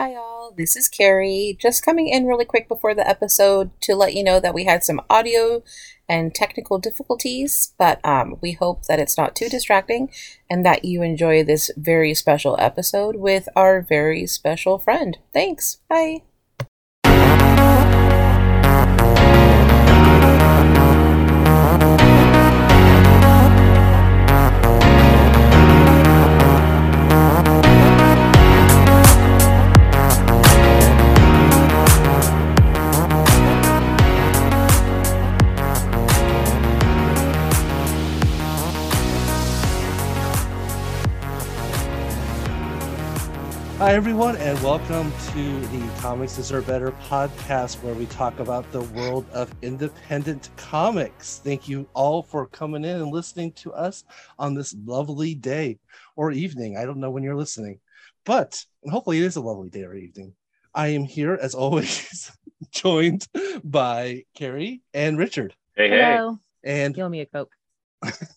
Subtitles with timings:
[0.00, 0.54] Hi, all.
[0.56, 1.58] This is Carrie.
[1.60, 4.82] Just coming in really quick before the episode to let you know that we had
[4.82, 5.62] some audio
[6.08, 10.10] and technical difficulties, but um, we hope that it's not too distracting
[10.48, 15.18] and that you enjoy this very special episode with our very special friend.
[15.34, 15.80] Thanks.
[15.86, 16.22] Bye.
[43.90, 48.82] Hi, everyone, and welcome to the Comics Deserve Better podcast, where we talk about the
[48.82, 51.40] world of independent comics.
[51.42, 54.04] Thank you all for coming in and listening to us
[54.38, 55.80] on this lovely day
[56.14, 56.76] or evening.
[56.76, 57.80] I don't know when you're listening,
[58.24, 60.34] but hopefully it is a lovely day or evening.
[60.72, 62.30] I am here, as always,
[62.70, 63.26] joined
[63.64, 65.52] by Carrie and Richard.
[65.74, 66.14] Hey, hey.
[66.16, 66.38] Hello.
[66.62, 67.50] And Give me a Coke.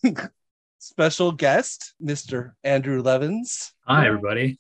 [0.80, 2.54] special guest, Mr.
[2.64, 3.72] Andrew Levins.
[3.86, 4.58] Hi, everybody.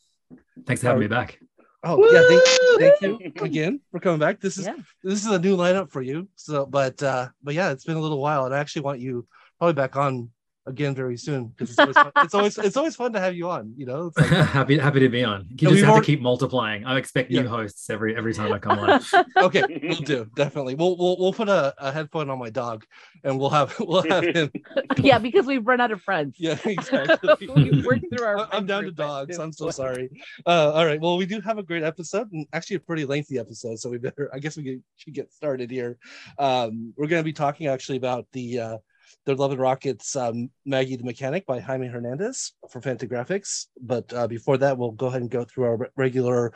[0.65, 1.39] Thanks for having me back.
[1.85, 4.39] Oh yeah, thank, thank you again for coming back.
[4.39, 4.75] This is Yeah.
[5.03, 6.29] this is a new lineup for you.
[6.35, 9.27] So, but uh, but yeah, it's been a little while, and I actually want you
[9.59, 10.29] probably back on
[10.65, 12.11] again very soon because it's always fun.
[12.23, 13.73] it's always it's always fun to have you on.
[13.75, 15.45] You know, it's like, happy happy to be on.
[15.49, 16.85] You just we've have already- to keep multiplying.
[16.85, 17.47] I expect new Yeah.
[17.47, 19.01] hosts every every time I come on.
[19.37, 20.75] okay, we'll do definitely.
[20.75, 22.85] We'll we'll we'll put a, a headphone on my dog,
[23.23, 24.51] and we'll have we'll have him.
[24.97, 26.35] yeah, because we've run out of friends.
[26.39, 27.47] Yeah, exactly.
[27.55, 29.37] We've worked through our I- I'm down to dogs.
[29.39, 30.09] I'm so sorry.
[30.45, 30.99] Uh, all right.
[31.01, 33.79] Well, we do have a great episode, and actually a pretty lengthy episode.
[33.79, 34.29] So we better.
[34.33, 35.97] I guess we should get started here.
[36.39, 38.77] Um, we're going to be talking actually about the uh,
[39.25, 43.67] the Love and Rockets um, Maggie the Mechanic by Jaime Hernandez for Fantagraphics.
[43.81, 46.53] But uh, before that, we'll go ahead and go through our regular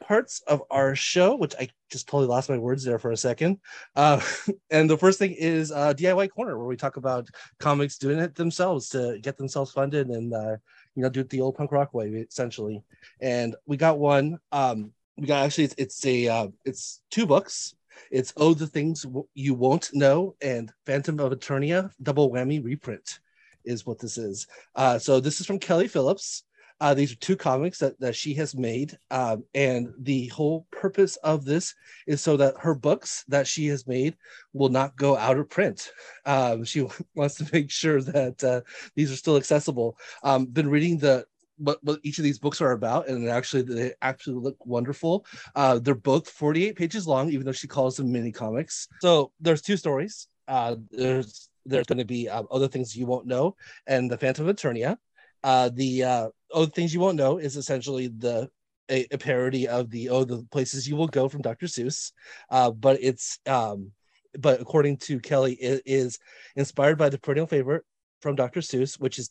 [0.00, 3.58] parts of our show, which I just totally lost my words there for a second.
[3.94, 4.20] Uh,
[4.70, 7.28] and the first thing is uh, DIY Corner, where we talk about
[7.58, 10.56] comics doing it themselves to get themselves funded and uh,
[10.94, 12.82] you know do it the old punk rock way essentially.
[13.20, 14.38] And we got one.
[14.50, 17.74] Um, we got actually it's, it's a uh, it's two books.
[18.10, 23.20] It's Oh the Things You Won't Know and Phantom of Eternia double whammy reprint
[23.64, 24.46] is what this is.
[24.74, 26.44] Uh, so this is from Kelly Phillips.
[26.80, 28.98] Uh, these are two comics that, that she has made.
[29.10, 31.74] Um, and the whole purpose of this
[32.06, 34.16] is so that her books that she has made
[34.54, 35.92] will not go out of print.
[36.24, 38.62] Um, she wants to make sure that uh,
[38.96, 39.98] these are still accessible.
[40.22, 41.26] Um, been reading the
[41.60, 45.26] what, what each of these books are about, and actually they actually look wonderful.
[45.54, 48.88] Uh, they're both 48 pages long, even though she calls them mini comics.
[49.00, 50.28] So there's two stories.
[50.48, 53.56] Uh, there's there's going to be uh, other things you won't know,
[53.86, 54.96] and the Phantom of Eternia.
[55.42, 58.50] Uh, the uh, other things you won't know is essentially the
[58.90, 61.66] a, a parody of the oh the places you will go from Dr.
[61.66, 62.12] Seuss,
[62.50, 63.92] uh, but it's um,
[64.38, 66.18] but according to Kelly, it is
[66.56, 67.84] inspired by the perennial favorite
[68.20, 68.60] from Dr.
[68.60, 69.28] Seuss, which is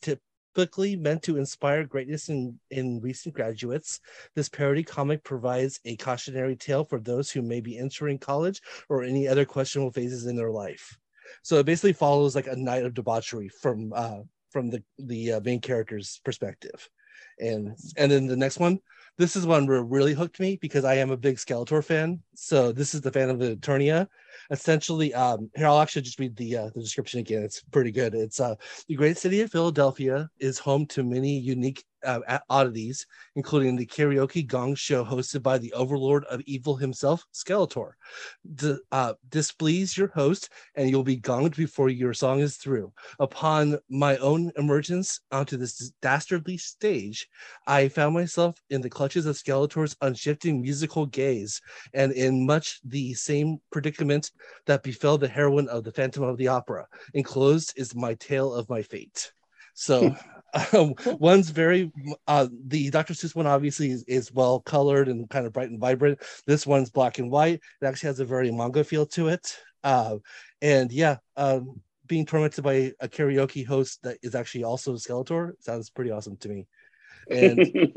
[0.54, 4.00] typically meant to inspire greatness in, in recent graduates.
[4.34, 9.02] This parody comic provides a cautionary tale for those who may be entering college or
[9.02, 10.96] any other questionable phases in their life.
[11.42, 15.40] So it basically follows like a night of debauchery from uh, from the the uh,
[15.40, 16.88] main character's perspective,
[17.38, 18.80] and and then the next one.
[19.16, 22.20] This is one where really hooked me because I am a big Skeletor fan.
[22.34, 24.08] So this is the fan of the Eternia.
[24.50, 27.42] Essentially, um, here I'll actually just read the uh, the description again.
[27.42, 28.14] It's pretty good.
[28.14, 28.54] It's uh,
[28.88, 34.46] the great city of Philadelphia is home to many unique uh, oddities, including the karaoke
[34.46, 37.92] gong show hosted by the overlord of evil himself, Skeletor.
[38.54, 42.92] D- uh, displease your host, and you'll be gonged before your song is through.
[43.18, 47.28] Upon my own emergence onto this dastardly stage,
[47.66, 51.60] I found myself in the clutches of Skeletor's unshifting musical gaze,
[51.92, 54.19] and in much the same predicament
[54.66, 56.86] that befell the heroine of the Phantom of the Opera.
[57.14, 59.32] Enclosed is my tale of my fate.
[59.74, 60.14] So,
[60.72, 61.92] um, one's very
[62.26, 63.14] uh, the Dr.
[63.14, 66.20] Seuss one obviously is, is well colored and kind of bright and vibrant.
[66.46, 67.60] This one's black and white.
[67.80, 69.56] It actually has a very manga feel to it.
[69.82, 70.16] Uh,
[70.60, 75.52] and yeah, um, being tormented by a karaoke host that is actually also a Skeletor
[75.60, 76.66] sounds pretty awesome to me.
[77.30, 77.96] And Based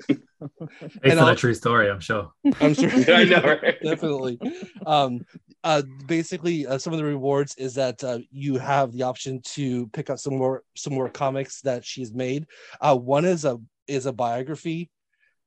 [1.04, 2.32] And on I'll- a true story, I'm sure.
[2.62, 3.78] I'm sure I know, right?
[3.84, 4.40] definitely.
[4.86, 5.22] Um,
[5.64, 9.88] uh, basically, uh, some of the rewards is that uh, you have the option to
[9.88, 12.46] pick up some more some more comics that she's made.
[12.82, 13.58] Uh, one is a
[13.88, 14.90] is a biography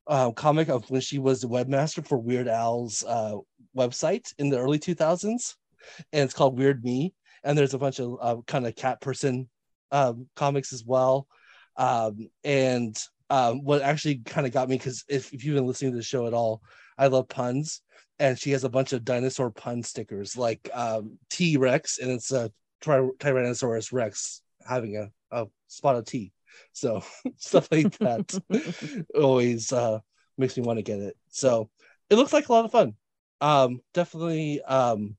[0.07, 3.37] uh, comic of when she was the webmaster for Weird Al's uh,
[3.77, 5.55] website in the early 2000s,
[6.13, 7.13] and it's called Weird Me.
[7.45, 9.49] And there's a bunch of uh, kind of cat person
[9.93, 11.29] um, comics as well.
[11.77, 12.97] Um, and
[13.31, 16.03] um, what actually kind of got me because if, if you've been listening to the
[16.03, 16.63] show at all,
[16.99, 17.83] I love puns,
[18.19, 22.33] and she has a bunch of dinosaur pun stickers like um, T Rex, and it's
[22.33, 22.51] a
[22.81, 26.33] Ty- Tyrannosaurus Rex having a, a spot of tea.
[26.73, 27.03] So
[27.37, 29.99] stuff like that always uh,
[30.39, 31.17] makes me want to get it.
[31.31, 31.69] So
[32.09, 32.95] it looks like a lot of fun.
[33.41, 34.63] Um, definitely.
[34.63, 35.17] Um,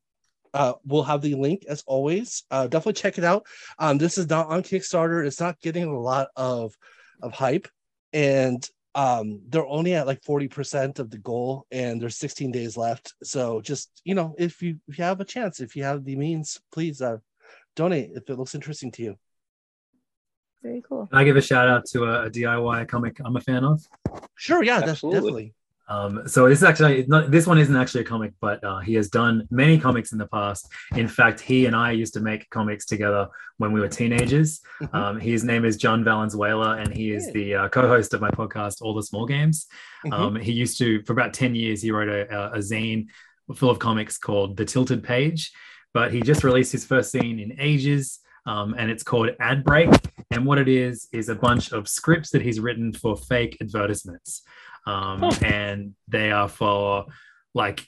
[0.54, 2.44] uh, we'll have the link as always.
[2.50, 3.46] Uh, definitely check it out.
[3.78, 5.26] Um, this is not on Kickstarter.
[5.26, 6.74] It's not getting a lot of
[7.22, 7.68] of hype,
[8.14, 12.78] and um, they're only at like forty percent of the goal, and there's 16 days
[12.78, 13.14] left.
[13.24, 16.16] So just you know, if you if you have a chance, if you have the
[16.16, 17.18] means, please uh,
[17.76, 19.16] donate if it looks interesting to you.
[20.64, 21.08] Very cool.
[21.08, 23.88] Can I give a shout out to a, a DIY comic I'm a fan of?
[24.36, 25.20] Sure, yeah, that's Absolutely.
[25.20, 25.54] definitely.
[25.90, 28.94] Um, so this is actually not, this one isn't actually a comic, but uh, he
[28.96, 30.68] has done many comics in the past.
[30.96, 34.60] In fact, he and I used to make comics together when we were teenagers.
[34.82, 34.94] Mhm.
[34.94, 38.82] Um, his name is John Valenzuela, and he is the uh, co-host of my podcast,
[38.82, 39.68] All the Small Games.
[40.06, 40.14] Mhm.
[40.14, 43.08] Um, he used to, for about ten years, he wrote a, a, a zine
[43.56, 45.52] full of comics called The Tilted Page.
[45.94, 49.90] But he just released his first zine in ages, um, and it's called Ad Break.
[50.30, 54.44] And what it is is a bunch of scripts that he's written for fake advertisements,
[54.88, 55.32] um, Oh.
[55.46, 57.06] and they are for
[57.54, 57.86] like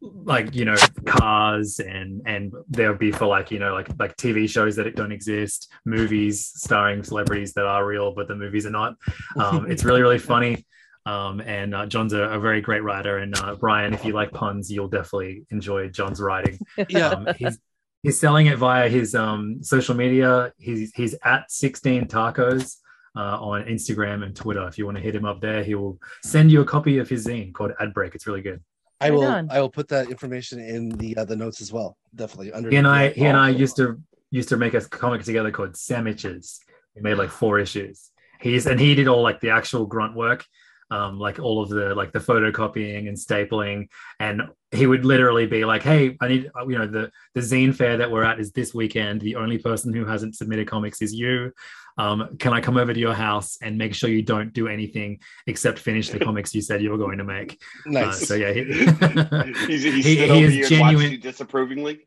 [0.00, 0.76] like you know
[1.06, 5.10] cars and and there'll be for like you know like like tv shows that don't
[5.10, 8.94] exist movies starring celebrities that are real but the movies are not.
[9.36, 10.64] Um, it's really really funny.
[11.06, 13.18] Um, and uh, john's a, a very great writer.
[13.18, 16.58] And uh, brian if you like puns you'll definitely enjoy john's writing.
[16.88, 17.58] Yeah, um, he's
[18.04, 20.52] he's selling it via his um, social media.
[20.58, 22.76] He's he's at 16 tacos
[23.16, 24.66] uh, on Instagram and Twitter.
[24.68, 27.08] If you want to hit him up there, he will send you a copy of
[27.08, 28.14] his zine called Ad Break.
[28.14, 28.60] It's really good.
[29.00, 29.24] I will.
[29.24, 29.48] on.
[29.50, 31.96] I will put that information in the uh, the notes as well.
[32.14, 32.70] Definitely under.
[32.70, 34.00] He and I he and I used to
[34.30, 36.60] used to make a comic together called Sandwiches.
[36.94, 38.10] We made like four issues.
[38.40, 40.44] He's and he did all like the actual grunt work.
[40.90, 43.88] Um, like all of the like the photocopying and stapling
[44.20, 44.40] and
[44.72, 47.98] he would literally be like hey i need uh, you know the the zine fair
[47.98, 51.52] that we're at is this weekend the only person who hasn't submitted comics is you
[51.98, 55.20] um, can i come over to your house and make sure you don't do anything
[55.46, 58.26] except finish the comics you said you were going to make uh, nice.
[58.26, 58.64] so yeah he,
[59.66, 62.00] He's, he, He- he is genuine- disapprovingly.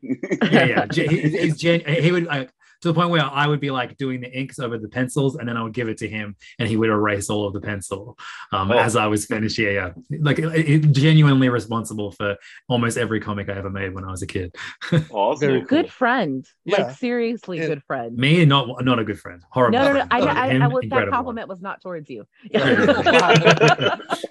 [0.50, 0.86] yeah, yeah.
[0.92, 2.50] He- he's gen- he would like
[2.82, 5.48] to the point where I would be like doing the inks over the pencils, and
[5.48, 8.18] then I would give it to him, and he would erase all of the pencil
[8.52, 8.78] um, Oh.
[8.78, 9.58] as I was finished.
[9.58, 9.90] Yeah, yeah.
[10.20, 12.36] Like it, it- genuinely responsible for
[12.68, 14.54] almost every comic I ever made when I was a kid.
[15.10, 15.40] Awesome.
[15.48, 15.68] Very cool.
[15.68, 16.46] Good friend.
[16.64, 16.82] Yeah.
[16.82, 17.66] Like seriously Yeah.
[17.68, 18.16] good friend.
[18.16, 19.42] Me, not not a good friend.
[19.50, 19.78] Horrible.
[19.78, 20.06] No, no, no.
[20.06, 20.12] friend.
[20.12, 21.12] I, I, him, I, was, that incredible.
[21.12, 22.26] compliment was not towards you.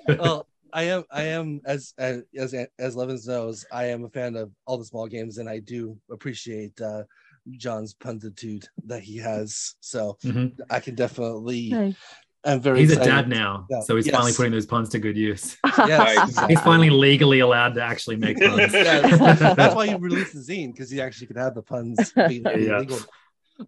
[0.08, 1.04] well, I am.
[1.12, 3.66] I am as as as as Levins knows.
[3.72, 7.04] I am a fan of all the small games, and I do appreciate uh,
[7.52, 9.76] John's puntitude that he has.
[9.80, 10.58] So Mhm.
[10.70, 11.70] I can definitely.
[11.70, 11.96] Nice.
[12.44, 12.80] I'm very.
[12.80, 13.82] He's a dad now, Yeah.
[13.82, 15.58] so he's finally putting those puns to good use.
[15.78, 16.30] Yes, Nice.
[16.30, 16.56] exactly.
[16.56, 18.74] He's finally legally allowed to actually make puns.
[18.74, 22.40] Yes, that's why he released the zine because he actually could have the puns be,
[22.40, 22.80] be Yeah.
[22.80, 23.00] legal.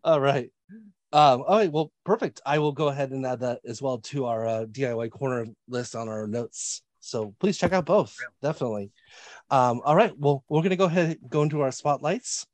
[0.04, 0.50] All right.
[1.12, 1.72] Um, all right.
[1.72, 2.42] Well, perfect.
[2.48, 5.96] I will go ahead and add that as well to our uh, DIY corner list
[5.96, 6.82] on our notes.
[7.00, 8.18] So please check out both.
[8.42, 8.92] Definitely.
[9.52, 10.14] Um, all right.
[10.18, 12.48] Well, we're gonna go ahead and go into our spotlights.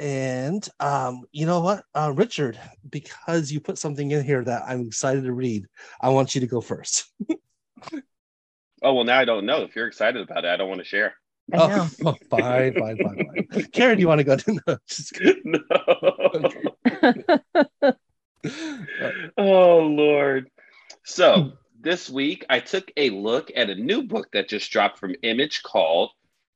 [0.00, 2.58] And um, you know what, uh, Richard,
[2.88, 5.66] because you put something in here that I'm excited to read,
[6.00, 7.04] I want you to go first.
[8.82, 9.62] Oh well, now I don't know.
[9.62, 11.14] If you're excited about it, I don't want to share.
[11.52, 11.68] I know.
[11.70, 13.64] Oh, oh, fine, fine, fine, fine.
[13.72, 14.36] Karen, do you want to go?
[14.66, 15.42] No, just kidding.
[15.44, 15.60] no.
[19.36, 20.50] oh Lord.
[21.04, 25.14] So this week I took a look at a new book that just dropped from
[25.22, 26.10] Image called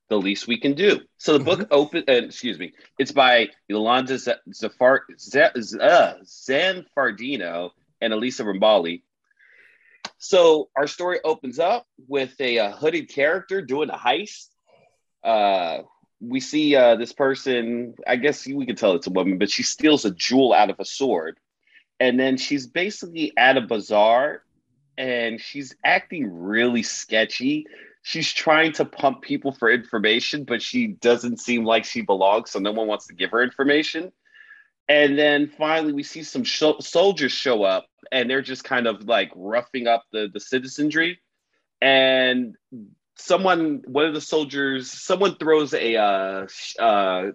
[0.09, 1.01] The Least We Can Do.
[1.17, 6.13] So the book open uh, excuse me, it's by Iolanda Z- Zafar Z- Z- uh,
[6.23, 7.71] Zanfardino
[8.01, 9.01] and Elisa Romboli.
[10.17, 14.47] So our story opens up with a, uh hooded character doing a heist.
[15.23, 15.79] Uh,
[16.21, 17.95] we see uh, this person.
[18.07, 20.79] I guess we can tell it's a woman, but she steals a jewel out of
[20.79, 21.37] a sword,
[21.99, 24.43] and then she's basically at a bazaar,
[24.97, 27.65] and she's acting really sketchy.
[28.07, 32.59] She's trying to pump people for information, but she doesn't seem like she belongs, so
[32.59, 34.11] no one wants to give her information.
[34.87, 39.05] And then finally, we see some sho- soldiers show up, and they're just kind of
[39.05, 41.19] like roughing up the the citizenry.
[41.81, 42.55] And
[43.15, 46.47] someone, one of the soldiers, someone throws a uh,
[46.77, 47.31] uh,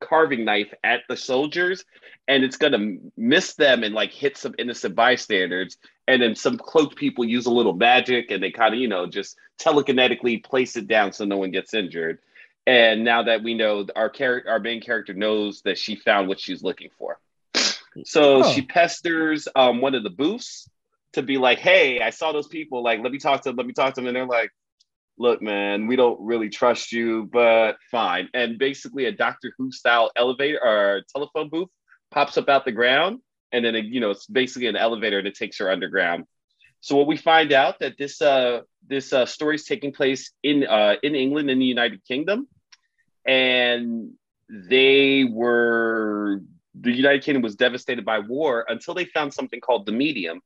[0.00, 1.84] carving knife at the soldiers,
[2.28, 5.76] and it's gonna miss them and like hit some innocent bystanders.
[6.08, 9.06] And then some cloaked people use a little magic, and they kind of you know
[9.06, 12.18] just telekinetically place it down so no one gets injured.
[12.66, 16.38] And now that we know our character, our main character knows that she found what
[16.40, 17.18] she's looking for.
[18.04, 18.52] So Oh.
[18.52, 20.68] she pesters um, one of the booths
[21.14, 22.82] to be like, hey, I saw those people.
[22.82, 23.56] Like, let me talk to them.
[23.56, 24.06] Let me talk to them.
[24.06, 24.50] And they're like,
[25.18, 28.28] look, man, we don't really trust you, but fine.
[28.32, 31.68] And basically, a Doctor Who style elevator or telephone booth
[32.12, 35.34] pops up out the ground, and then it, you know it's basically an elevator it
[35.34, 36.26] takes her underground.
[36.80, 40.66] So what we find out that this uh, this uh, story is taking place in
[40.66, 42.48] uh, in England in the United Kingdom,
[43.26, 44.12] and
[44.48, 46.40] they were
[46.74, 50.40] the United Kingdom was devastated by war until they found something called the medium,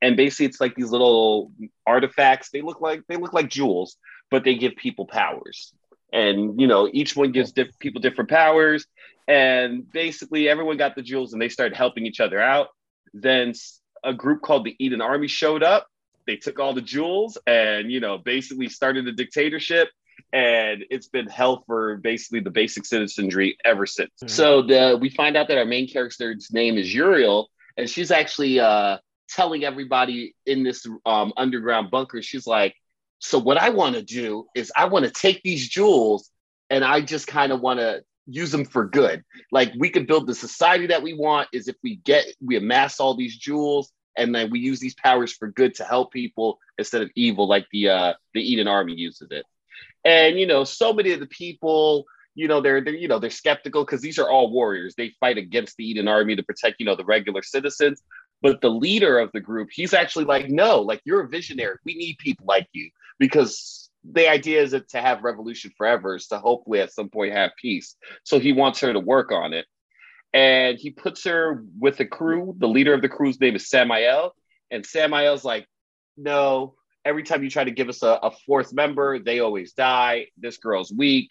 [0.00, 1.52] and basically it's like these little
[1.86, 2.50] artifacts.
[2.50, 3.96] They look like they look like jewels,
[4.30, 5.74] but they give people powers,
[6.12, 8.86] and you know each one gives diff- people different powers,
[9.28, 12.68] and basically everyone got the jewels and they started helping each other out.
[13.14, 13.54] Then
[14.04, 15.86] a group called the Eden Army showed up.
[16.26, 19.88] They took all the jewels and you know basically started a dictatorship
[20.32, 24.10] and it's been hell for basically the basic citizenry ever since.
[24.16, 24.28] Mm-hmm.
[24.28, 28.58] So the we find out that our main character's name is Uriel, and she's actually
[28.58, 32.22] uh, telling everybody in this um, underground bunker.
[32.22, 32.74] She's like,
[33.22, 36.30] "So what I want to do is I want to take these jewels,
[36.70, 40.28] and I just kind of want to." use them for good like we could build
[40.28, 44.32] the society that we want is if we get we amass all these jewels and
[44.32, 47.88] then we use these powers for good to help people instead of evil like the
[47.88, 49.44] uh the eden army uses it
[50.04, 53.30] and you know, so many of the people, you know, they're they're you know they're
[53.30, 54.94] skeptical because these are all warriors.
[54.96, 58.02] They fight against the Eden army to protect you know the regular citizens.
[58.40, 61.76] But the leader of the group, he's actually like, no, like you're a visionary.
[61.84, 62.90] We need people like you
[63.22, 67.52] because the idea is to have revolution forever is to hopefully at some point have
[67.56, 67.94] peace.
[68.24, 69.64] So he wants her to work on it.
[70.32, 72.56] And he puts her with the crew.
[72.58, 74.34] The leader of the crew's name is Samael.
[74.72, 75.68] And Samael's like,
[76.16, 76.74] no,
[77.04, 80.26] every time you try to give us a, a fourth member, they always die.
[80.36, 81.30] This girl's weak.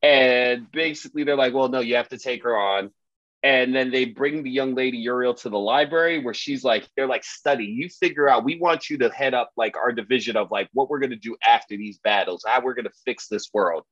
[0.00, 2.92] And basically, they're like, well, no, you have to take her on.
[3.42, 7.06] And then they bring the young lady Uriel to the library where she's like, they're
[7.06, 7.66] like, study.
[7.66, 10.90] You figure out, we want you to head up like our division of like what
[10.90, 13.84] we're going to do after these battles, how we're going to fix this world.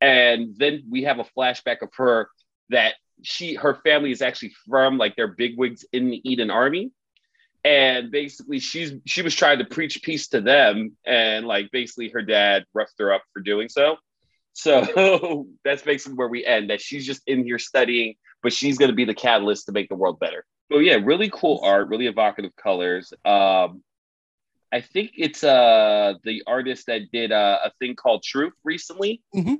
[0.00, 2.28] And then we have a flashback of her
[2.70, 6.92] that she, her family is actually from like their bigwigs in the Eden army
[7.64, 12.22] and basically she's she was trying to preach peace to them and like basically her
[12.22, 13.96] dad roughed her up for doing so
[14.52, 18.90] so that's basically where we end that she's just in here studying but she's going
[18.90, 22.06] to be the catalyst to make the world better so yeah really cool art really
[22.06, 23.82] evocative colors um
[24.72, 29.54] i think it's uh the artist that did uh, a thing called truth recently mm-hmm.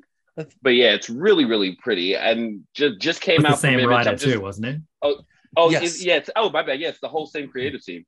[0.63, 4.25] but yeah it's really really pretty and just just came out the same writer just,
[4.25, 5.17] too wasn't it oh
[5.57, 6.31] Oh yes, yes.
[6.37, 6.81] Oh my bad.
[6.81, 8.05] Yes, the whole same creative team.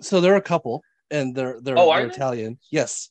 [0.00, 2.58] So they're a couple, and they're they're, oh, they're Italian.
[2.70, 3.10] Yes,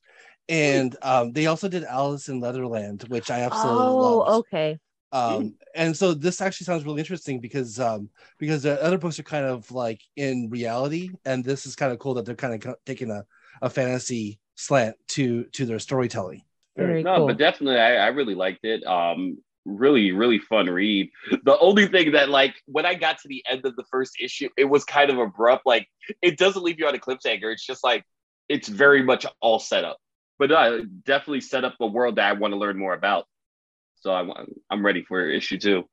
[0.49, 4.47] and um, they also did Alice in Leatherland, which I absolutely oh, loved.
[4.47, 4.79] okay.
[5.15, 9.23] Um, and so this actually sounds really interesting because um, because the other books are
[9.23, 12.75] kind of like in reality, and this is kind of cool that they're kind of
[12.85, 13.25] taking a,
[13.61, 16.41] a fantasy slant to to their storytelling.
[16.75, 17.27] Very no, cool.
[17.27, 18.85] but definitely, I, I really liked it.
[18.85, 21.09] Um, really really fun read
[21.43, 24.47] the only thing that like when i got to the end of the first issue
[24.59, 25.87] it was kind of abrupt like
[26.21, 28.03] it doesn't leave you on a cliffhanger it's just like
[28.47, 29.97] it's very much all set up
[30.37, 33.25] but uh, definitely set up a world that i want to learn more about
[34.05, 34.31] so i'm
[34.69, 35.83] i'm ready for issue two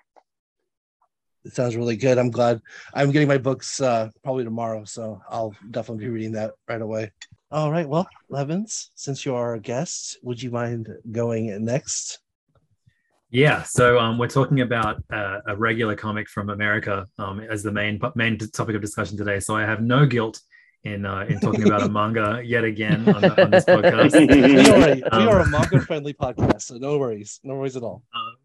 [1.45, 2.19] it sounds really good.
[2.19, 2.61] I'm glad.
[2.95, 7.11] I'm getting my books uh probably tomorrow so i'll definitely be reading that right away.
[7.50, 7.88] All right.
[7.88, 12.21] Well levins since you are a guest would you mind going next?
[13.31, 17.73] Yeah, so um, we're talking about uh, a regular comic from America um, as the
[17.73, 19.40] main main topic of discussion today.
[19.40, 20.38] So I have no guilt
[20.84, 24.12] in uh, in talking about a manga yet again on, on this podcast.
[24.12, 27.82] we, are, um, we are a manga friendly podcast, so no worries, no worries at
[27.82, 28.02] all.
[28.14, 28.36] Uh,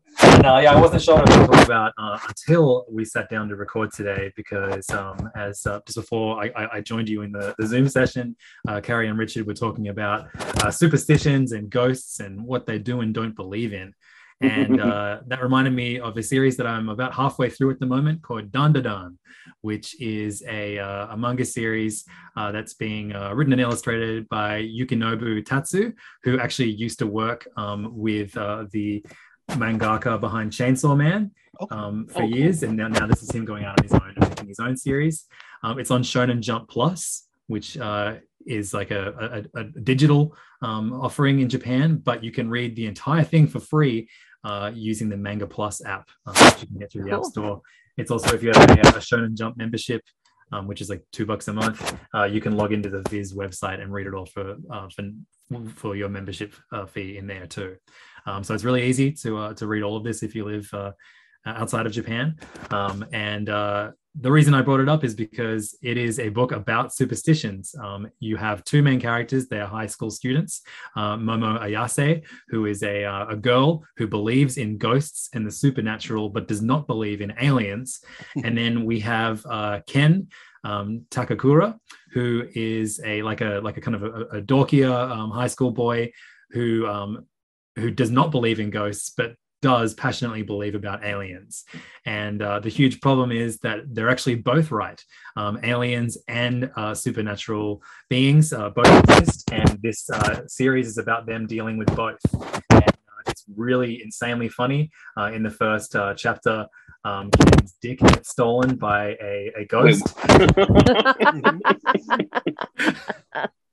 [0.41, 3.55] no, yeah, I wasn't sure what to talk about uh, until we sat down to
[3.55, 7.67] record today because um, as uh, just before I, I, joined you in the, the
[7.67, 8.35] Zoom session,
[8.67, 10.27] uh, Carrie and Richard were talking about
[10.63, 13.93] uh, superstitions and ghosts and what they do and don't believe in.
[14.41, 17.85] And uh, that reminded me of a series that I'm about halfway through at the
[17.85, 19.17] moment called Dandadan,
[19.61, 24.61] which is a, uh, a manga series uh, that's being uh, written and illustrated by
[24.61, 29.03] Yukinobu Tatsu, who actually used to work um, with uh, the
[29.51, 31.31] mangaka behind Chainsaw Man
[31.71, 32.63] um, for oh, years.
[32.63, 34.77] And now, now this is him going out on his own and making his own
[34.77, 35.25] series.
[35.63, 38.15] Um, it's on Shonen Jump Plus, which uh,
[38.45, 42.85] is like a, a, a digital um, offering in Japan, but you can read the
[42.85, 44.09] entire thing for free
[44.47, 47.61] uh, using the Manga Plus app, uh, which you can get through the App Store.
[47.97, 50.01] It's also if you have a, a Shonen Jump membership,
[50.53, 51.79] um, which is like two bucks a month,
[52.15, 55.03] uh, you can log into the Viz website and read it all for uh, for,
[55.81, 57.75] for your membership uh, fee in there too.
[58.25, 60.69] Um, so it's really easy to uh, to read all of this if you live
[61.45, 62.35] outside of Japan.
[62.71, 63.49] Um, and
[64.19, 67.75] the reason I brought it up is because it is a book about superstitions.
[67.81, 70.61] Um, you have two main characters; they are high school students.
[70.95, 75.51] Uh, Momo Ayase, who is a uh, a girl who believes in ghosts and the
[75.51, 78.03] supernatural, but does not believe in aliens.
[78.43, 80.27] and then we have uh, Ken.
[80.63, 81.79] Um, Takakura,
[82.11, 85.71] who is a like a like a kind of a, a dorkier um, high school
[85.71, 86.11] boy
[86.49, 87.25] who um,
[87.77, 91.65] who does not believe in ghosts, but does passionately believe about aliens.
[92.05, 95.01] And uh, the huge problem is that they're actually both right.
[95.35, 99.51] Um, aliens and uh, supernatural beings uh, both exist.
[99.51, 102.19] And this uh, series is about them dealing with both.
[102.69, 104.91] And uh, it's really insanely funny.
[105.17, 106.67] Uh, in the first chapter,
[107.03, 110.15] um, Ken's dick gets stolen by a, a ghost.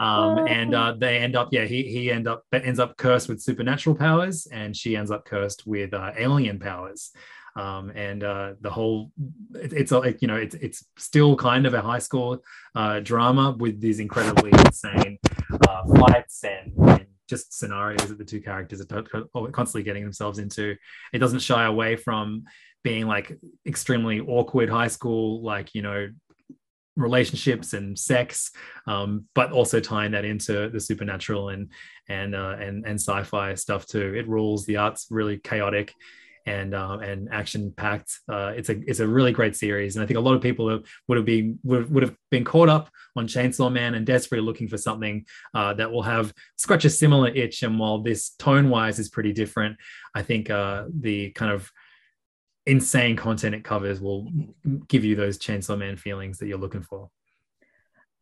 [0.00, 3.40] um, and uh, they end up yeah he he end up ends up cursed with
[3.40, 7.10] supernatural powers and she ends up cursed with uh, alien powers.
[7.56, 9.10] Um, and uh, the whole
[9.54, 12.38] it, it's like you know it's it's still kind of a high school
[12.74, 15.18] uh, drama with these incredibly insane
[15.68, 20.76] uh, fights and, and just scenarios that the two characters are constantly getting themselves into.
[21.12, 22.44] It doesn't shy away from
[22.82, 26.08] being like extremely awkward high school like you know
[26.96, 28.50] relationships and sex,
[28.86, 31.70] um, but also tying that into the supernatural and
[32.08, 34.14] and uh, and and sci-fi stuff too.
[34.14, 34.66] It rules.
[34.66, 35.94] The art's really chaotic
[36.46, 38.18] and uh, and action packed.
[38.28, 40.68] Uh, it's a it's a really great series, and I think a lot of people
[40.68, 44.44] have, would have been would, would have been caught up on Chainsaw Man and desperately
[44.44, 47.62] looking for something uh, that will have scratch a similar itch.
[47.62, 49.76] And while this tone wise is pretty different,
[50.14, 51.70] I think uh, the kind of
[52.66, 54.28] insane content it covers will
[54.88, 57.10] give you those Chainsaw Man feelings that you're looking for.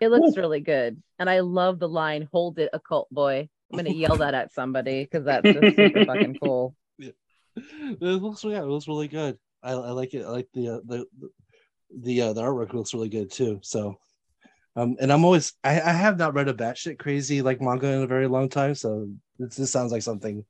[0.01, 0.41] It looks Ooh.
[0.41, 1.03] really good.
[1.19, 3.49] And I love the line, hold it, occult boy.
[3.71, 6.75] I'm gonna yell that at somebody because that's just super fucking cool.
[6.99, 7.11] Yeah.
[7.57, 9.39] It looks yeah, it looks really good.
[9.63, 10.25] I, I like it.
[10.25, 11.07] I like the uh, the
[11.95, 13.61] the uh, the artwork looks really good too.
[13.63, 13.97] So
[14.77, 18.03] um and I'm always I, I have not read a batshit crazy like manga in
[18.03, 18.75] a very long time.
[18.75, 20.45] So this, this sounds like something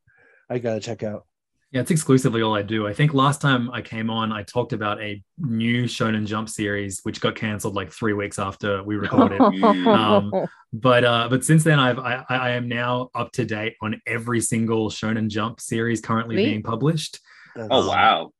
[0.50, 1.24] I gotta check out.
[1.70, 2.86] Yeah, it's exclusively all I do.
[2.86, 7.00] I think last time I came on, I talked about a new Shonen Jump series
[7.02, 9.38] which got cancelled like three weeks after we recorded.
[9.86, 10.32] um,
[10.72, 14.40] but uh, but since then, I've I, I am now up to date on every
[14.40, 16.44] single Shonen Jump series currently Sweet.
[16.44, 17.20] being published.
[17.56, 18.32] Oh wow!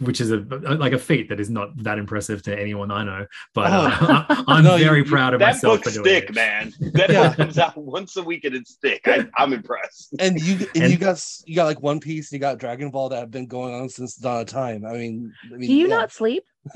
[0.00, 3.26] Which is a like a feat that is not that impressive to anyone I know.
[3.54, 3.96] But uh,
[4.28, 4.44] oh.
[4.48, 5.82] I'm no, very you, proud of that myself.
[5.82, 6.34] That book stick, it.
[6.34, 6.72] man.
[6.96, 7.34] That yeah.
[7.34, 9.06] comes out once a week and it's thick.
[9.06, 10.14] I, am I'm impressed.
[10.18, 13.10] And you and, and, you got you got like One Piece, you got Dragon Ball
[13.10, 14.84] that have been going on since dawn of time.
[14.84, 15.96] I mean, I mean do you yeah.
[15.96, 16.44] not sleep?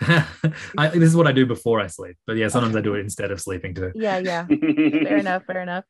[0.00, 3.00] I, this is what I do before I sleep, but yeah, sometimes I do it
[3.00, 3.92] instead of sleeping too.
[3.94, 5.84] Yeah, yeah, fair enough, fair enough.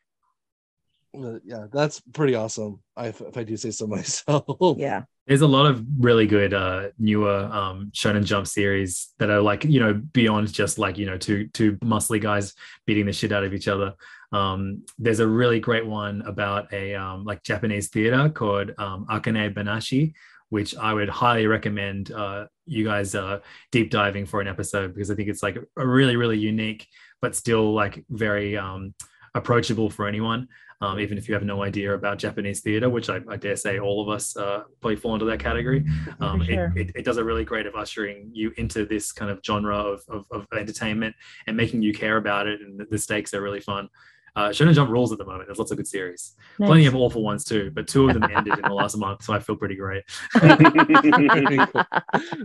[1.45, 2.81] yeah, that's pretty awesome.
[2.97, 4.45] I, if I do say so myself.
[4.79, 9.41] Yeah, there's a lot of really good uh, newer um, Shonen Jump series that are
[9.41, 12.55] like you know beyond just like you know two two muscly guys
[12.87, 13.95] beating the shit out of each other.
[14.33, 19.55] Um, there's a really great one about a um, like Japanese theater called um, Akane
[19.55, 20.13] Banashi,
[20.51, 23.41] which I would highly recommend uh, you guys uh,
[23.73, 26.87] deep diving for an episode because I think it's like a really really unique
[27.23, 28.93] but still like very um,
[29.35, 30.49] approachable for anyone
[30.81, 33.79] um, even if you have no idea about Japanese theater, which I, I dare say
[33.79, 35.85] all of us uh, probably fall into that category.
[36.21, 36.73] Um, sure.
[36.77, 39.77] it, it, it, does a really great of ushering you into this kind of genre
[39.77, 41.15] of, of, of entertainment
[41.47, 42.61] and making you care about it.
[42.61, 43.89] And the, the stakes are really fun.
[44.37, 45.49] Uh, Shonen Jump rules at the moment.
[45.49, 46.69] There's lots of good series, nice.
[46.69, 49.33] plenty of awful ones too, but two of them ended in the last month, so
[49.33, 50.05] I feel pretty great.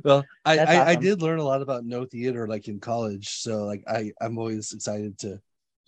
[0.03, 0.87] well, I, I, awesome.
[0.87, 4.37] I, did learn a lot about Noh theater like in college, so like I I'm
[4.37, 5.41] always excited to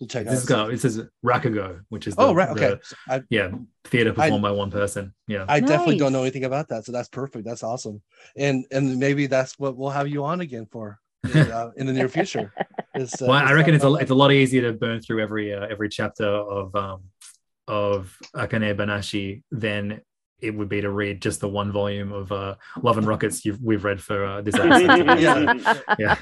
[0.08, 0.72] check this out.
[0.72, 3.50] Is, this is Rakugo, which is the, oh right, okay, the, I, yeah,
[3.84, 5.14] theater performed I, by one person.
[5.26, 5.68] Yeah, I nice.
[5.68, 7.44] definitely don't know anything about that, so that's perfect.
[7.44, 8.02] That's awesome,
[8.36, 11.92] and and maybe that's what we'll have you on again for in, uh, in the
[11.92, 12.52] near future.
[12.94, 15.54] Is, uh, well, I reckon it's a it's a lot easier to burn through every
[15.54, 17.04] uh, every chapter of um
[17.68, 20.00] of Akane Banashi than
[20.42, 23.62] it would be to read just the one volume of uh, Love and Rockets you've,
[23.62, 25.06] we've read for uh, this episode.
[25.20, 25.54] yeah,
[25.98, 26.16] yeah,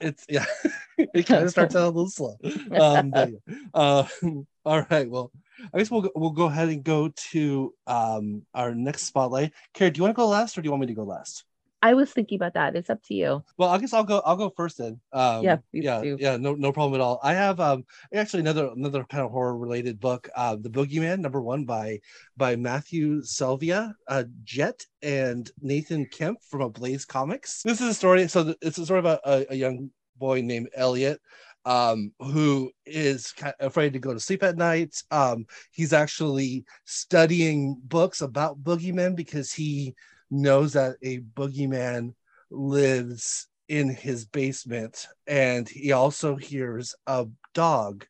[0.00, 0.46] it's yeah.
[0.98, 2.36] it kind of starts out a little slow.
[2.72, 3.30] Um, but,
[3.74, 4.04] uh,
[4.64, 5.30] all right, well,
[5.72, 9.52] I guess we'll we'll go ahead and go to um, our next spotlight.
[9.74, 11.44] Carrie, do you want to go last, or do you want me to go last?
[11.80, 12.74] I was thinking about that.
[12.74, 13.44] It's up to you.
[13.56, 14.20] Well, I guess I'll go.
[14.24, 15.00] I'll go first then.
[15.12, 16.16] Um, yeah, yeah, too.
[16.18, 16.36] yeah.
[16.36, 17.20] No, no problem at all.
[17.22, 21.40] I have um actually another another kind of horror related book, uh, The Boogeyman, number
[21.40, 22.00] one by
[22.36, 27.62] by Matthew Selvia, uh, Jet, and Nathan Kemp from Ablaze Comics.
[27.62, 28.26] This is a story.
[28.28, 31.20] So it's a story about a, a young boy named Elliot
[31.64, 35.02] um, who is kind of afraid to go to sleep at night.
[35.10, 39.94] Um, he's actually studying books about boogeymen because he
[40.30, 42.14] knows that a boogeyman
[42.50, 48.06] lives in his basement and he also hears a dog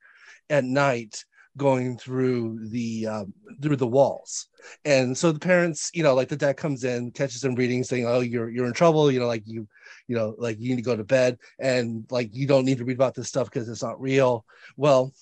[0.51, 1.25] at night
[1.57, 4.47] going through the um, through the walls.
[4.85, 8.07] And so the parents you know like the dad comes in catches him reading saying
[8.07, 9.11] oh you're you're in trouble.
[9.11, 9.69] You know like you
[10.07, 12.85] you know like you need to go to bed and like you don't need to
[12.85, 14.47] read about this stuff because it's not real.
[14.77, 15.13] Well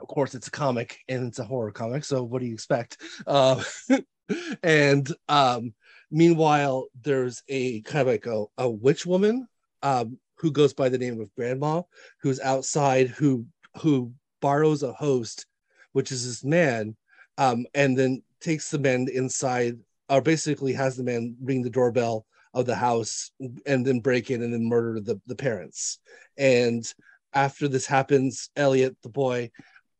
[0.00, 2.98] of course it's a comic and it's a horror comic so what do you expect?
[3.26, 3.62] Uh,
[4.62, 5.72] and um
[6.10, 9.46] meanwhile there's a kind of like a, a witch woman
[9.82, 11.82] um who goes by the name of grandma
[12.20, 13.46] who's outside who
[13.80, 15.46] who borrows a host
[15.92, 16.96] which is this man
[17.38, 19.76] um and then takes the man inside
[20.08, 23.30] or basically has the man ring the doorbell of the house
[23.66, 25.98] and then break in and then murder the, the parents.
[26.38, 26.84] And
[27.34, 29.50] after this happens elliot the boy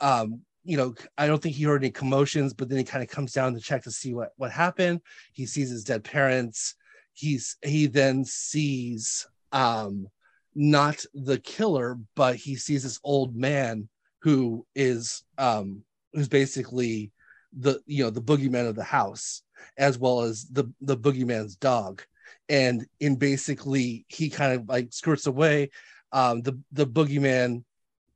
[0.00, 3.08] um, you know, I don't think he heard any commotions, but then he kind of
[3.08, 5.00] comes down to check to see what what happened.
[5.32, 6.74] He sees his dead parents.
[7.12, 10.08] He's he then sees um
[10.54, 13.88] not the killer, but he sees this old man
[14.22, 17.12] who is um who's basically
[17.58, 19.42] the you know the boogeyman of the house
[19.78, 22.02] as well as the the boogeyman's dog
[22.48, 25.70] and in basically he kind of like skirts away
[26.12, 27.62] um the the boogeyman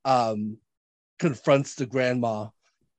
[0.05, 0.59] um
[1.21, 2.49] confronts the grandma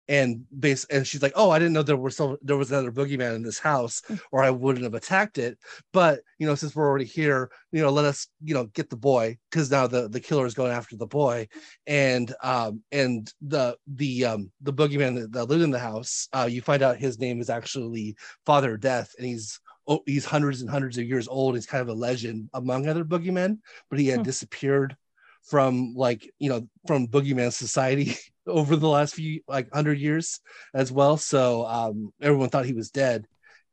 [0.08, 2.92] and base and she's like oh i didn't know there was so there was another
[2.92, 4.20] boogeyman in this house mm.
[4.32, 5.58] or i wouldn't have attacked it
[5.94, 8.96] but you know since we're already here you know let us you know get the
[8.96, 11.48] boy because now the the killer is going after the boy
[11.88, 16.48] and um and the the um the boogeyman that, that lived in the house uh
[16.50, 20.70] you find out his name is actually father death and he's oh, he's hundreds and
[20.70, 24.20] hundreds of years old he's kind of a legend among other boogeymen but he had
[24.20, 24.24] hmm.
[24.24, 24.98] disappeared
[25.44, 28.16] from like you know from boogeyman society
[28.48, 30.40] over the last few like hundred years
[30.74, 31.18] as well.
[31.18, 33.26] So um everyone thought he was dead.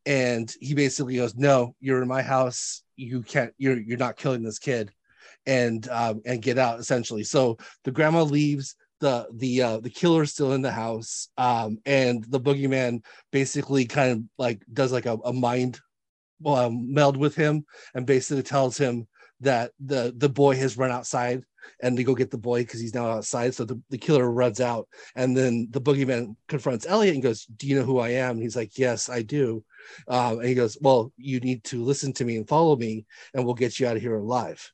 [0.07, 2.83] And he basically goes no you're in my house.
[2.97, 4.91] You can't you're you're not killing this kid.
[5.47, 7.25] And um and get out essentially.
[7.25, 8.75] So the grandma leaves.
[9.01, 11.29] The the uh the killer's still in the house.
[11.39, 15.81] Um and the boogeyman basically kind of like does like a, a mind
[16.47, 19.07] um, meld with him and basically tells him
[19.41, 21.45] that the the boy has run outside
[21.81, 23.55] and they go get the boy because he's now outside.
[23.55, 27.67] So the, the killer runs out, and then the boogeyman confronts Elliot and goes, "Do
[27.67, 29.65] you know who I am?" And he's like, "Yes, I do."
[30.09, 33.45] Um, and he goes, "Well, you need to listen to me and follow me, and
[33.45, 34.73] we'll get you out of here alive."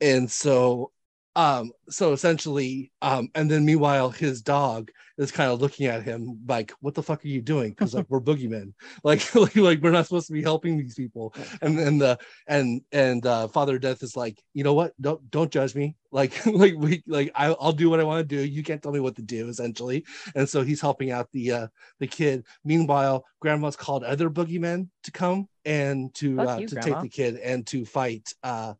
[0.00, 0.92] And so
[1.36, 6.40] um, so essentially, um, and then meanwhile, his dog is kind of looking at him
[6.48, 8.72] like, "What the fuck are you doing?" Because like we're boogeymen,
[9.04, 11.34] like, like like we're not supposed to be helping these people.
[11.60, 14.94] And then the and and uh, Father Death is like, you know what?
[14.98, 15.94] Don't don't judge me.
[16.16, 18.42] Like like we like I, will do what I want to do.
[18.42, 19.50] You can't tell me what to do.
[19.50, 21.66] Essentially, and so he's helping out the uh,
[21.98, 22.46] the kid.
[22.64, 26.94] Meanwhile, Grandma's called other boogeymen to come and to uh, you, to Grandma.
[26.94, 28.72] take the kid and to fight uh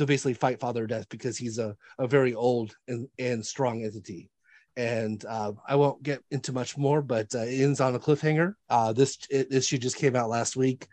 [0.00, 4.30] to basically fight Father Death because he's a, a very old and, and strong entity.
[4.74, 8.54] And uh, I won't get into much more, but uh, it ends on a cliffhanger.
[8.70, 10.86] Uh, this issue just came out last week,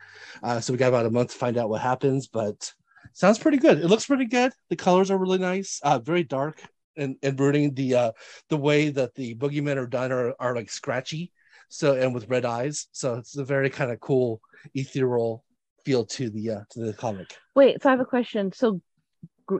[0.43, 2.28] uh, so we got about a month to find out what happens.
[2.28, 2.74] But
[3.13, 3.78] sounds pretty good.
[3.78, 4.52] It looks pretty good.
[4.70, 6.62] The colors are really nice, uh, very dark
[6.98, 7.76] and, and brooding.
[7.76, 8.12] The uh,
[8.50, 11.32] the way that the boogeymen are done are, are like scratchy,
[11.70, 12.88] so and with red eyes.
[12.91, 14.41] So it's a very kind of cool
[14.74, 15.46] ethereal
[15.86, 17.38] feel to the uh, to the comic.
[17.56, 18.52] Wait, so I have a question.
[18.52, 18.82] So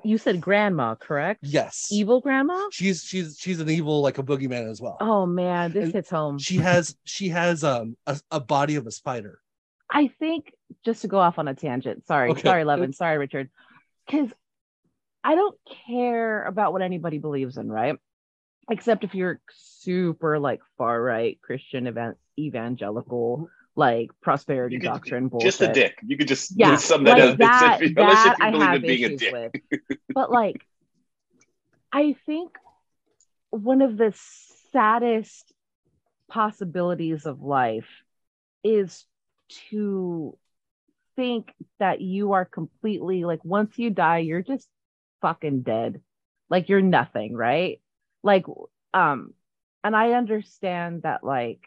[0.04, 1.42] you said grandma, correct?
[1.44, 1.88] Yes.
[1.92, 2.68] Evil grandma?
[2.72, 4.98] She's she's she's an evil like a boogeyman as well.
[5.00, 6.40] Oh man, this and hits home.
[6.40, 9.40] She has she has um a, a, body of a spider.
[9.90, 10.52] I think
[10.84, 12.06] just to go off on a tangent.
[12.06, 12.42] Sorry, okay.
[12.42, 12.94] sorry, Levin.
[12.94, 13.50] Sorry, Richard.
[14.06, 14.30] Because
[15.24, 17.98] I don't care about what anybody believes in, right?
[18.70, 25.46] Except if you're super like far right Christian event evangelical like prosperity could, doctrine bullshit.
[25.46, 26.00] Just a dick.
[26.06, 27.38] You could just yeah, sum that like up.
[27.38, 29.52] That, if, that I have issues with.
[30.14, 30.66] But like,
[31.94, 32.56] I think
[33.52, 34.14] one of the
[34.74, 35.54] saddest
[36.28, 37.88] possibilities of life
[38.64, 39.06] is
[39.70, 40.38] to
[41.16, 44.68] think that you are completely like once you die you're just
[45.22, 46.02] fucking dead
[46.50, 47.82] like you're nothing right
[48.24, 48.46] like
[48.94, 49.34] um
[49.84, 51.62] and i understand that like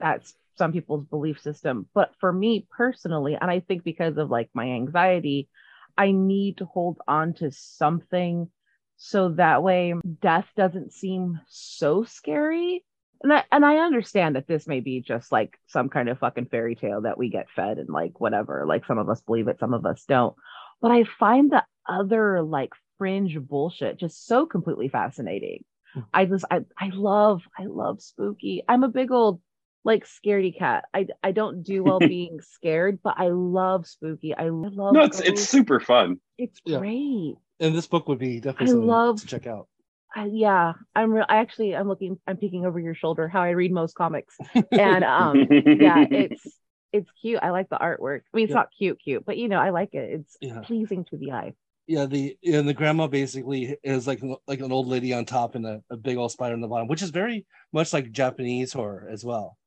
[0.00, 1.88] that's some people's belief system.
[1.94, 5.48] But for me personally, and I think because of like my anxiety,
[5.96, 8.50] I need to hold on to something
[8.96, 12.84] so that way death doesn't seem so scary.
[13.22, 16.46] And I, and I understand that this may be just like some kind of fucking
[16.46, 18.64] fairy tale that we get fed and like whatever.
[18.66, 20.34] Like some of us believe it, some of us don't.
[20.80, 25.64] But I find the other like fringe bullshit just so completely fascinating.
[25.94, 26.00] Hmm.
[26.12, 28.62] I just I, I love I love spooky.
[28.68, 29.40] I'm a big old
[29.84, 30.84] like scaredy cat.
[30.92, 34.34] I I don't do well being scared, but I love spooky.
[34.34, 34.94] I love.
[34.94, 36.20] No, it's it's super fun.
[36.38, 36.78] It's yeah.
[36.78, 37.34] great.
[37.60, 39.68] And this book would be definitely I love to check out.
[40.16, 41.12] I, yeah, I'm.
[41.12, 42.18] Re- I actually I'm looking.
[42.26, 43.28] I'm peeking over your shoulder.
[43.28, 44.36] How I read most comics,
[44.72, 46.46] and um, yeah, it's
[46.92, 47.40] it's cute.
[47.42, 48.20] I like the artwork.
[48.32, 48.54] I mean, it's yeah.
[48.54, 50.20] not cute, cute, but you know, I like it.
[50.20, 50.60] It's yeah.
[50.60, 51.54] pleasing to the eye.
[51.86, 55.66] Yeah, the and the grandma basically is like like an old lady on top and
[55.66, 59.08] a, a big old spider on the bottom, which is very much like Japanese horror
[59.10, 59.58] as well.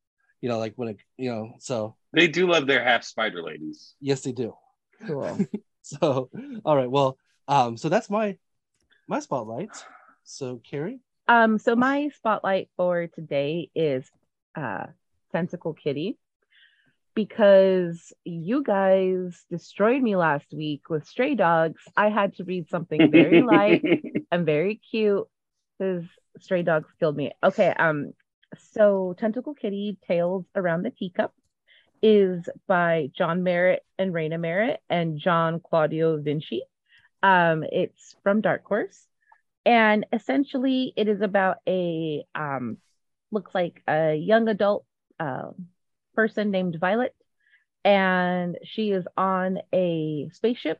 [0.41, 3.95] You know, like when it you know, so they do love their half spider ladies.
[3.99, 4.53] Yes, they do.
[5.05, 5.39] Cool.
[5.81, 6.29] so,
[6.63, 8.37] all right, well, um, so that's my
[9.07, 9.71] my spotlight.
[10.23, 10.99] So, Carrie.
[11.27, 14.09] Um, so my spotlight for today is
[14.55, 14.87] uh,
[15.31, 16.17] Tentacle Kitty
[17.15, 21.81] because you guys destroyed me last week with Stray Dogs.
[21.97, 23.83] I had to read something very light
[24.31, 25.27] and very cute
[25.77, 26.03] because
[26.39, 27.31] Stray Dogs killed me.
[27.43, 28.13] Okay, um,
[28.55, 31.33] so Tentacle Kitty Tales Around the Teacup
[32.01, 36.63] is by John Merritt and Raina Merritt and John Claudio Vinci.
[37.23, 39.07] Um, it's from Dark Horse.
[39.65, 42.77] And essentially, it is about a um,
[43.31, 44.85] looks like a young adult
[45.19, 45.49] uh,
[46.15, 47.13] person named Violet,
[47.83, 50.79] and she is on a spaceship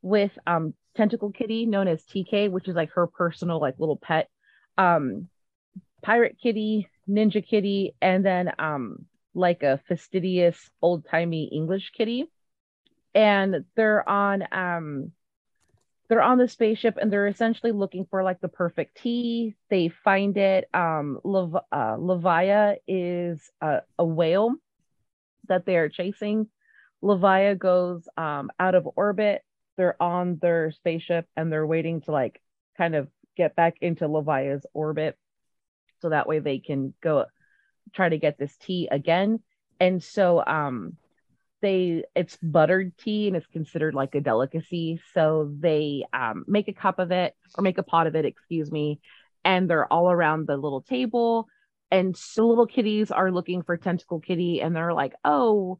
[0.00, 4.30] with um, Tentacle Kitty, known as TK, which is like her personal like little pet,
[4.78, 5.28] um,
[6.02, 12.30] Pirate Kitty, Ninja Kitty, and then um, like a fastidious old timey English kitty,
[13.14, 15.12] and they're on um
[16.08, 19.54] they're on the spaceship and they're essentially looking for like the perfect tea.
[19.70, 20.68] They find it.
[20.74, 24.54] Um, uh, Levia is a, a, whale
[25.48, 26.48] that they are chasing.
[27.02, 29.42] Levia goes um, out of orbit.
[29.78, 32.40] They're on their spaceship and they're waiting to like
[32.76, 35.16] kind of get back into Levia's orbit
[36.00, 37.26] so that way they can go
[37.92, 39.40] try to get this tea again.
[39.80, 40.96] And so um,
[41.60, 45.00] they it's buttered tea and it's considered like a delicacy.
[45.12, 48.70] So they um, make a cup of it or make a pot of it excuse
[48.70, 49.00] me.
[49.44, 51.48] And they're all around the little table.
[51.90, 55.78] And so little kitties are looking for tentacle kitty and they're like oh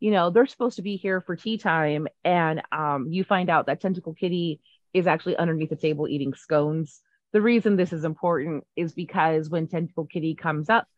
[0.00, 2.06] you know they're supposed to be here for tea time.
[2.24, 4.60] And um, you find out that tentacle kitty
[4.92, 7.02] is actually underneath the table eating scones
[7.34, 10.88] the reason this is important is because when tentacle kitty comes up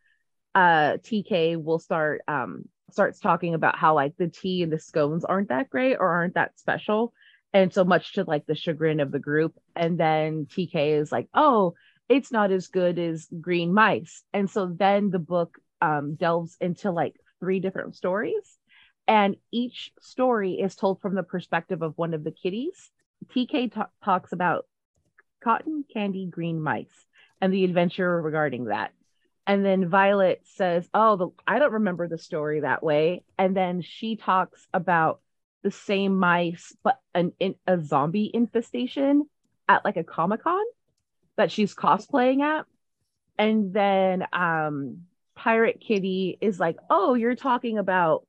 [0.55, 5.25] uh, tk will start um, starts talking about how like the tea and the scones
[5.25, 7.13] aren't that great or aren't that special
[7.53, 11.27] and so much to like the chagrin of the group and then tk is like
[11.35, 11.75] oh
[12.09, 14.23] it's not as good as green mice.
[14.33, 18.59] And so then the book um, delves into like three different stories
[19.09, 22.91] and each story is told from the perspective of one of the kitties.
[23.35, 24.67] Tk t- talks about
[25.47, 27.07] cotton candy green mice
[27.41, 28.93] and the adventure regarding that
[29.47, 33.81] and then Violet says, "Oh, the, I don't remember the story that way." And then
[33.81, 35.21] she talks about
[35.63, 39.29] the same mice, but an in, a zombie infestation
[39.69, 40.65] at like a comic con
[41.37, 42.67] that she's cosplaying at.
[43.39, 45.03] And then um,
[45.37, 48.27] Pirate Kitty is like, "Oh, you're talking about,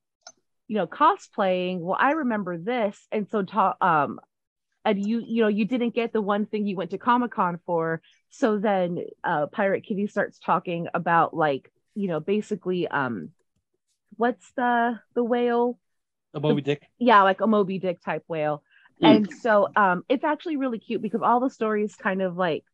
[0.68, 1.80] you know, cosplaying.
[1.80, 4.20] Well, I remember this." And so, ta- um,
[4.88, 7.60] and you you know you didn't get the one thing you went to comic con
[7.66, 8.00] for.
[8.30, 13.30] So then uh pirate kitty starts talking about like you know basically um
[14.16, 15.78] what's the the whale?
[16.34, 16.82] A moby dick?
[16.98, 18.62] Yeah like a moby dick type whale.
[19.02, 19.16] Mm.
[19.16, 22.64] and so um it's actually really cute because all the stories kind of like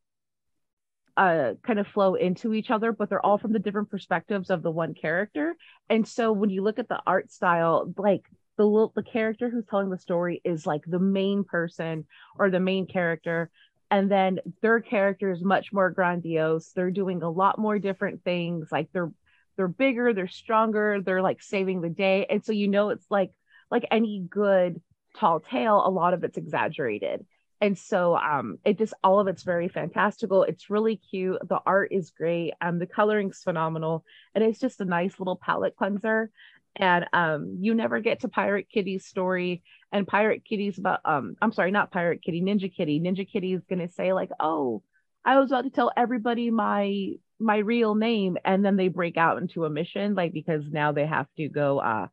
[1.17, 4.63] uh kind of flow into each other but they're all from the different perspectives of
[4.63, 5.57] the one character.
[5.91, 8.25] And so when you look at the art style like
[8.57, 12.07] the little the character who's telling the story is like the main person
[12.39, 13.51] or the main character
[13.91, 16.73] and then their character is much more grandiose.
[16.73, 19.13] They're doing a lot more different things like they're
[19.57, 23.31] they're bigger they're stronger they're like saving the day and so you know it's like
[23.71, 24.81] like any good
[25.17, 27.25] tall tale a lot of it's exaggerated.
[27.61, 30.43] And so um it just all of it's very fantastical.
[30.43, 31.39] It's really cute.
[31.49, 35.37] The art is great and um, the coloring's phenomenal and it's just a nice little
[35.37, 36.31] palate cleanser
[36.77, 39.63] and um you never get to pirate kitty's story.
[39.93, 43.01] And pirate kitty's about um i'm sorry not pirate kitty ninja kitty.
[43.01, 44.83] Ninja kitty is going to say like oh
[45.25, 48.37] i was about to tell everybody my my real name.
[48.45, 51.79] And then they break out into a mission like because now they have to go
[51.79, 52.07] uh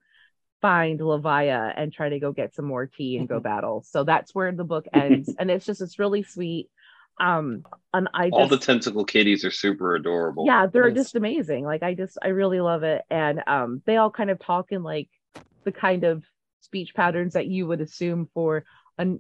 [0.62, 3.84] find Levia and try to go get some more tea and go battle.
[3.88, 5.34] So that's where the book ends.
[5.40, 6.70] And it's just it's really sweet
[7.22, 10.46] um and i just, all the tentacle kitties are super adorable.
[10.46, 10.98] Yeah they're yes.
[10.98, 11.64] just amazing.
[11.64, 13.04] Like i just i really love it.
[13.10, 15.10] And um they all kind of talk in like
[15.64, 16.24] the kind of
[16.62, 18.66] speech patterns that you would assume for
[18.98, 19.20] an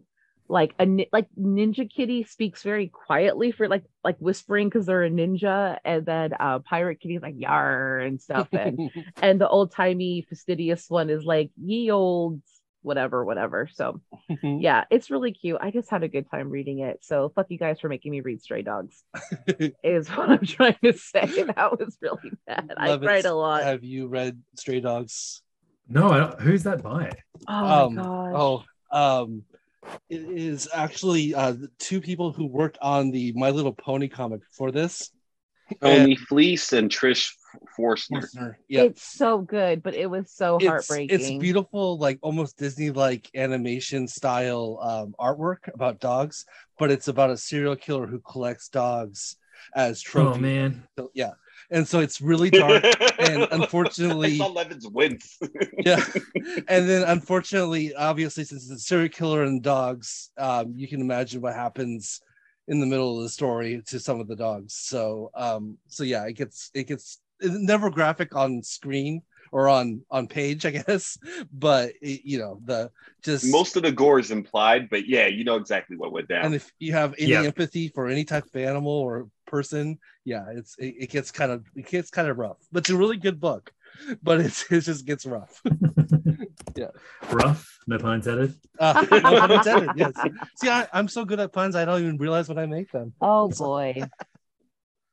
[0.51, 5.09] like a like Ninja Kitty speaks very quietly for like like whispering because they're a
[5.09, 10.25] ninja, and then uh, Pirate Kitty's like yar and stuff, and and the old timey
[10.27, 12.41] fastidious one is like ye old
[12.81, 13.69] whatever whatever.
[13.73, 14.01] So
[14.41, 15.57] yeah, it's really cute.
[15.61, 16.99] I just had a good time reading it.
[17.03, 19.03] So fuck you guys for making me read Stray Dogs.
[19.83, 21.45] is what I'm trying to say.
[21.55, 22.71] That was really bad.
[22.77, 23.63] I cried a lot.
[23.63, 25.41] Have you read Stray Dogs?
[25.87, 27.11] No, who's that by?
[27.47, 28.33] Oh um, my gosh.
[28.35, 29.43] Oh, um,
[30.09, 34.71] it is actually uh, two people who worked on the My Little Pony comic for
[34.71, 35.11] this.
[35.81, 37.33] Tony Fleecs and Trish
[37.75, 38.57] Forstner.
[38.67, 41.15] Yeah, it's so good, but it was so it's, heartbreaking.
[41.15, 46.45] It's beautiful, like almost Disney-like animation style um, artwork about dogs,
[46.77, 49.37] but it's about a serial killer who collects dogs
[49.75, 50.37] as trophies.
[50.37, 51.31] Oh man, so, yeah,
[51.71, 52.83] and so it's really dark
[53.19, 55.39] and unfortunately I Levin's wince.
[55.85, 56.03] yeah
[56.67, 61.41] and then unfortunately obviously since it's a serial killer and dogs um, you can imagine
[61.41, 62.21] what happens
[62.67, 66.25] in the middle of the story to some of the dogs so um so yeah
[66.25, 71.17] it gets it gets never graphic on screen or on on page i guess
[71.51, 72.89] but it, you know the
[73.21, 76.45] just most of the gore is implied but yeah you know exactly what went down.
[76.45, 77.43] And if you have any yeah.
[77.43, 81.65] empathy for any type of animal or person yeah it's it, it, gets kind of
[81.75, 82.57] it gets kind of rough.
[82.71, 83.71] But it's a really good book
[84.23, 85.61] but it's it just gets rough.
[86.77, 86.91] Yeah.
[87.31, 87.79] Rough?
[87.85, 90.13] No pun intended uh, no pun intended yes.
[90.55, 93.13] See I, i'm so good at puns i don't even realize when i make them.
[93.19, 94.03] Oh boy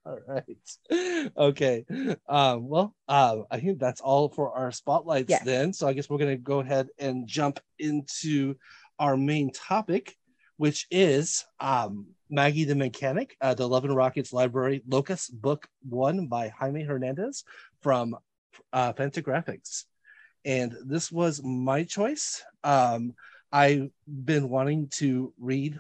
[0.19, 1.31] all right.
[1.37, 1.85] Okay.
[2.29, 5.45] Um, well, uh, I think that's all for our spotlights yes.
[5.45, 5.73] then.
[5.73, 8.57] So I guess we're going to go ahead and jump into
[8.99, 10.17] our main topic,
[10.57, 16.27] which is um, Maggie the Mechanic, uh, the Love and Rockets Library Locas Book One
[16.27, 17.45] by Jaime Hernandez
[17.81, 18.17] from
[18.73, 19.85] uh, Fantagraphics.
[20.45, 22.43] And this was my choice.
[22.65, 23.15] Um,
[23.53, 25.79] I've been wanting to read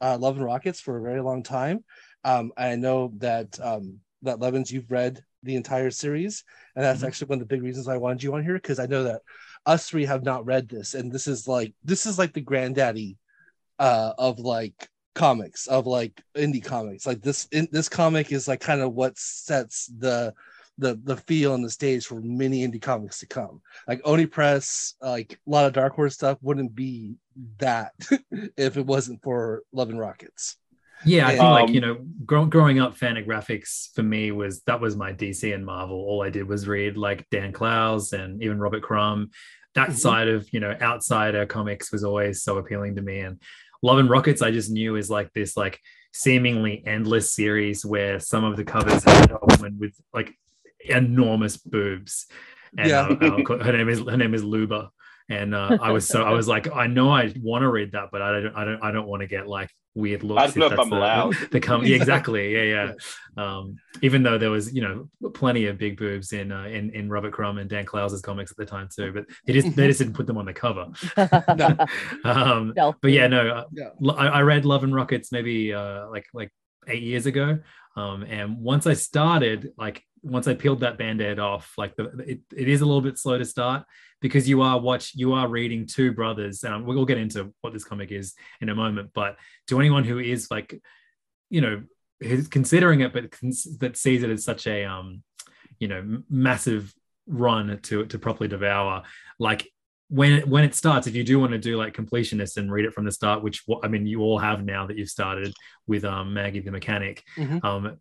[0.00, 1.84] uh, Love and Rockets for a very long time.
[2.24, 7.08] Um, I know that um, that Levins, you've read the entire series, and that's mm-hmm.
[7.08, 9.22] actually one of the big reasons I wanted you on here because I know that
[9.66, 13.16] us three have not read this, and this is like this is like the granddaddy
[13.78, 17.06] uh, of like comics of like indie comics.
[17.06, 20.32] Like this, in, this comic is like kind of what sets the
[20.78, 23.60] the the feel and the stage for many indie comics to come.
[23.86, 27.16] Like Oni Press, like a lot of Dark Horse stuff wouldn't be
[27.58, 27.92] that
[28.56, 30.56] if it wasn't for Love and Rockets.
[31.04, 34.80] Yeah, I think um, like you know, grow, growing up, Fantagraphics for me was that
[34.80, 35.96] was my DC and Marvel.
[35.96, 39.30] All I did was read like Dan Clowes and even Robert Crumb.
[39.74, 39.98] That mm-hmm.
[39.98, 43.20] side of you know outsider comics was always so appealing to me.
[43.20, 43.40] And
[43.82, 45.80] Love and Rockets, I just knew is like this like
[46.12, 50.34] seemingly endless series where some of the covers had a woman with like
[50.80, 52.26] enormous boobs.
[52.76, 53.06] And yeah.
[53.06, 54.90] her name is her name is Luba
[55.28, 58.08] and uh, I was so I was like, I know I want to read that,
[58.10, 60.42] but I don't, I don't, I don't want to get like weird looks.
[60.42, 61.34] I don't know if, I'm the, allowed.
[61.50, 62.62] The com- yeah, exactly, yeah,
[63.36, 63.42] yeah.
[63.42, 67.10] Um, even though there was, you know, plenty of big boobs in uh, in in
[67.10, 69.98] Robert Crumb and Dan Clowes' comics at the time too, but they just they just
[69.98, 70.86] didn't put them on the cover.
[71.16, 71.76] no.
[72.24, 72.94] um, no.
[73.02, 74.12] But yeah, no, uh, yeah.
[74.12, 76.50] I, I, read Love and Rockets maybe uh, like like
[76.86, 77.58] eight years ago.
[77.96, 82.40] Um, and once I started, like once I peeled that band-aid off, like the, it,
[82.56, 83.84] it is a little bit slow to start
[84.20, 86.64] because you are watch you are reading two brothers.
[86.64, 89.10] And we'll get into what this comic is in a moment.
[89.14, 89.36] But
[89.68, 90.80] to anyone who is like,
[91.50, 91.82] you know,
[92.50, 93.30] considering it, but
[93.80, 95.22] that sees it as such a um,
[95.78, 96.94] you know, massive
[97.26, 99.02] run to to properly devour,
[99.38, 99.68] like
[100.08, 102.94] when when it starts, if you do want to do like completionist and read it
[102.94, 105.54] from the start, which I mean you all have now that you've started
[105.86, 107.64] with um, Maggie the mechanic, mm-hmm.
[107.64, 107.98] um,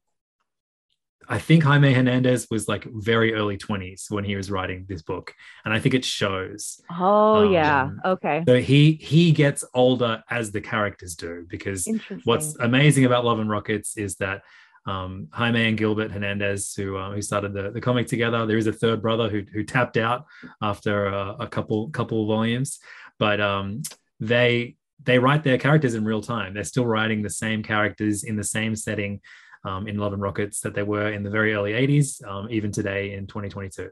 [1.30, 5.34] I think Jaime Hernandez was like very early 20s when he was writing this book.
[5.66, 6.80] And I think it shows.
[6.92, 7.90] Oh um, yeah.
[8.06, 8.44] Okay.
[8.48, 11.88] So he he gets older as the characters do because
[12.24, 14.44] what's amazing about Love and Rockets is that
[14.86, 18.46] um, Jaime and Gilbert Hernandez, who uh, who started the, the comic together.
[18.46, 20.26] There is a third brother who who tapped out
[20.62, 22.80] after a, a couple couple volumes,
[23.20, 23.82] but um,
[24.22, 26.54] they they write their characters in real time.
[26.54, 29.20] They're still writing the same characters in the same setting
[29.68, 32.72] um, in Love and Rockets that they were in the very early 80s, um, even
[32.72, 33.90] today in 2022.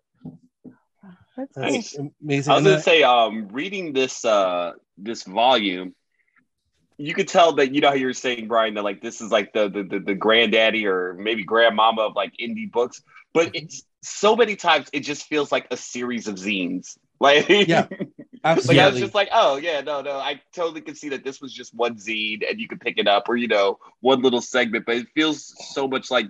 [1.38, 1.98] That's nice.
[2.22, 2.52] amazing.
[2.52, 5.94] I was gonna say, um, reading this uh, this volume,
[6.98, 9.32] you could tell that you know how you were saying, Brian, that like this is
[9.32, 13.02] like the the the, the granddaddy or maybe grandmama of like indie books,
[13.34, 13.66] but mm-hmm.
[13.66, 16.98] it's so many times it just feels like a series of zines.
[17.20, 17.88] Like yeah,
[18.46, 18.78] absolutely.
[18.78, 21.42] like I was just like, oh yeah, no, no, I totally could see that this
[21.42, 24.42] was just one zine and you could pick it up or you know one little
[24.42, 26.28] segment, but it feels so much like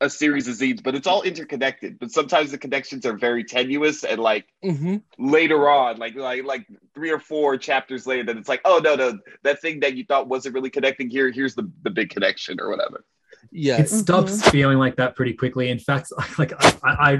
[0.00, 1.98] a series of zines, but it's all interconnected.
[1.98, 4.96] But sometimes the connections are very tenuous, and like mm-hmm.
[5.18, 8.94] later on, like like like three or four chapters later, then it's like, oh no,
[8.94, 12.60] no, that thing that you thought wasn't really connecting here, here's the the big connection
[12.60, 13.04] or whatever.
[13.50, 14.50] Yeah, it stops mm-hmm.
[14.50, 15.70] feeling like that pretty quickly.
[15.70, 17.18] In fact, like I, I I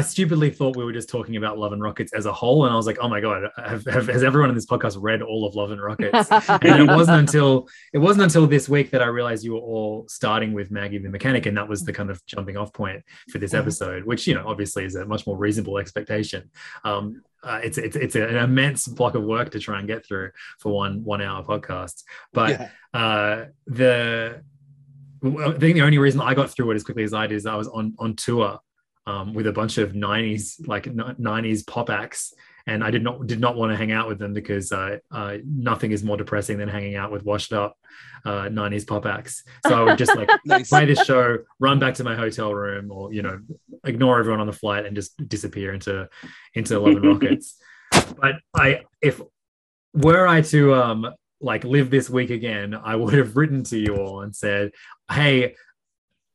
[0.00, 2.76] stupidly thought we were just talking about Love and Rockets as a whole, and I
[2.76, 5.56] was like, "Oh my god, have, have, has everyone in this podcast read all of
[5.56, 9.44] Love and Rockets?" and it wasn't until it wasn't until this week that I realized
[9.44, 12.56] you were all starting with Maggie the Mechanic, and that was the kind of jumping
[12.56, 16.48] off point for this episode, which you know obviously is a much more reasonable expectation.
[16.84, 20.30] Um, uh, it's it's it's an immense block of work to try and get through
[20.60, 22.68] for one one hour podcast, but yeah.
[22.94, 24.40] uh, the
[25.24, 27.46] I think the only reason I got through it as quickly as I did is
[27.46, 28.60] I was on on tour
[29.10, 32.34] um, with a bunch of 90s like 90s pop acts
[32.66, 35.38] and I did not did not want to hang out with them because uh, uh,
[35.44, 37.76] nothing is more depressing than hanging out with washed up
[38.24, 39.44] uh, 90s pop acts.
[39.66, 40.68] So I would just like nice.
[40.68, 43.40] play this show, run back to my hotel room, or you know,
[43.84, 46.08] ignore everyone on the flight and just disappear into
[46.54, 47.56] into Love and Rockets.
[48.20, 49.20] but I, if
[49.94, 53.96] were I to um like live this week again, I would have written to you
[53.96, 54.72] all and said,
[55.10, 55.54] "Hey,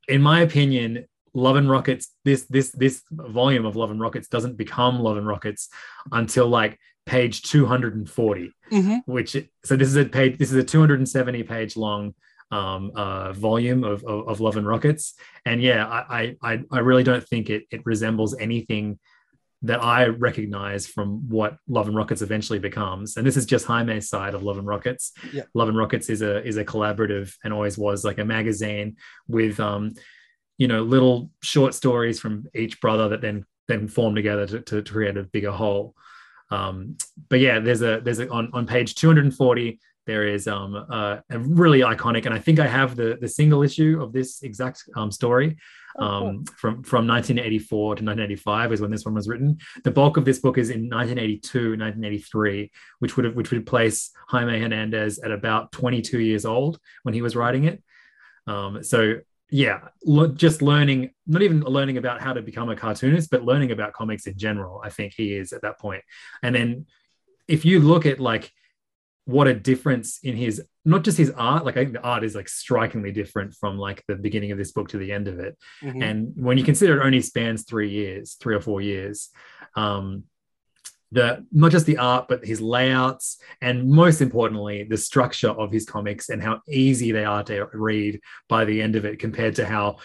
[0.08, 1.06] in my opinion,
[1.36, 5.28] Love and Rockets, this this this volume of Love and Rockets doesn't become Love and
[5.28, 5.70] Rockets
[6.12, 8.98] until like page 240, mm-hmm.
[9.06, 12.16] which so this is a page this is a 270 page long
[12.52, 15.14] um, uh, volume of, of, of Love and Rockets,
[15.46, 18.98] and yeah, I I I really don't think it it resembles anything
[19.66, 23.18] that I recognize from what Love and Rockets eventually becomes.
[23.18, 25.12] And this is just Jaime's side of Love and Rockets.
[25.34, 25.44] Yeah.
[25.56, 29.60] Love and Rockets is a is a collaborative and always was like a magazine with
[29.60, 29.94] um
[30.58, 34.82] you know little short stories from each brother that then then form together to, to,
[34.82, 35.96] to create a bigger whole.
[36.52, 36.98] Um,
[37.30, 41.40] but yeah there's a there's a on, on page 240 there is um, uh, a
[41.40, 45.12] really iconic and i think i have the the single issue of this exact um,
[45.12, 45.58] story
[45.98, 49.58] oh, um, from from 1984 to 1985 is when this one was written.
[49.84, 54.12] The bulk of this book is in 1982 1983 which would have which would place
[54.28, 57.84] jaime hernandez at about 22 years old when he was writing it.
[58.48, 59.16] Um, so
[59.50, 63.72] yeah, lo- just learning, not even learning about how to become a cartoonist, but learning
[63.72, 64.82] about comics in general.
[64.84, 66.04] I think he is at that point.
[66.42, 66.86] And then
[67.48, 68.52] if you look at like
[69.26, 72.36] what a difference in his not just his art like i think the art is
[72.36, 75.58] like strikingly different from like the beginning of this book to the end of it
[75.82, 76.02] mm-hmm.
[76.02, 79.30] and when you consider it only spans three years three or four years
[79.76, 80.24] um
[81.12, 85.86] the not just the art but his layouts and most importantly the structure of his
[85.86, 89.66] comics and how easy they are to read by the end of it compared to
[89.66, 89.98] how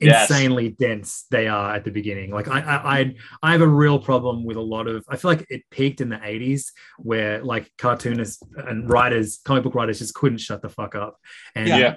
[0.00, 0.30] yes.
[0.30, 2.30] insanely dense they are at the beginning.
[2.30, 5.30] Like I, I i i have a real problem with a lot of i feel
[5.30, 10.14] like it peaked in the 80s where like cartoonists and writers comic book writers just
[10.14, 11.18] couldn't shut the fuck up.
[11.54, 11.96] And yeah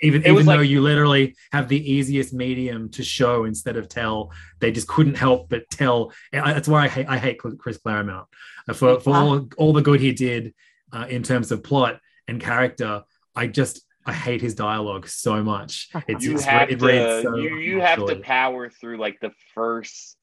[0.00, 3.88] even it even though like, you literally have the easiest medium to show instead of
[3.88, 6.12] tell, they just couldn't help but tell.
[6.32, 8.26] That's why I hate, I hate Chris Claremont
[8.68, 10.54] uh, for for all, all the good he did
[10.92, 13.04] uh, in terms of plot and character.
[13.34, 15.88] I just I hate his dialogue so much.
[16.08, 19.32] It's, you it's, have it to so you, you have to power through like the
[19.54, 20.16] first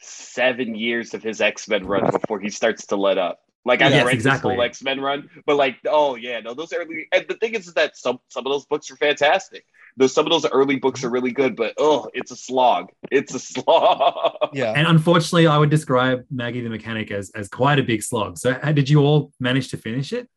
[0.00, 3.38] seven years of his X Men run before he starts to let up.
[3.66, 4.52] Like I've yes, read exactly.
[4.52, 7.08] this whole X Men run, but like, oh yeah, no, those early.
[7.12, 9.64] And the thing is, is that some some of those books are fantastic.
[9.96, 12.90] Those some of those early books are really good, but oh, it's a slog.
[13.10, 14.50] It's a slog.
[14.52, 18.38] Yeah, and unfortunately, I would describe Maggie the Mechanic as as quite a big slog.
[18.38, 20.28] So, did you all manage to finish it?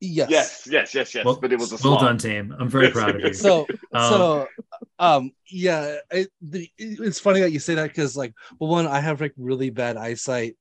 [0.00, 0.30] Yes.
[0.30, 1.24] Yes, yes, yes, yes.
[1.24, 2.00] Well, but it was a slog.
[2.00, 2.52] well done, team.
[2.58, 3.32] I'm very proud of you.
[3.32, 4.48] So, um, so,
[4.98, 8.98] um, yeah, it, the, it's funny that you say that because, like, well, one, I
[8.98, 10.56] have like really bad eyesight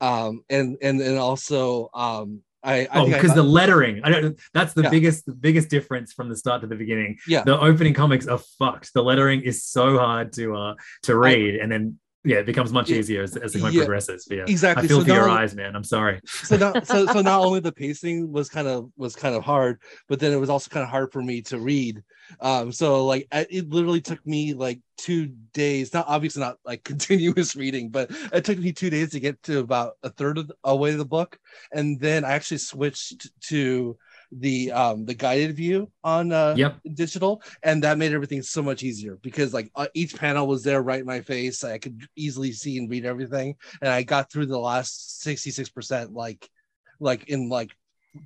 [0.00, 4.00] um and and and also um I, I oh, because the lettering.
[4.04, 4.40] I don't.
[4.54, 4.88] That's the yeah.
[4.88, 7.18] biggest, the biggest difference from the start to the beginning.
[7.28, 8.94] Yeah, the opening comics are fucked.
[8.94, 12.72] The lettering is so hard to uh to read, I, and then yeah, it becomes
[12.72, 14.24] much easier as, as the comic yeah, progresses.
[14.26, 14.84] But yeah, exactly.
[14.84, 15.76] I feel so for your eyes, man.
[15.76, 16.20] I'm sorry.
[16.24, 19.80] So not so so not only the pacing was kind of was kind of hard,
[20.08, 22.02] but then it was also kind of hard for me to read.
[22.40, 25.92] Um, so like I, it literally took me like two days.
[25.92, 29.60] Not obviously not like continuous reading, but it took me two days to get to
[29.60, 31.38] about a third of the, away the book,
[31.72, 33.96] and then I actually switched to
[34.40, 36.76] the um the guided view on uh yep.
[36.94, 40.82] digital and that made everything so much easier because like uh, each panel was there
[40.82, 44.46] right in my face i could easily see and read everything and i got through
[44.46, 46.48] the last 66% like
[46.98, 47.70] like in like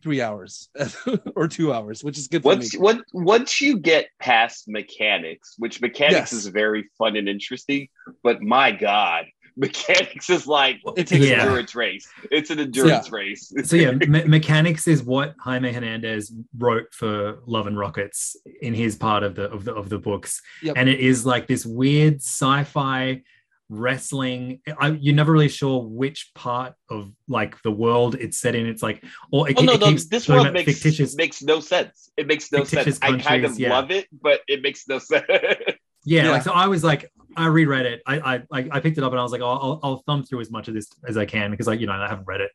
[0.02, 0.68] three hours
[1.36, 6.32] or two hours which is good once what once you get past mechanics which mechanics
[6.32, 6.32] yes.
[6.32, 7.88] is very fun and interesting
[8.22, 9.24] but my god
[9.58, 11.42] mechanics is like it's an yeah.
[11.42, 12.08] endurance race.
[12.30, 13.14] It's an endurance yeah.
[13.14, 13.52] race.
[13.64, 18.94] so yeah, Me- Mechanix is what Jaime Hernandez wrote for Love and Rockets in his
[18.94, 20.76] part of the of the of the books, yep.
[20.76, 23.20] and it is like this weird sci-fi
[23.68, 24.60] wrestling.
[24.80, 28.66] I, you're never really sure which part of like the world it's set in.
[28.66, 32.10] It's like, or it, oh, no, it no, this world makes fictitious, makes no sense.
[32.16, 32.98] It makes no sense.
[33.02, 33.70] I kind of yeah.
[33.70, 35.24] love it, but it makes no sense.
[35.28, 38.02] yeah, yeah, like so I was like, I reread it.
[38.06, 40.40] I I I picked it up and I was like, oh, I'll, I'll thumb through
[40.40, 42.50] as much of this as I can because like you know I haven't read it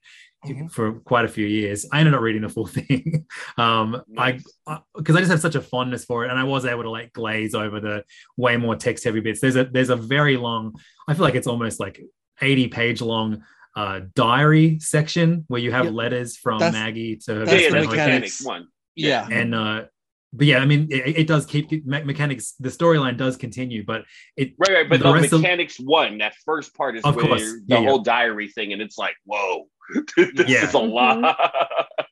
[0.45, 0.67] mm-hmm.
[0.67, 1.85] for quite a few years.
[1.91, 3.25] I ended up reading the full thing.
[3.57, 4.43] um, nice.
[4.67, 6.83] I because I, I just have such a fondness for it, and I was able
[6.83, 8.03] to like glaze over the
[8.37, 9.39] way more text heavy bits.
[9.41, 10.75] There's a there's a very long.
[11.07, 12.01] I feel like it's almost like
[12.41, 13.43] 80 page long
[13.75, 15.93] uh, diary section where you have yep.
[15.93, 18.67] letters from that's, Maggie to her yeah, the Mechanix one.
[18.95, 19.85] Yeah, and uh,
[20.33, 22.55] but yeah, I mean, it, it does keep mechanics.
[22.59, 24.03] The storyline does continue, but
[24.35, 24.89] it right, right.
[24.89, 27.41] But the, the Mechanix of, one, that first part is of where course.
[27.41, 28.03] the yeah, whole yeah.
[28.03, 29.67] diary thing, and it's like, whoa,
[30.17, 30.65] this yeah.
[30.65, 31.37] is a lot.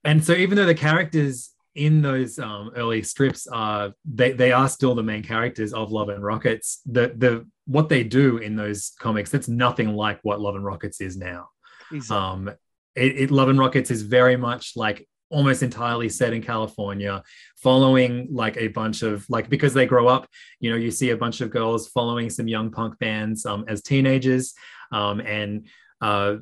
[0.06, 4.68] and so, even though the characters in those um, early strips are they they are
[4.68, 8.92] still the main characters of Love and Rockets, the the what they do in those
[9.00, 11.50] comics that's nothing like what Love and Rockets is now.
[11.92, 12.18] Exactly.
[12.18, 12.56] Um,
[12.96, 17.24] it, it Love and Rockets is very much like almost entirely set in California,
[17.58, 20.28] following like a bunch of like because they grow up,
[20.60, 23.82] you know, you see a bunch of girls following some young punk bands um, as
[23.82, 24.54] teenagers,
[24.92, 25.68] um, and
[26.02, 26.36] uh,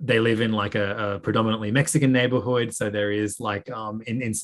[0.00, 2.74] they live in like a, a, predominantly Mexican neighborhood.
[2.74, 4.34] So there is like um, in, in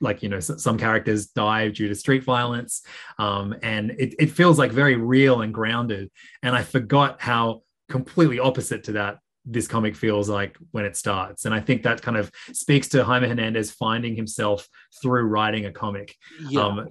[0.00, 2.82] like you know some characters die due to street violence,
[3.18, 6.10] um, and it, it feels like very real and grounded.
[6.42, 11.44] And I forgot how completely opposite to that this comic feels like when it starts.
[11.44, 14.68] And I think that kind of speaks to Jaime Hernandez finding himself
[15.00, 16.14] through writing a comic.
[16.48, 16.62] Yeah.
[16.62, 16.88] Um,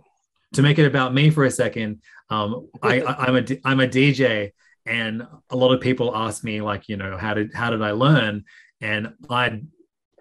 [0.54, 3.88] to make it about me for a second, um, I, I, I'm a I'm a
[3.88, 4.52] DJ,
[4.86, 7.92] and a lot of people ask me like, you know, how did how did I
[7.92, 8.46] learn?
[8.80, 9.62] And I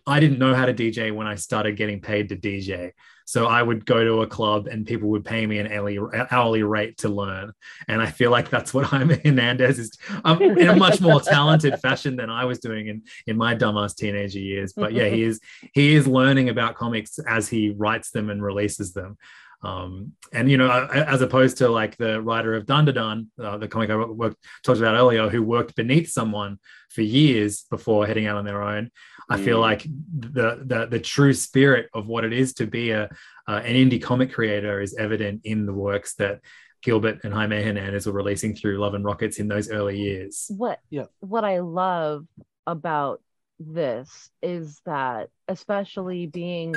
[0.07, 2.93] I didn't know how to DJ when I started getting paid to DJ.
[3.25, 5.99] So I would go to a club and people would pay me an hourly,
[6.31, 7.53] hourly rate to learn.
[7.89, 11.81] And I feel like that's what Jaime Hernandez is um, in a much more talented
[11.81, 14.73] fashion than I was doing in, in my dumbass teenager years.
[14.73, 15.41] But yeah, he is
[15.73, 19.17] he is learning about comics as he writes them and releases them.
[19.65, 23.89] Um, and you know, as opposed to like the writer of Dandadan, uh, the comic
[23.89, 26.59] I worked, talked about earlier, who worked beneath someone
[26.91, 28.91] for years before heading out on their own.
[29.29, 29.63] I feel mm.
[29.63, 33.05] like the, the the true spirit of what it is to be a
[33.49, 36.41] uh, an indie comic creator is evident in the works that
[36.83, 40.47] Gilbert and Jaime Hernandez were releasing through Love and Rockets in those early years.
[40.49, 41.07] What yeah.
[41.21, 42.27] what I love
[42.67, 43.23] about
[43.59, 46.75] this is that especially being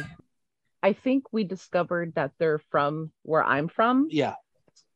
[0.82, 4.08] I think we discovered that they're from where I'm from.
[4.10, 4.36] Yeah.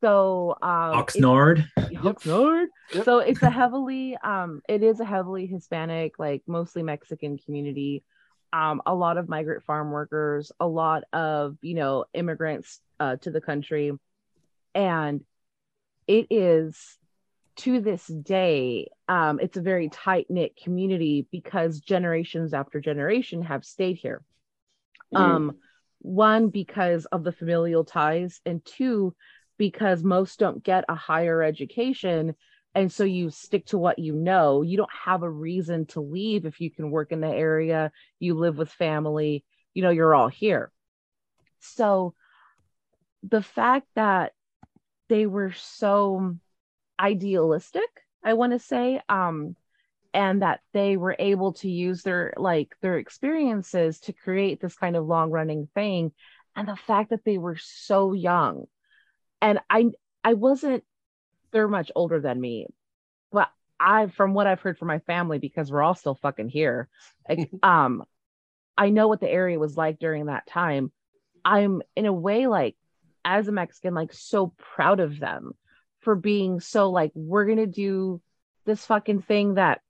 [0.01, 1.67] So um Oxnard.
[1.77, 2.65] Oxnard.
[2.93, 3.05] Yep.
[3.05, 8.03] So it's a heavily um it is a heavily Hispanic, like mostly Mexican community.
[8.53, 13.31] Um, a lot of migrant farm workers, a lot of you know immigrants uh, to
[13.31, 13.93] the country,
[14.75, 15.23] and
[16.07, 16.97] it is
[17.57, 23.63] to this day um, it's a very tight knit community because generations after generation have
[23.63, 24.23] stayed here.
[25.13, 25.19] Mm.
[25.19, 25.57] Um,
[25.99, 29.13] one because of the familial ties, and two
[29.61, 32.33] because most don't get a higher education.
[32.73, 34.63] And so you stick to what you know.
[34.63, 38.33] You don't have a reason to leave if you can work in the area you
[38.33, 39.45] live with family
[39.75, 40.71] you know you're all here.
[41.59, 42.15] So
[43.21, 44.33] the fact that
[45.09, 46.35] they were so
[46.99, 47.89] idealistic
[48.23, 49.55] i want to say um
[50.13, 54.95] and that they were able to use their like their experiences to create this kind
[54.95, 56.11] of long running thing
[56.55, 58.65] and the fact that they were so young
[59.41, 59.91] and I
[60.23, 60.83] I wasn't
[61.51, 62.67] they're much older than me,
[63.31, 66.87] but I from what I've heard from my family because we're all still fucking here.
[67.27, 68.03] Like, um,
[68.77, 70.91] I know what the area was like during that time.
[71.43, 72.75] I'm in a way like
[73.25, 75.53] as a Mexican, like so proud of them
[75.99, 78.21] for being so like we're gonna do
[78.65, 79.81] this fucking thing that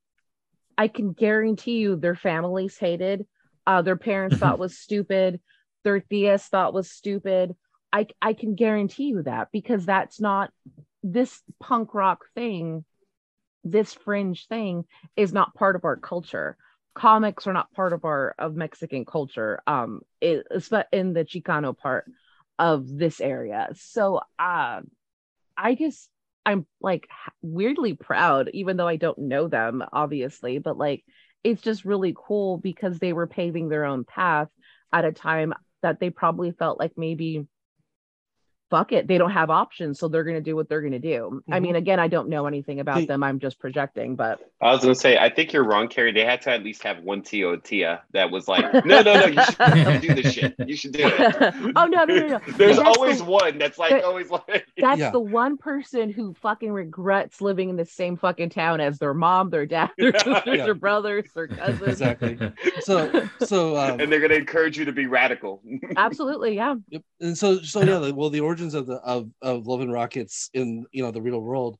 [0.76, 3.26] I can guarantee you their families hated,
[3.66, 5.40] uh, their parents thought was stupid,
[5.84, 7.54] their tias thought was stupid,
[7.92, 10.50] I I can guarantee you that because that's not
[11.02, 12.84] this punk rock thing,
[13.64, 14.84] this fringe thing
[15.16, 16.56] is not part of our culture.
[16.94, 19.60] Comics are not part of our of Mexican culture.
[19.66, 20.42] Um, in
[21.12, 22.10] the Chicano part
[22.58, 23.68] of this area.
[23.74, 24.80] So, uh,
[25.56, 26.08] I just
[26.44, 27.08] I'm like
[27.40, 31.04] weirdly proud, even though I don't know them, obviously, but like
[31.44, 34.48] it's just really cool because they were paving their own path
[34.92, 37.46] at a time that they probably felt like maybe
[38.72, 40.98] fuck it they don't have options so they're going to do what they're going to
[40.98, 41.52] do mm-hmm.
[41.52, 43.04] i mean again i don't know anything about hey.
[43.04, 46.10] them i'm just projecting but i was going to say i think you're wrong carrie
[46.10, 49.26] they had to at least have one tio tia that was like no no no
[49.26, 52.78] you should do this shit you should do it oh no no no no there's
[52.78, 55.10] always the, one that's like that, always like that's yeah.
[55.10, 59.50] the one person who fucking regrets living in the same fucking town as their mom
[59.50, 60.64] their dad their sisters yeah.
[60.64, 62.38] their brothers their cousins exactly
[62.80, 65.60] so so um, and they're going to encourage you to be radical
[65.98, 67.02] absolutely yeah yep.
[67.20, 70.50] and so so yeah well the origin origins of the of, of Love and Rockets
[70.54, 71.78] in you know the real world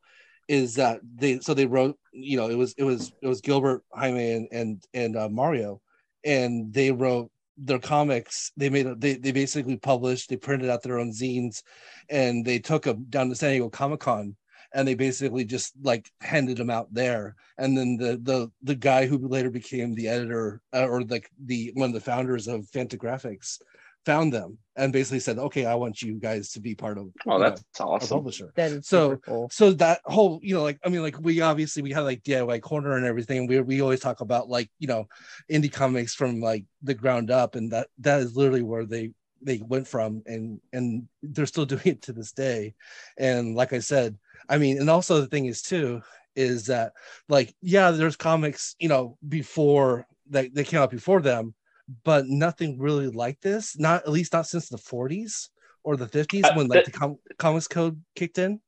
[0.48, 3.82] is that they so they wrote you know it was it was it was Gilbert
[3.92, 5.80] Jaime and and and uh, Mario
[6.24, 8.52] and they wrote their comics.
[8.56, 11.62] They made they they basically published they printed out their own zines
[12.10, 14.36] and they took them down to San Diego Comic Con
[14.74, 17.36] and they basically just like handed them out there.
[17.58, 21.70] And then the the the guy who later became the editor uh, or like the
[21.74, 23.58] one of the founders of Fantagraphics
[24.04, 27.38] found them and basically said, "Okay, I want you guys to be part of." Oh,
[27.38, 28.18] that's know, awesome.
[28.18, 28.52] publisher.
[28.56, 29.48] That is so cool.
[29.50, 32.60] so that whole you know like I mean like we obviously we have like DIY
[32.62, 33.46] corner and everything.
[33.46, 35.06] We we always talk about like you know
[35.50, 39.58] indie comics from like the ground up, and that that is literally where they they
[39.58, 42.74] went from, and and they're still doing it to this day.
[43.18, 44.16] And like I said,
[44.48, 46.02] I mean, and also the thing is too
[46.34, 46.92] is that
[47.28, 51.54] like yeah, there's comics you know before that they came out before them
[52.04, 53.78] but nothing really like this.
[53.78, 55.48] Not at least not since the 40s
[55.84, 58.60] or the 50s uh, when like that, the com- comics code kicked in.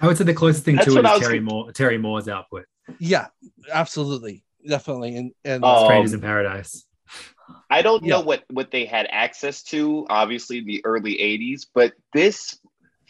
[0.00, 2.64] I would say the closest thing to it is Terry Moore, Terry Moore's output.
[2.98, 3.26] Yeah,
[3.72, 6.84] absolutely, definitely, and and um, Strangers in Paradise.
[7.70, 8.14] I don't yeah.
[8.14, 12.58] know what what they had access to, obviously in the early '80s, but this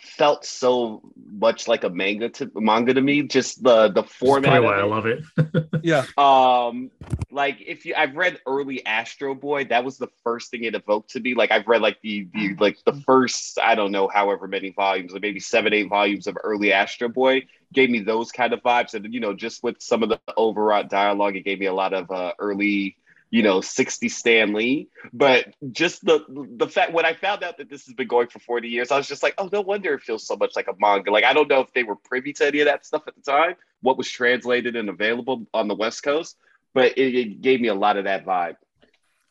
[0.04, 3.22] felt so much like a manga to manga to me.
[3.22, 4.62] Just the the format.
[4.62, 5.24] why I love it.
[5.82, 6.04] yeah.
[6.16, 6.90] Um,
[7.30, 9.64] like if you, I've read early Astro Boy.
[9.64, 11.34] That was the first thing it evoked to me.
[11.34, 15.12] Like I've read like the the like the first I don't know however many volumes,
[15.12, 17.46] like maybe seven eight volumes of early Astro Boy.
[17.72, 20.88] Gave me those kind of vibes, and you know, just with some of the overwrought
[20.88, 22.96] dialogue, it gave me a lot of uh, early
[23.34, 24.88] you know 60 Stan Lee.
[25.12, 26.24] But just the
[26.56, 28.96] the fact when I found out that this has been going for 40 years, I
[28.96, 31.10] was just like, oh, no wonder it feels so much like a manga.
[31.10, 33.22] Like I don't know if they were privy to any of that stuff at the
[33.22, 36.36] time, what was translated and available on the West Coast,
[36.74, 38.54] but it, it gave me a lot of that vibe.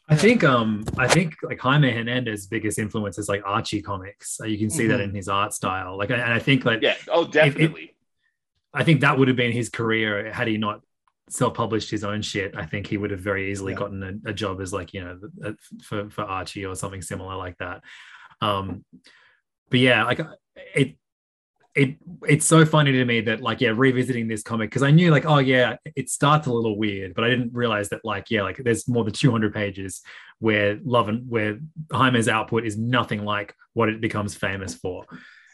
[0.10, 4.38] I think um I think like Jaime Hernandez's biggest influence is like Archie comics.
[4.42, 4.92] Uh, you can see mm-hmm.
[4.92, 5.98] that in his art style.
[5.98, 7.84] Like and I think like yeah, oh definitely.
[7.84, 7.96] It, it,
[8.74, 10.82] I think that would have been his career had he not
[11.30, 13.80] self-published his own shit, I think he would have very easily yeah.
[13.80, 15.20] gotten a, a, job as like you know
[15.84, 17.82] for for Archie or something similar like that.
[18.42, 18.84] Um,
[19.70, 20.20] but yeah, like
[20.76, 20.98] it
[21.76, 21.96] it
[22.28, 25.26] it's so funny to me that like yeah revisiting this comic because i knew like
[25.26, 28.58] oh yeah it starts a little weird but i didn't realize that like yeah like
[28.58, 30.02] there's more than 200 pages
[30.40, 31.58] where love and where
[31.92, 35.06] Jaime's output is nothing like what it becomes famous for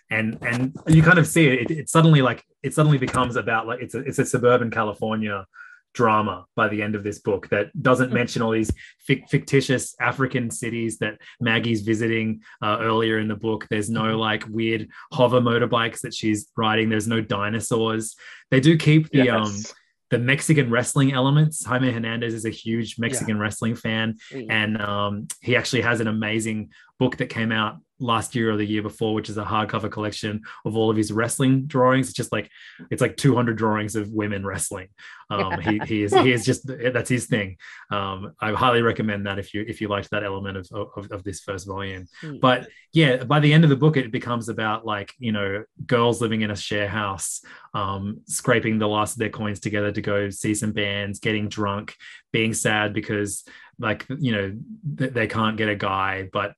[0.10, 3.68] and and you kind of see it, it, it suddenly like it suddenly becomes about
[3.68, 5.46] like it's a it's a suburban California
[5.94, 8.16] drama by the end of this book that doesn't mm-hmm.
[8.16, 13.68] mention all these fictitious African cities that Maggie's visiting uh, earlier in the book.
[13.70, 14.20] There's no mm-hmm.
[14.20, 16.90] like weird hover motorbikes that she's riding.
[16.90, 18.16] There's no dinosaurs.
[18.52, 19.72] They do keep the um, yes.
[19.72, 19.76] um
[20.10, 21.64] the Mexican wrestling elements.
[21.64, 23.44] Jaime Hernandez is a huge Mexican yeah.
[23.44, 24.18] wrestling fan,
[24.50, 28.66] and um, he actually has an amazing book that came out last year or the
[28.66, 32.08] year before, which is a hardcover collection of all of his wrestling drawings.
[32.08, 32.50] It's just like
[32.90, 34.88] it's like 200 drawings of women wrestling.
[35.30, 37.58] Um, he, he is he is just that's his thing.
[37.92, 41.24] Um, I highly recommend that if you if you liked that element of, of, of
[41.24, 42.08] this first volume.
[42.24, 42.40] Mm.
[42.40, 46.22] But yeah, by the end of the book, it becomes about like you know girls
[46.22, 47.42] living in a share house,
[47.74, 51.96] um, scraping the last of their coins together to go see some bands, getting drunk,
[52.32, 53.44] being sad because
[53.78, 54.58] like you know
[54.98, 56.54] th- they can't get a guy, but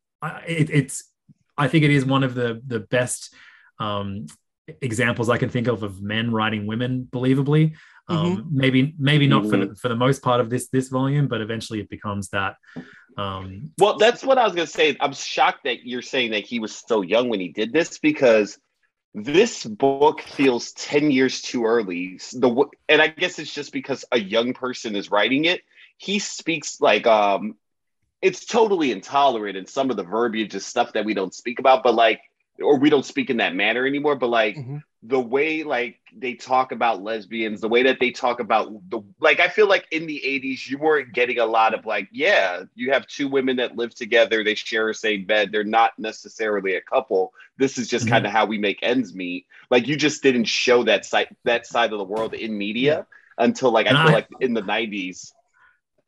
[0.48, 1.04] it, it's
[1.58, 3.34] I think it is one of the the best
[3.80, 4.28] um,
[4.82, 7.76] examples I can think of of men writing women believably.
[8.08, 8.58] Um, mm-hmm.
[8.58, 9.52] Maybe maybe not mm-hmm.
[9.52, 12.56] for the, for the most part of this this volume, but eventually it becomes that.
[13.18, 14.96] Um, well, that's what I was gonna say.
[15.00, 18.58] I'm shocked that you're saying that he was so young when he did this because
[19.14, 24.18] this book feels 10 years too early the and i guess it's just because a
[24.18, 25.62] young person is writing it
[25.98, 27.56] he speaks like um
[28.22, 31.84] it's totally intolerant and some of the verbiage is stuff that we don't speak about,
[31.84, 32.22] but like,
[32.62, 34.16] or we don't speak in that manner anymore.
[34.16, 34.78] But like mm-hmm.
[35.04, 39.40] the way like they talk about lesbians, the way that they talk about the like,
[39.40, 42.92] I feel like in the 80s, you weren't getting a lot of like, yeah, you
[42.92, 46.82] have two women that live together, they share a same bed, they're not necessarily a
[46.82, 47.34] couple.
[47.58, 48.14] This is just mm-hmm.
[48.14, 49.48] kind of how we make ends meet.
[49.72, 53.08] Like you just didn't show that side that side of the world in media
[53.38, 55.32] until like I feel like in the 90s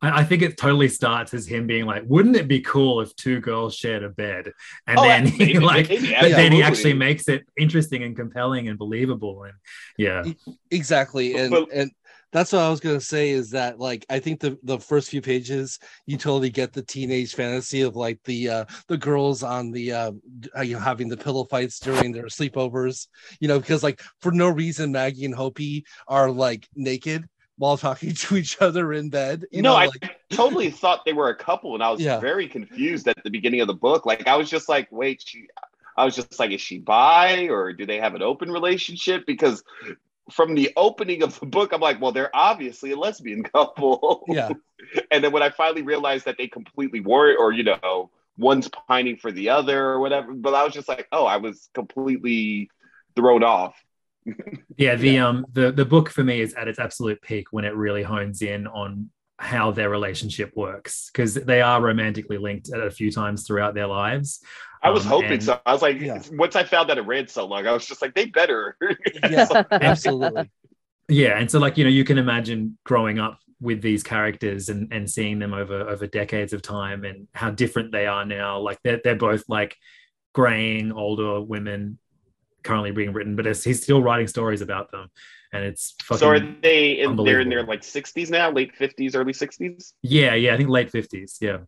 [0.04, 3.14] I, I think it totally starts as him being like, "Wouldn't it be cool if
[3.16, 4.52] two girls shared a bed?"
[4.86, 8.16] And Oh, then maybe, he like, maybe, but then he actually makes it interesting and
[8.16, 9.44] compelling and believable.
[9.44, 9.54] And
[9.98, 10.24] yeah,
[10.70, 11.90] exactly and But- and
[12.32, 15.08] that's what i was going to say is that like i think the the first
[15.08, 19.70] few pages you totally get the teenage fantasy of like the uh the girls on
[19.70, 20.10] the uh
[20.58, 23.06] uh, you know having the pillow fights during their sleepovers
[23.38, 27.24] you know because like for no reason maggie and hopey are like naked
[27.56, 31.12] while talking to each other in bed you no, know I like totally thought they
[31.12, 32.20] were a couple, and I was Yeah.
[32.20, 34.06] very confused at the beginning of the book.
[34.06, 35.46] Like, I was just like, wait, she,
[35.96, 39.24] I was just like, is she bi or do they have an open relationship?
[39.26, 39.62] Because
[40.32, 44.24] from the opening of the book, I'm like, well, they're obviously a lesbian couple.
[44.28, 44.50] yeah
[45.10, 49.16] and then when I finally realized that they completely weren't, or you know, one's pining
[49.16, 52.70] for the other or whatever, but I was just like, oh, I was completely
[53.16, 53.74] thrown off.
[54.76, 54.94] Yeah.
[54.96, 58.02] The um the the book for me is at its absolute peak when it really
[58.02, 63.10] hones in on how their relationship works because they are romantically linked at a few
[63.10, 64.40] times throughout their lives.
[64.82, 65.60] I was Um, hoping and- so.
[65.66, 66.22] I was like, Yeah.
[66.32, 68.76] once I found that it read so long, I was just like, they better.
[69.28, 70.50] yeah absolutely
[71.10, 74.90] yeah and so like you know you can imagine growing up with these characters and
[74.90, 78.78] and seeing them over over decades of time and how different they are now like
[78.82, 79.76] they're, they're both like
[80.32, 81.98] graying older women
[82.64, 85.08] currently being written but it's, he's still writing stories about them
[85.52, 89.14] and it's fucking so are they in they're in their like 60s now, late 50s,
[89.14, 89.92] early 60s?
[90.02, 91.58] yeah yeah i think late 50s yeah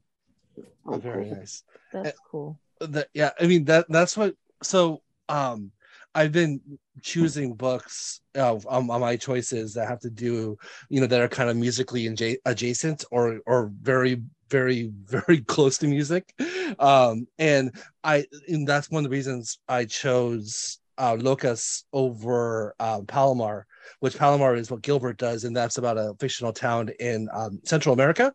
[0.88, 1.36] Oh, very cool.
[1.36, 2.58] nice That's cool.
[2.80, 5.70] that yeah i mean that that's what so um
[6.14, 6.60] i've been
[7.02, 10.56] choosing books uh, on, on my choices that have to do
[10.88, 15.76] you know that are kind of musically adja- adjacent or or very very very close
[15.78, 16.32] to music
[16.78, 17.74] um and
[18.04, 23.66] i and that's one of the reasons i chose uh locas over uh, palomar
[24.00, 27.92] which palomar is what gilbert does and that's about a fictional town in um, central
[27.92, 28.32] america.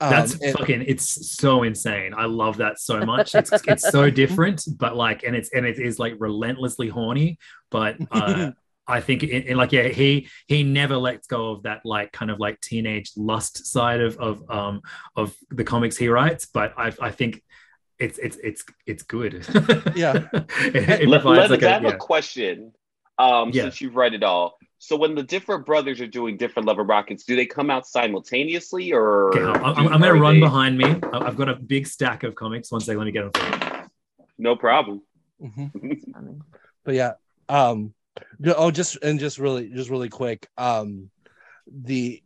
[0.00, 2.14] Um, that's and- fucking it's so insane.
[2.16, 3.34] I love that so much.
[3.34, 7.38] It's it's so different but like and it's and it is like relentlessly horny
[7.70, 8.52] but uh
[8.86, 12.30] I think in, in like yeah he he never lets go of that like kind
[12.30, 14.80] of like teenage lust side of of um
[15.16, 17.42] of the comics he writes but I I think
[18.00, 19.46] it's it's it's it's good
[19.94, 20.26] Yeah.
[20.32, 21.90] it, it Let, provides like I a, have yeah.
[21.90, 22.72] a question.
[23.18, 23.64] Um, Yeah.
[23.64, 24.56] since you've read it all.
[24.78, 27.86] So when the different brothers are doing different Love and Rockets, do they come out
[27.86, 31.54] simultaneously or Okay, I'm, I'm, I'm gonna run they- behind me I- I've got a
[31.54, 33.88] big stack of comics one second let me get them for you.
[34.38, 35.02] No problem.
[35.42, 36.40] Mhm.
[36.84, 37.12] But yeah
[37.48, 37.92] um
[38.56, 41.10] oh just and just really just really quick um
[41.70, 42.22] the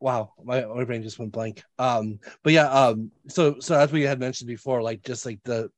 [0.00, 4.02] wow my, my brain just went blank um but yeah um so so as we
[4.02, 5.70] had mentioned before like just like the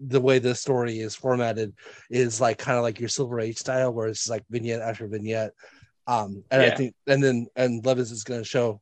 [0.00, 1.72] the way the story is formatted
[2.10, 5.52] is like kind of like your silver age style where it's like vignette after vignette
[6.06, 8.80] um and i think and then and levis is going to show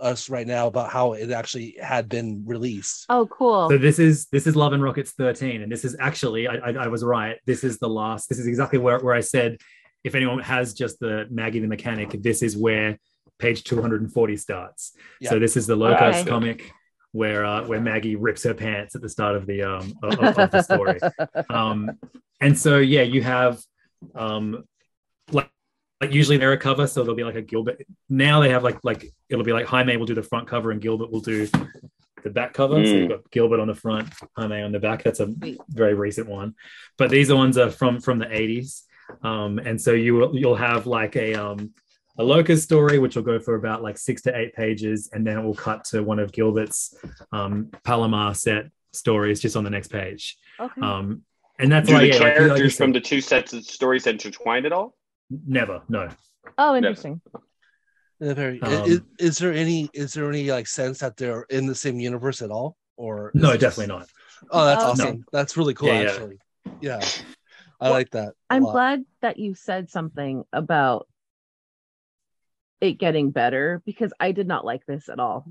[0.00, 3.70] us right now about how it actually had been released oh, cool.
[3.70, 6.70] So this is this is Love and Rockets 13, and this is actually I, I,
[6.72, 7.38] I was right.
[7.46, 8.28] This is the last.
[8.28, 9.58] This is exactly where, where I said
[10.04, 12.98] if anyone has just the Maggie the mechanic, this is where
[13.42, 14.96] page 240 starts.
[15.22, 16.24] So this is the Locas Okay.
[16.30, 16.72] comic
[17.20, 20.50] where uh, where Maggie rips her pants at the start of the um of, of-
[20.50, 20.98] the story.
[21.58, 21.98] um,
[22.40, 23.54] and so yeah, you have
[24.14, 24.64] um
[25.30, 25.50] like
[26.00, 27.78] like usually they're a cover, so there'll be like a Gilbert.
[28.08, 30.80] Now they have like like it'll be like Jaime will do the front cover and
[30.80, 31.46] Gilbert will do
[32.24, 32.76] the back cover.
[32.86, 32.98] So Mm.
[33.00, 35.02] you've got Gilbert on the front, Jaime on the back.
[35.02, 35.28] That's a
[35.68, 36.54] very recent one.
[36.98, 38.70] But these ones are from from the 80s.
[39.22, 41.60] Um, and so you will you'll have like a um
[42.18, 45.38] a locas story which will go for about like six to eight pages and then
[45.38, 46.94] it will cut to one of gilbert's
[47.32, 50.80] um palomar set stories just on the next page okay.
[50.80, 51.22] um
[51.58, 54.06] and that's Do why the yeah, like, like characters from the two sets of stories
[54.06, 54.94] intertwine at all?
[55.46, 56.08] never no
[56.58, 57.20] oh, interesting.
[58.20, 58.60] Yeah, very.
[58.62, 61.98] Um, is, is there any is there any like sense that they're in the same
[61.98, 64.08] universe at all, or no it definitely not
[64.50, 65.24] Oh, that's Oh, awesome.
[65.32, 66.10] That's really cool, Yeah, yeah.
[66.10, 66.38] actually.
[66.80, 67.00] Yeah,
[67.80, 68.34] I Well, like that.
[68.50, 68.72] I'm lot.
[68.72, 71.06] glad that you said something about
[72.82, 75.46] it getting better because I did not like this at all.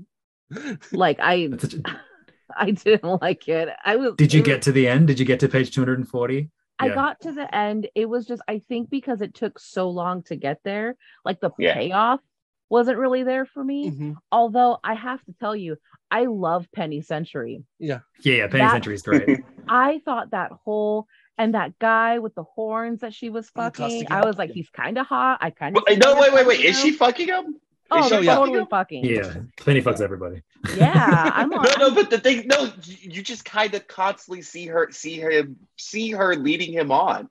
[0.92, 2.00] Like I That's such a-
[2.56, 3.70] I didn't like it.
[3.84, 6.50] I was did you was- get to the end did you get to page 240
[6.78, 6.94] I Yeah.
[6.94, 7.88] got to the end.
[7.94, 11.50] It was just I think because it took so long to get there, like the
[11.58, 11.74] Yeah.
[11.74, 12.20] payoff
[12.68, 13.90] wasn't really there for me.
[13.90, 14.14] Mhm.
[14.30, 15.76] Although I have to tell you,
[16.10, 17.64] I love Penny Century.
[17.78, 21.06] yeah yeah penny That- century is great I thought that whole
[21.42, 24.96] and that guy with the horns that she was fucking, I was like, he's kind
[24.96, 25.38] of hot.
[25.40, 26.60] I kind of no, wait, wait, wait.
[26.60, 27.56] Is she fucking him?
[27.90, 28.34] Oh, Is she they're oh, yeah.
[28.34, 28.66] fucking totally him?
[28.68, 29.04] fucking.
[29.04, 30.40] yeah penny fucks everybody
[30.76, 31.64] Yeah, I'm on.
[31.78, 35.18] No, no, but the thing, no, you you just kind of constantly see her, see
[35.18, 37.28] him, see her leading him on.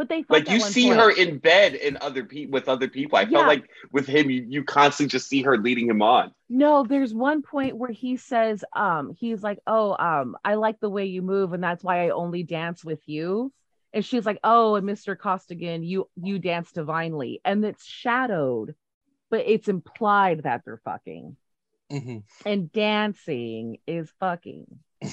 [0.00, 0.98] But they like you see point.
[0.98, 3.18] her in bed in other people with other people.
[3.18, 3.32] I yeah.
[3.32, 6.32] felt like with him, you, you constantly just see her leading him on.
[6.48, 10.88] No, there's one point where he says, um, he's like, Oh, um, I like the
[10.88, 13.52] way you move, and that's why I only dance with you.
[13.92, 15.18] And she's like, Oh, and Mr.
[15.18, 17.42] Costigan, you you dance divinely.
[17.44, 18.74] And it's shadowed,
[19.28, 21.36] but it's implied that they're fucking.
[21.92, 22.18] Mm-hmm.
[22.48, 24.64] And dancing is fucking.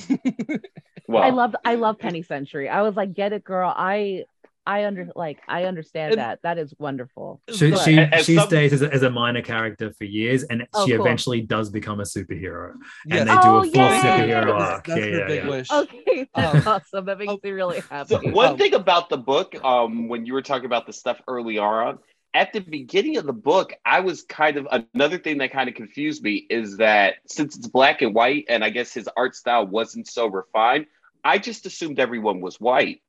[1.09, 2.69] well, I love I love Penny Century.
[2.69, 3.73] I was like, get it, girl.
[3.75, 4.23] I
[4.67, 6.41] I under like I understand and, that.
[6.43, 7.41] That is wonderful.
[7.49, 10.67] She but, she, she some, stays as a, as a, minor character for years, and
[10.73, 11.05] oh, she cool.
[11.05, 12.73] eventually does become a superhero.
[13.05, 13.21] Yes.
[13.21, 13.99] And they do oh, a full yay!
[14.01, 14.85] superhero arc.
[14.85, 15.47] That's, that's yeah, yeah, yeah.
[15.47, 15.71] Wish.
[15.71, 17.05] Okay, that's um, awesome.
[17.05, 18.15] That makes me really happy.
[18.15, 21.21] So one um, thing about the book, um, when you were talking about the stuff
[21.29, 21.99] early on,
[22.33, 25.75] at the beginning of the book, I was kind of another thing that kind of
[25.75, 29.65] confused me is that since it's black and white, and I guess his art style
[29.65, 30.87] wasn't so refined,
[31.23, 33.01] I just assumed everyone was white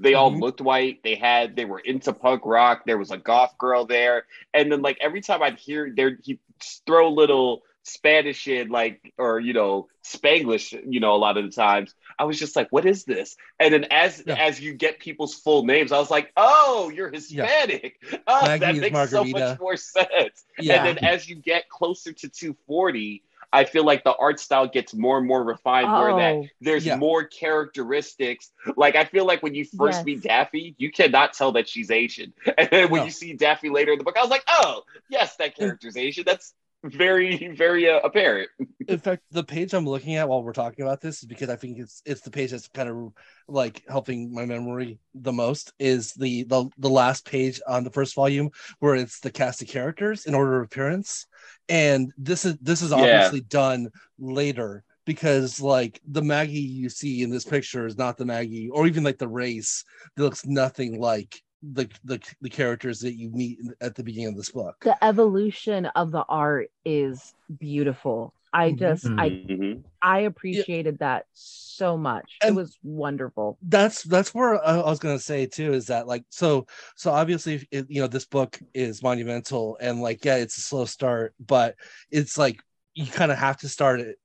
[0.00, 0.40] they all mm-hmm.
[0.40, 1.02] looked white.
[1.02, 2.84] They had they were into punk rock.
[2.84, 6.38] There was a goth girl there, and then like every time I'd hear there, he
[6.86, 11.50] throw little Spanish in, like or you know Spanglish, you know, a lot of the
[11.50, 11.94] times.
[12.18, 14.34] I was just like, "What is this?" And then as yeah.
[14.34, 18.00] as you get people's full names, I was like, "Oh, you're Hispanic.
[18.10, 18.18] Yeah.
[18.26, 19.08] Oh, that makes Margarita.
[19.10, 20.84] so much more sense." Yeah.
[20.84, 23.22] And then as you get closer to 240
[23.54, 26.46] I feel like the art style gets more and more refined oh, where that oh,
[26.60, 26.96] there's yeah.
[26.96, 28.50] more characteristics.
[28.76, 30.04] Like I feel like when you first yes.
[30.04, 32.32] meet Daffy, you cannot tell that she's Asian.
[32.58, 33.04] And then when no.
[33.04, 36.24] you see Daffy later in the book, I was like, oh, yes, that character's Asian.
[36.26, 36.52] That's
[36.84, 38.48] very very uh, apparent
[38.88, 41.56] in fact the page i'm looking at while we're talking about this is because i
[41.56, 43.12] think it's it's the page that's kind of
[43.48, 48.14] like helping my memory the most is the the, the last page on the first
[48.14, 51.26] volume where it's the cast of characters in order of appearance
[51.68, 53.46] and this is this is obviously yeah.
[53.48, 58.68] done later because like the maggie you see in this picture is not the maggie
[58.68, 59.84] or even like the race
[60.16, 61.42] that looks nothing like
[61.72, 64.76] the, the the characters that you meet at the beginning of this book.
[64.82, 68.34] The evolution of the art is beautiful.
[68.52, 68.78] I mm-hmm.
[68.78, 69.80] just mm-hmm.
[70.02, 71.06] I I appreciated yeah.
[71.06, 72.36] that so much.
[72.42, 73.58] And it was wonderful.
[73.62, 77.86] That's that's where I was gonna say too is that like so so obviously it,
[77.88, 81.74] you know this book is monumental and like yeah it's a slow start but
[82.10, 82.60] it's like
[82.94, 84.18] you kind of have to start it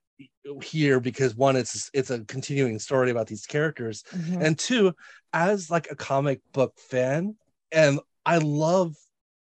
[0.61, 4.41] here because one it's it's a continuing story about these characters mm-hmm.
[4.41, 4.93] and two
[5.33, 7.35] as like a comic book fan
[7.71, 8.95] and i love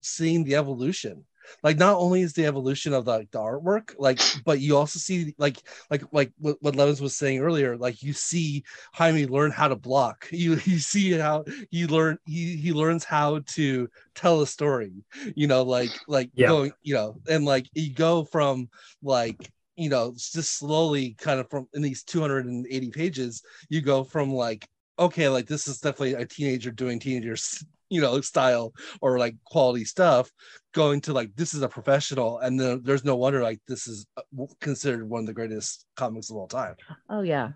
[0.01, 1.25] seeing the evolution
[1.63, 5.35] like not only is the evolution of the, the artwork like but you also see
[5.39, 5.59] like
[5.91, 9.77] like like what, what levins was saying earlier like you see jaime learn how to
[9.77, 14.93] block you you see how he learn he, he learns how to tell a story
[15.35, 16.49] you know like like yeah.
[16.49, 18.69] going you know and like you go from
[19.03, 24.33] like you know just slowly kind of from in these 280 pages you go from
[24.33, 24.69] like
[24.99, 29.85] okay like this is definitely a teenager doing teenagers you know style or like quality
[29.85, 30.31] stuff
[30.73, 34.07] going to like this is a professional and then there's no wonder like this is
[34.17, 36.75] uh, considered one of the greatest comics of all time.
[37.09, 37.51] Oh yeah.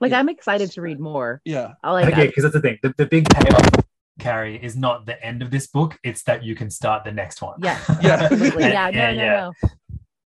[0.00, 0.18] Like yeah.
[0.18, 1.40] i'm excited to read more.
[1.44, 1.72] yeah.
[1.82, 2.78] I like okay because that's the thing.
[2.82, 3.84] The, the big payoff
[4.18, 7.42] carrie is not the end of this book it's that you can start the next
[7.42, 7.58] one.
[7.62, 8.28] Yeah yeah.
[8.30, 8.64] absolutely.
[8.68, 9.50] Yeah, no, yeah, no, yeah.
[9.62, 9.68] no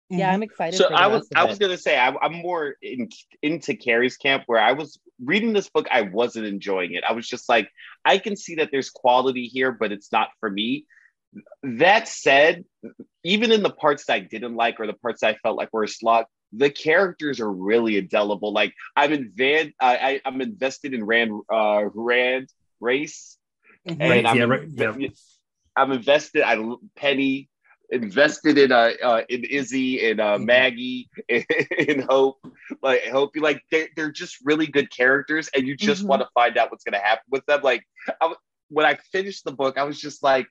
[0.09, 0.77] yeah, I'm excited.
[0.77, 3.09] So I was I was gonna say I'm, I'm more in,
[3.43, 5.87] into Carrie's camp where I was reading this book.
[5.91, 7.05] I wasn't enjoying it.
[7.09, 7.69] I was just like,
[8.05, 10.87] I can see that there's quality here, but it's not for me.
[11.63, 12.65] That said,
[13.25, 15.73] even in the parts that I didn't like or the parts that I felt like
[15.73, 18.53] were a slog, the characters are really indelible.
[18.53, 22.49] Like I'm in Van, I, I am invested in Rand uh, Rand
[22.81, 23.37] Race,
[23.87, 24.01] mm-hmm.
[24.01, 25.09] and I'm, yeah, right, yeah.
[25.75, 26.43] I'm invested.
[26.43, 27.49] I Penny
[27.91, 30.45] invested in uh, uh in Izzy and uh mm-hmm.
[30.45, 32.39] Maggie in Hope
[32.83, 36.09] like Hope you like they're, they're just really good characters and you just mm-hmm.
[36.09, 37.85] want to find out what's gonna happen with them like
[38.21, 38.35] I,
[38.69, 40.47] when I finished the book I was just like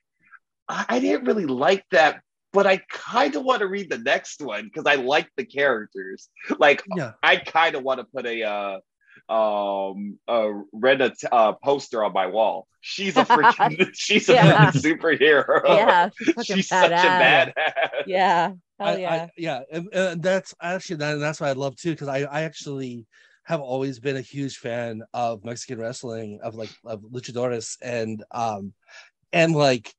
[0.68, 2.22] I didn't really like that
[2.52, 6.28] but I kind of want to read the next one because I like the characters
[6.58, 7.12] like yeah.
[7.22, 8.78] I kind of want to put a uh
[9.28, 12.68] um uh Rena uh, poster on my wall.
[12.80, 14.70] She's a freaking she's a yeah.
[14.70, 15.60] superhero.
[15.64, 17.52] Yeah, she's, she's such a badass.
[18.06, 18.52] Yeah.
[18.78, 19.10] Hell yeah.
[19.10, 22.08] I, I, yeah, and, and, that's actually that, and that's what I love too because
[22.08, 23.06] I I actually
[23.44, 28.72] have always been a huge fan of Mexican wrestling of like of luchadores and um
[29.32, 29.94] and like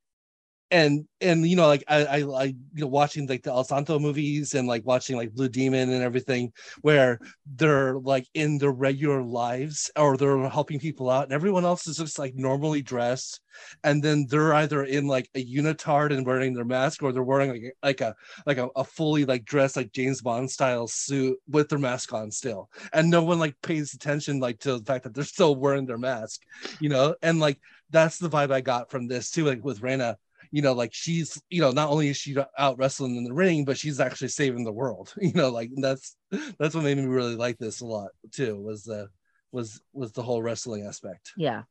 [0.70, 4.54] and and you know like I, I you know watching like the El Santo movies
[4.54, 6.52] and like watching like Blue Demon and everything
[6.82, 7.20] where
[7.56, 11.98] they're like in their regular lives or they're helping people out and everyone else is
[11.98, 13.40] just like normally dressed
[13.84, 17.50] and then they're either in like a unitard and wearing their mask or they're wearing
[17.50, 18.16] like like a
[18.46, 22.30] like a, a fully like dressed like James Bond style suit with their mask on
[22.30, 22.70] still.
[22.94, 25.98] And no one like pays attention like to the fact that they're still wearing their
[25.98, 26.42] mask
[26.80, 27.16] you know?
[27.22, 27.60] And like
[27.90, 30.18] that's the vibe I got from this too like with Rena
[30.52, 33.66] you know, like she's, you know, not only is she out wrestling in the ring,
[33.66, 35.14] but she's actually saving the world.
[35.22, 36.16] You know, like that's
[36.58, 38.62] that's what made me really like this a lot too.
[38.62, 39.10] Was the
[39.52, 41.34] was was the whole wrestling aspect.
[41.36, 41.64] Yeah.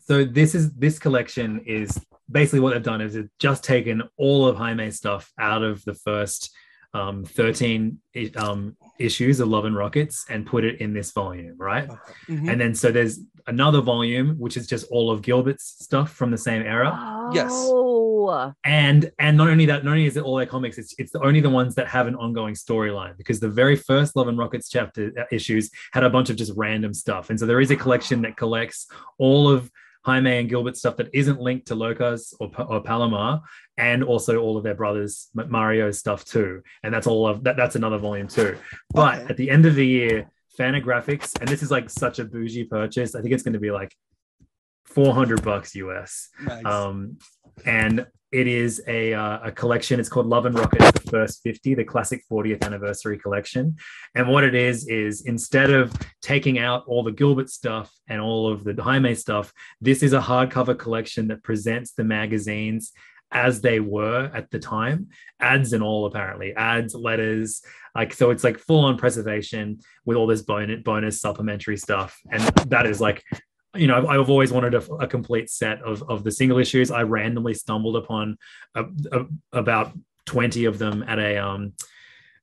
[0.00, 2.00] So this is this collection is
[2.30, 5.94] basically what they've done is it's just taken all of Jaime stuff out of the
[5.94, 6.50] first
[6.94, 7.98] um, 13
[8.36, 11.88] um, issues of Love and Rockets and put it in this volume, right?
[12.28, 12.48] Mm-hmm.
[12.48, 16.38] And then so there's another volume which is just all of Gilbert's stuff from the
[16.38, 16.90] same era.
[16.94, 17.30] Oh.
[17.34, 17.52] Yes.
[18.64, 21.40] And and not only that, not only is it all their comics, it's it's only
[21.40, 25.12] the ones that have an ongoing storyline because the very first Love and Rockets chapter
[25.18, 27.30] uh, issues had a bunch of just random stuff.
[27.30, 28.86] And so there is a collection that collects
[29.18, 29.70] all of
[30.04, 33.40] Jaime and Gilbert stuff that isn't linked to Locas or, or Palomar,
[33.76, 36.62] and also all of their brothers Mario's stuff too.
[36.82, 37.56] And that's all of that.
[37.56, 38.56] That's another volume too.
[38.90, 39.26] But okay.
[39.30, 43.14] at the end of the year, Fantagraphics, and this is like such a bougie purchase.
[43.14, 43.94] I think it's going to be like
[44.86, 46.28] 400 bucks US.
[46.42, 46.64] Nice.
[46.64, 47.18] Um,
[47.64, 49.98] and it is a, uh, a collection.
[49.98, 53.76] It's called Love and Rockets, the first 50, the classic 40th anniversary collection.
[54.14, 58.50] And what it is, is instead of taking out all the Gilbert stuff and all
[58.52, 62.92] of the Jaime stuff, this is a hardcover collection that presents the magazines
[63.30, 65.08] as they were at the time
[65.38, 67.60] ads and all apparently ads letters
[67.94, 72.42] like so it's like full on preservation with all this bonus bonus supplementary stuff and
[72.70, 73.22] that is like
[73.74, 76.90] you know, I've, I've always wanted a, a, complete set of, of the single issues.
[76.90, 78.38] I randomly stumbled upon
[78.74, 79.92] a, a, about
[80.26, 81.74] 20 of them at a, um,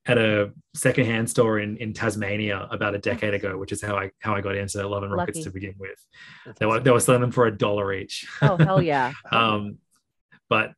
[0.05, 4.11] at a secondhand store in, in Tasmania about a decade ago, which is how I
[4.19, 5.49] how I got into Love and Rockets Lucky.
[5.49, 6.55] to begin with.
[6.59, 8.27] they were they were selling them for a dollar each.
[8.41, 9.13] Oh hell yeah!
[9.31, 9.79] um,
[10.47, 10.73] but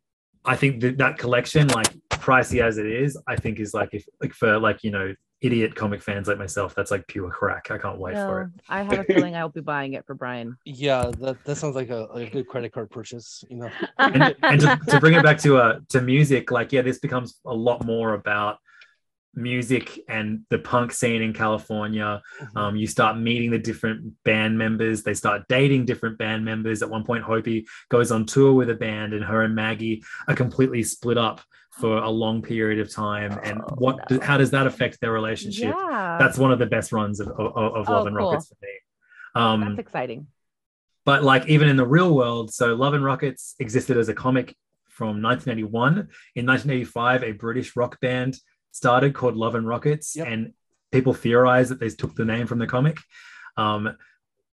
[0.46, 4.06] I think that that collection, like pricey as it is, I think is like if
[4.22, 7.70] like for like you know idiot comic fans like myself, that's like pure crack.
[7.70, 8.50] I can't wait no, for it.
[8.70, 10.58] I have a feeling I'll be buying it for Brian.
[10.66, 13.70] Yeah, that, that sounds like a, like a good credit card purchase, you know.
[13.98, 17.40] and, and to, to, bring it back to uh to music, like yeah, this becomes
[17.46, 18.58] a lot more about
[19.38, 22.22] music and the punk scene in California.
[22.42, 22.58] Mm-hmm.
[22.58, 25.04] Um, you start meeting the different band members.
[25.04, 26.82] They start dating different band members.
[26.82, 30.36] At one point, Hopey goes on tour with a band, and her and Maggie are
[30.36, 31.42] completely split up
[31.80, 34.20] for a long period of time and oh, what no.
[34.22, 36.18] how does that affect their relationship yeah.
[36.20, 38.32] that's one of the best runs of, of, of love oh, and cool.
[38.32, 38.70] rockets for me
[39.36, 40.26] um that's exciting
[41.06, 44.56] but like even in the real world so love and rockets existed as a comic
[44.90, 48.40] from 1981 in 1985 a british rock band
[48.78, 50.28] started called love and rockets yep.
[50.28, 50.54] and
[50.92, 52.98] people theorize that they took the name from the comic
[53.58, 53.96] um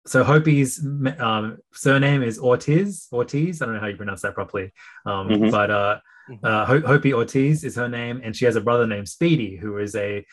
[0.05, 0.85] so Hopey's
[1.21, 3.07] um, surname is Ortiz.
[3.13, 3.63] Ortiz.
[3.63, 4.73] I don't know how you pronounce that properly,
[5.07, 5.51] um, mm-hmm.
[5.51, 6.01] but uh,
[6.31, 6.47] Mm-hmm.
[6.47, 9.95] Uh, Hopey Ortiz is her name, and she has a brother named Speedy, who is
[9.95, 10.25] a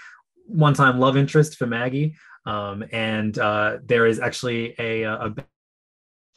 [0.45, 2.15] one-time love interest for Maggie.
[2.45, 5.35] Um, and uh, there is actually a, a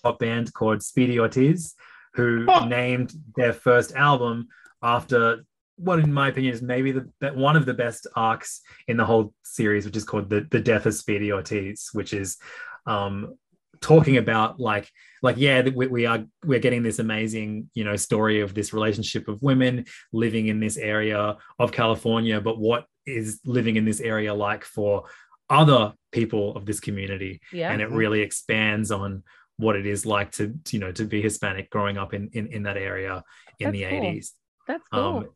[0.03, 1.74] pop band called Speedy Ortiz,
[2.14, 2.64] who oh.
[2.64, 4.48] named their first album
[4.82, 5.44] after
[5.77, 9.35] what, in my opinion, is maybe the one of the best arcs in the whole
[9.43, 12.39] series, which is called the the Death of Speedy Ortiz, which is
[12.87, 13.37] um,
[13.83, 14.89] talking about like
[15.23, 19.29] like yeah we, we are we're getting this amazing you know story of this relationship
[19.29, 24.33] of women living in this area of california but what is living in this area
[24.33, 25.05] like for
[25.51, 27.73] other people of this community yeah.
[27.73, 29.23] and it really expands on
[29.57, 32.62] what it is like to you know to be hispanic growing up in in, in
[32.62, 33.23] that area
[33.59, 34.01] in That's the cool.
[34.01, 34.31] 80s
[34.68, 35.01] That's cool.
[35.01, 35.29] Um,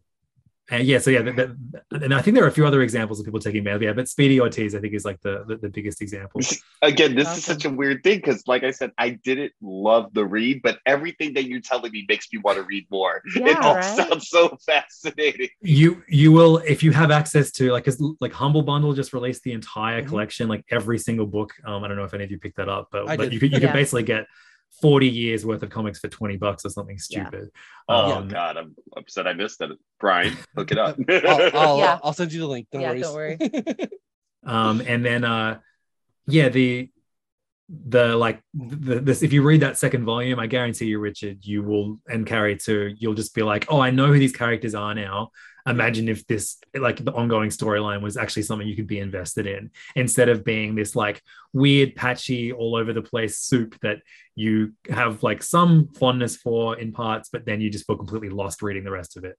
[0.69, 3.21] and yeah, so yeah, that, that, and I think there are a few other examples
[3.21, 3.81] of people taking mail.
[3.81, 6.41] Yeah, but Speedy Ortiz, I think, is like the the, the biggest example.
[6.83, 7.39] Again, this awesome.
[7.39, 10.81] is such a weird thing because, like I said, I didn't love the read, but
[10.85, 13.23] everything that you're telling me makes me want to read more.
[13.37, 13.85] Yeah, it all right?
[13.85, 15.51] sounds so fascinating.
[15.61, 17.87] You you will if you have access to like
[18.21, 20.09] like Humble Bundle just released the entire mm-hmm.
[20.09, 21.53] collection, like every single book.
[21.65, 23.53] Um, I don't know if any of you picked that up, but, but you could
[23.53, 23.69] you yeah.
[23.69, 24.27] could basically get
[24.81, 27.51] 40 years worth of comics for 20 bucks or something stupid.
[27.53, 27.95] Yeah.
[27.95, 29.71] Oh um, god, I'm upset I missed it.
[30.01, 30.99] Brian, look it up.
[31.09, 31.99] I'll, I'll, yeah.
[32.03, 32.69] I'll, send you the link.
[32.73, 33.37] Don't yeah, worry.
[33.37, 33.89] Don't worry.
[34.47, 35.59] um, and then uh
[36.27, 36.91] yeah, the
[37.69, 41.65] the like the, this if you read that second volume i guarantee you richard you
[41.65, 44.95] will and carrie too you'll just be like oh i know who these characters are
[44.95, 45.31] now
[45.67, 49.71] imagine if this like the ongoing storyline was actually something you could be invested in
[49.95, 53.99] instead of being this like weird patchy all over the place soup that
[54.35, 58.63] you have like some fondness for in parts but then you just feel completely lost
[58.63, 59.37] reading the rest of it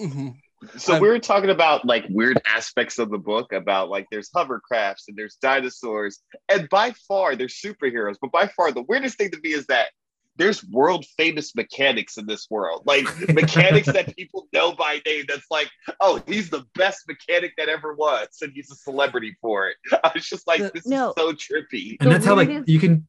[0.00, 0.30] mm-hmm.
[0.76, 5.08] So we were talking about like weird aspects of the book about like there's hovercrafts
[5.08, 8.16] and there's dinosaurs, and by far there's superheroes.
[8.20, 9.88] But by far the weirdest thing to me is that
[10.36, 15.24] there's world famous mechanics in this world, like mechanics that people know by name.
[15.28, 15.70] That's like,
[16.00, 19.76] oh, he's the best mechanic that ever was, and he's a celebrity for it.
[20.04, 21.10] I was just like, this no.
[21.10, 21.96] is so trippy.
[22.00, 23.06] And that's how like you can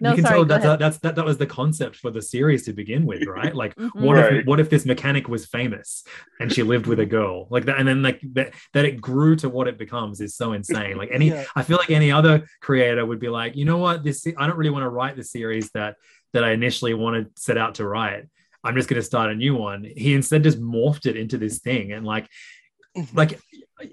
[0.00, 2.64] no, you can sorry, tell that's, that's that, that was the concept for the series
[2.64, 3.54] to begin with, right?
[3.54, 4.02] Like, mm-hmm.
[4.02, 4.32] what right.
[4.34, 6.04] if what if this mechanic was famous
[6.38, 9.36] and she lived with a girl like that, and then like that, that it grew
[9.36, 10.96] to what it becomes is so insane.
[10.96, 11.44] Like any, yeah.
[11.54, 14.56] I feel like any other creator would be like, you know what, this I don't
[14.56, 15.96] really want to write the series that
[16.32, 18.26] that I initially wanted to set out to write.
[18.62, 19.84] I'm just going to start a new one.
[19.84, 22.28] He instead just morphed it into this thing, and like,
[22.96, 23.16] mm-hmm.
[23.16, 23.40] like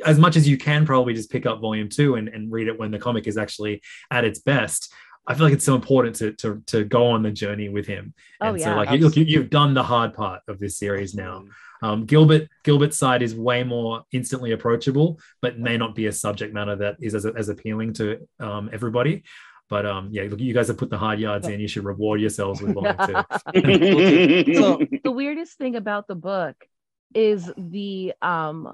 [0.05, 2.77] as much as you can probably just pick up volume two and, and read it
[2.77, 3.81] when the comic is actually
[4.11, 4.93] at its best
[5.27, 8.13] I feel like it's so important to to to go on the journey with him.
[8.39, 10.77] Oh, and yeah, so like you, look, you, have done the hard part of this
[10.77, 11.43] series now.
[11.81, 16.53] Um, Gilbert Gilbert's side is way more instantly approachable, but may not be a subject
[16.53, 19.23] matter that is as, as appealing to um, everybody.
[19.69, 21.59] But um, yeah, look, you guys have put the hard yards in.
[21.59, 24.53] You should reward yourselves with volume too.
[24.55, 26.55] so the weirdest thing about the book
[27.13, 28.73] is the um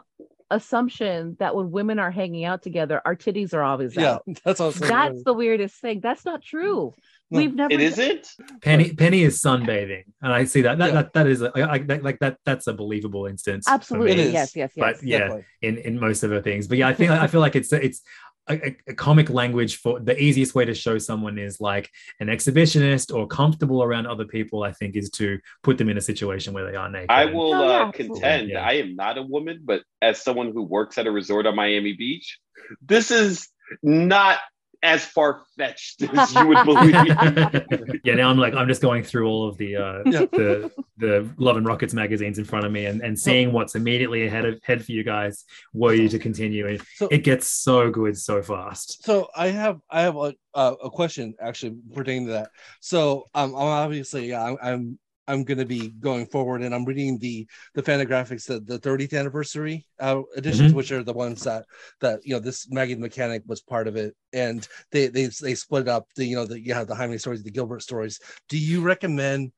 [0.54, 4.24] assumption that when women are hanging out together, our titties are always yeah, out.
[4.46, 6.00] that's also that's the weirdest thing.
[6.00, 6.94] That's not true.
[7.32, 7.74] No, We've never.
[7.74, 8.28] It isn't.
[8.62, 10.78] Penny Penny is sunbathing, and I see that.
[10.78, 10.94] That yeah.
[10.94, 12.38] that, that is a, I, I, like that.
[12.46, 13.66] That's a believable instance.
[13.68, 14.32] Absolutely.
[14.32, 14.56] Yes.
[14.56, 14.74] Yes.
[14.76, 14.98] Yes.
[15.00, 16.68] But yeah, in in most of her things.
[16.68, 18.02] But yeah, I think I feel like it's it's
[18.50, 21.90] a, a, comic language for the easiest way to show someone is like
[22.20, 26.02] an exhibitionist or comfortable around other people i think is to put them in a
[26.02, 28.66] situation where they are naked i will oh, uh, contend yeah.
[28.66, 31.94] i am not a woman but as someone who works at a resort on miami
[31.94, 32.40] beach
[32.82, 33.48] this is
[33.82, 34.40] not
[34.84, 36.94] as far fetched as you would believe.
[38.04, 40.26] yeah, now I'm like I'm just going through all of the uh, yeah.
[40.32, 44.28] the the Love and Rockets magazines in front of me and, and seeing what's immediately
[44.28, 45.46] ahead of head for you guys.
[45.74, 49.04] Were you to continue, and so, it gets so good so fast.
[49.06, 52.50] So I have I have a uh, a question actually pertaining to that.
[52.82, 56.86] So um, I'm obviously yeah, I'm, I'm I'm going to be going forward, and I'm
[56.86, 60.78] reading the the Fantagraphics, the, the 30th anniversary uh, editions, mm-hmm.
[60.78, 61.66] which are the ones that
[62.02, 65.56] that you know this Maggie the Mechanic was part of it, and they they they
[65.56, 68.20] split up the you know the you have the Jaime stories, the Gilbert stories.
[68.50, 69.52] Do you recommend?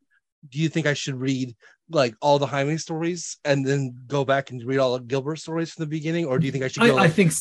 [0.50, 1.56] Do you think I should read
[1.90, 5.72] like all the Jaime stories and then go back and read all the Gilbert stories
[5.72, 6.84] from the beginning, or do you think I should?
[6.84, 7.32] I, like- I think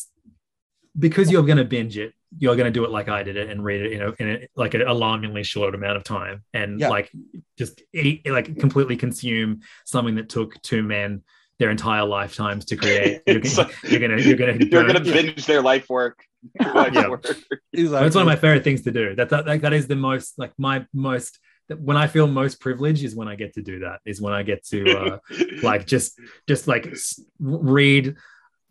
[0.99, 3.51] because you're going to binge it you're going to do it like I did it
[3.51, 6.81] and read it, you know, in a, like an alarmingly short amount of time, and
[6.81, 6.89] yeah.
[6.89, 7.11] like
[7.57, 11.23] just eat, like completely consume something that took two men
[11.59, 13.23] their entire lifetimes to create.
[13.27, 16.25] You're, gonna, you're gonna, you're gonna, you're gonna binge their life work.
[16.61, 17.09] Life yeah.
[17.09, 17.25] work.
[17.73, 17.89] Exactly.
[17.89, 19.15] That's one of my favorite things to do.
[19.15, 21.39] That, that that is the most like my most
[21.79, 24.01] when I feel most privileged is when I get to do that.
[24.05, 25.19] Is when I get to uh,
[25.63, 26.95] like just just like
[27.39, 28.17] read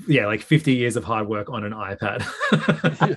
[0.08, 2.26] yeah, like 50 years of hard work on an iPad.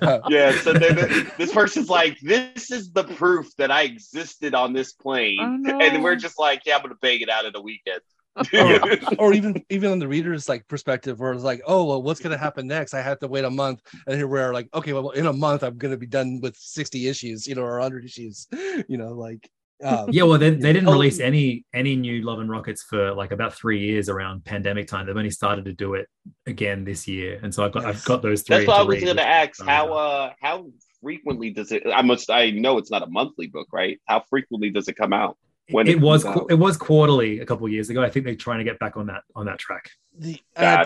[0.01, 0.19] yeah.
[0.29, 0.59] yeah.
[0.59, 5.39] So this person's like, this is the proof that I existed on this plane.
[5.41, 5.79] Oh, no.
[5.79, 8.01] And we're just like, yeah, I'm going to bang it out in a weekend.
[8.53, 12.19] or, or, even even on the reader's like perspective where it's like oh well what's
[12.19, 14.93] going to happen next i have to wait a month and here we're like okay
[14.93, 17.79] well in a month i'm going to be done with 60 issues you know or
[17.79, 18.47] 100 issues
[18.87, 19.49] you know like
[19.83, 23.31] um, yeah, well, they, they didn't release any any new Love and Rockets for like
[23.31, 25.05] about three years around pandemic time.
[25.05, 26.07] They've only started to do it
[26.47, 27.95] again this year, and so I've got yes.
[27.95, 28.57] I've got those three.
[28.57, 29.63] That's what I was going to ask.
[29.63, 30.67] How uh how
[31.01, 31.83] frequently does it?
[31.93, 33.99] I must I know it's not a monthly book, right?
[34.05, 35.37] How frequently does it come out?
[35.69, 36.47] When it, it was out?
[36.49, 38.01] it was quarterly a couple years ago.
[38.01, 39.91] I think they're trying to get back on that on that track.
[40.17, 40.85] The uh,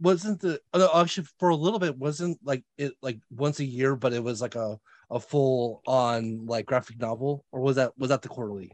[0.00, 3.94] wasn't the uh, actually for a little bit wasn't like it like once a year,
[3.94, 4.78] but it was like a
[5.14, 8.72] a full on like graphic novel, or was that was that the quarterly?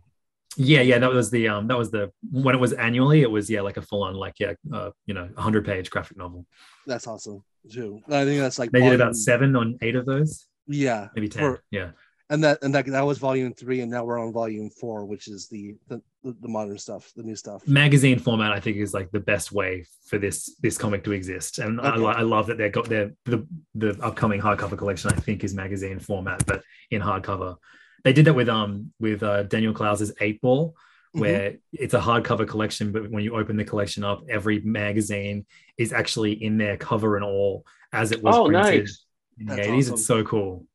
[0.57, 3.49] Yeah, yeah, that was the um that was the when it was annually, it was
[3.49, 6.47] yeah like a full on like yeah uh, you know a hundred page graphic novel.
[6.87, 8.01] That's awesome too.
[8.09, 8.93] I think that's like they volume...
[8.93, 10.47] did about seven on eight of those.
[10.67, 11.59] Yeah, maybe ten.
[11.71, 11.91] Yeah,
[12.31, 15.27] and that and that that was volume three, and now we're on volume four, which
[15.27, 17.67] is the the, the modern stuff, the new stuff.
[17.67, 21.59] Magazine format, I think, is like the best way for this this comic to exist,
[21.59, 21.89] and okay.
[21.89, 25.11] I, I love that they got their the the upcoming hardcover collection.
[25.11, 27.57] I think is magazine format, but in hardcover.
[28.05, 31.21] They did that with um with uh, Daniel Clowes's Eightball, mm-hmm.
[31.21, 31.57] where mm-hmm.
[31.73, 36.33] it's a hardcover collection, but when you open the collection up, every magazine is actually
[36.33, 39.05] in there, cover and all, as it was oh, printed nice.
[39.39, 39.79] in the That's 80s.
[39.79, 39.95] Awesome.
[39.95, 40.67] It's so cool.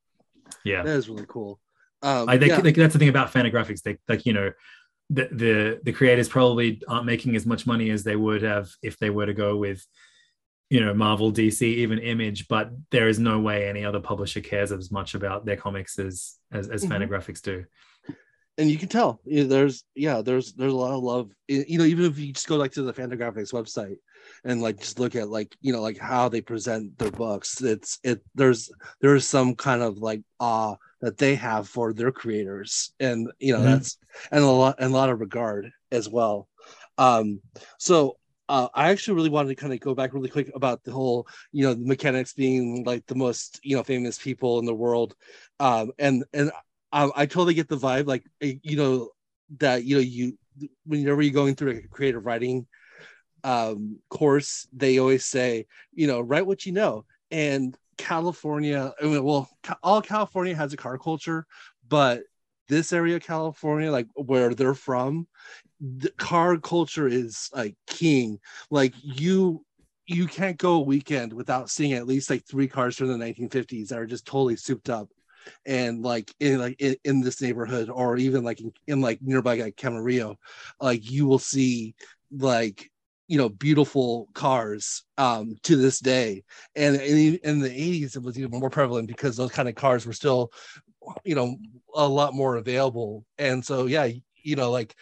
[0.66, 1.60] Yeah, that is really cool.
[2.02, 2.60] Um, I think yeah.
[2.60, 3.82] like, that's the thing about Fantagraphics.
[3.82, 4.52] They like you know
[5.10, 8.98] the, the the creators probably aren't making as much money as they would have if
[8.98, 9.86] they were to go with
[10.70, 14.72] you know Marvel, DC, even Image, but there is no way any other publisher cares
[14.72, 16.94] as much about their comics as as, as mm-hmm.
[16.94, 17.66] Fantagraphics do.
[18.58, 22.06] And you can tell there's yeah there's there's a lot of love you know even
[22.06, 23.98] if you just go like to the Fantagraphics website
[24.44, 27.62] and like just look at like you know like how they present their books.
[27.62, 28.72] It's it there's
[29.02, 33.60] there's some kind of like awe that they have for their creators and you know
[33.60, 33.72] mm-hmm.
[33.72, 33.98] that's
[34.32, 36.48] and a lot and a lot of regard as well.
[36.98, 37.42] Um
[37.78, 40.92] so uh, I actually really wanted to kind of go back really quick about the
[40.92, 44.74] whole, you know, the mechanics being like the most, you know, famous people in the
[44.74, 45.16] world,
[45.60, 46.52] um, and and
[46.92, 49.10] I, I totally get the vibe, like you know,
[49.58, 50.38] that you know you
[50.86, 52.68] whenever you're going through a creative writing
[53.46, 59.24] um, course, they always say, you know, write what you know, and California, I mean,
[59.24, 59.48] well,
[59.84, 61.46] all California has a car culture,
[61.88, 62.24] but
[62.68, 65.28] this area of California, like where they're from,
[65.80, 68.40] the car culture is like king.
[68.72, 69.64] Like you
[70.08, 73.90] you can't go a weekend without seeing at least like three cars from the 1950s
[73.90, 75.10] that are just totally souped up
[75.66, 79.56] and like in like in, in this neighborhood or even like in, in like nearby
[79.58, 80.36] like Camarillo,
[80.82, 81.94] like you will see
[82.32, 82.92] like
[83.28, 86.44] you know beautiful cars um to this day.
[86.76, 90.14] And in, the 80s it was even more prevalent because those kind of cars were
[90.14, 90.52] still
[91.24, 91.56] you know
[91.94, 93.26] a lot more available.
[93.38, 94.10] And so yeah
[94.44, 94.96] you know like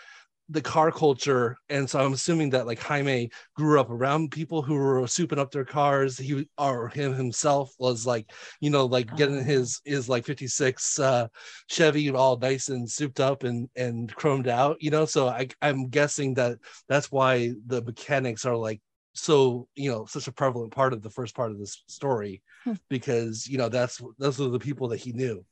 [0.54, 4.76] the car culture and so i'm assuming that like jaime grew up around people who
[4.76, 8.32] were souping up their cars he or him himself was like
[8.62, 9.44] you know like getting oh.
[9.44, 11.28] his his like 56 uh
[11.68, 15.90] chevy all nice and souped up and and chromed out you know so i i'm
[15.90, 18.80] guessing that that's why the mechanics are like
[19.16, 22.74] so you know such a prevalent part of the first part of this story hmm.
[22.90, 25.44] because you know that's those are the people that he knew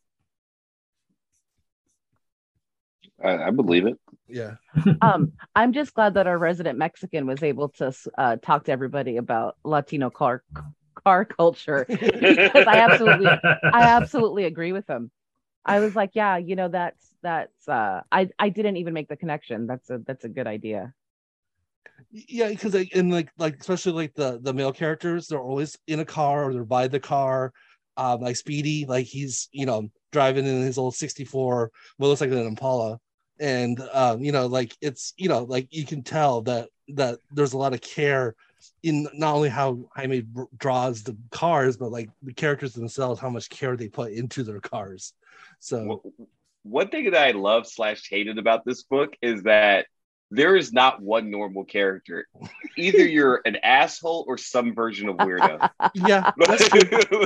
[3.24, 4.00] I, I believe it.
[4.32, 4.56] Yeah.
[5.02, 9.18] um, I'm just glad that our resident Mexican was able to uh, talk to everybody
[9.18, 10.44] about Latino car
[11.04, 15.12] car culture because I absolutely I absolutely agree with him.
[15.66, 19.18] I was like, yeah, you know, that's that's uh I I didn't even make the
[19.18, 19.68] connection.
[19.68, 20.94] That's a that's a good idea.
[22.12, 26.00] Yeah, because like in like like especially like the the male characters, they're always in
[26.00, 27.52] a car or they're by the car.
[27.98, 32.32] Um, like Speedy, like he's you know driving in his old '64, what looks like
[32.32, 33.00] an Impala,
[33.42, 37.54] and um, you know like it's you know like you can tell that that there's
[37.54, 38.36] a lot of care
[38.84, 40.24] in not only how Jaime
[40.58, 44.60] draws the cars, but like the characters themselves, how much care they put into their
[44.60, 45.14] cars.
[45.60, 46.04] So,
[46.64, 49.88] one thing that I love slash hated about this book is that
[50.32, 52.26] there is not one normal character.
[52.78, 55.70] Either you're an asshole or some version of weirdo.
[55.94, 56.32] yeah.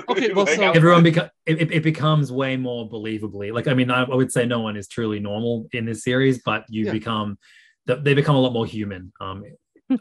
[0.10, 0.34] okay.
[0.34, 3.54] Well, so everyone becomes it, it, becomes way more believably.
[3.54, 6.42] Like, I mean, I, I, would say no one is truly normal in this series,
[6.44, 6.92] but you yeah.
[6.92, 7.38] become
[7.86, 9.14] they become a lot more human.
[9.22, 9.44] Um,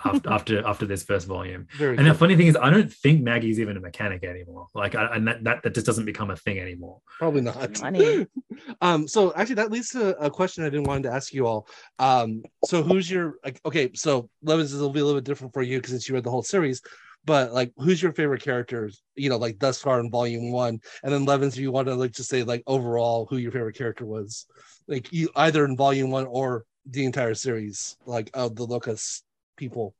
[0.04, 1.66] after, after after this first volume.
[1.76, 2.12] Very and cool.
[2.12, 4.68] the funny thing is, I don't think Maggie's even a mechanic anymore.
[4.74, 7.00] Like, I, and that, that that just doesn't become a thing anymore.
[7.18, 7.82] Probably not.
[8.80, 9.08] um.
[9.08, 11.68] So actually, that leads to a question I didn't want to ask you all.
[11.98, 12.42] Um.
[12.64, 13.60] So who's your like?
[13.66, 13.90] Okay.
[13.94, 16.30] So Levins will be a little bit different for you because since you read the
[16.30, 16.80] whole series.
[17.26, 18.90] But like, who's your favorite character?
[19.14, 21.94] You know, like thus far in volume one, and then Levins, if you want to
[21.94, 24.46] like just say like overall who your favorite character was,
[24.88, 29.22] like you either in volume one or the entire series, like of the Locas
[29.56, 29.94] people.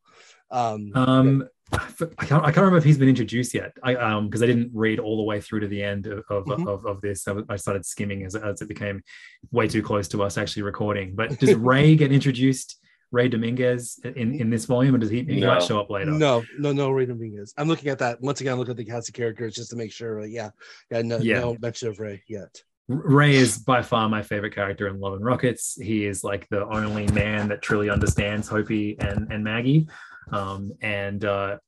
[0.50, 3.72] Um, um I can't, I can't remember if he's been introduced yet.
[3.82, 6.44] I um because I didn't read all the way through to the end of of,
[6.44, 6.68] mm-hmm.
[6.68, 7.26] of, of, this.
[7.48, 9.02] I, started skimming as, as it became
[9.50, 11.14] way too close to us actually recording.
[11.14, 12.80] But does Ray get introduced?
[13.10, 15.46] Ray Dominguez in, in this volume, or does he, he no.
[15.46, 16.10] might show up later?
[16.10, 17.54] No, no, no, Ray Dominguez.
[17.56, 18.56] I'm looking at that once again.
[18.56, 20.24] Look at the cast of characters just to make sure.
[20.24, 20.50] Yeah,
[20.90, 21.38] yeah, no, yeah.
[21.38, 22.60] no mention of Ray yet.
[22.88, 25.80] Ray is by far my favorite character in Love and Rockets.
[25.80, 29.88] He is like the only man that truly understands Hopey and and Maggie,
[30.30, 31.58] um, and uh,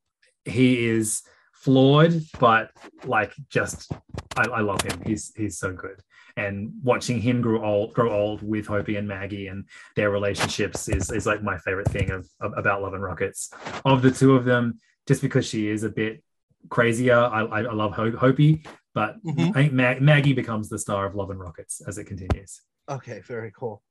[0.44, 1.22] he is
[1.55, 2.70] flawed, but
[3.05, 3.90] like just
[4.36, 5.02] I, I, love him.
[5.06, 6.01] He's he's so good,
[6.36, 9.64] and watching him grow old grow old with Hopey and Maggie and
[9.97, 13.51] their relationships is is like my favorite thing of, of about Love and Rockets.
[13.86, 16.22] Of the two of them, just because she is a bit
[16.68, 18.66] crazier, I, I, I love Hopey,
[18.97, 19.51] but mm-hmm.
[19.51, 22.62] I think Mag- Maggie becomes the star of Love and Rockets as it continues.
[22.89, 23.82] Okay, very cool.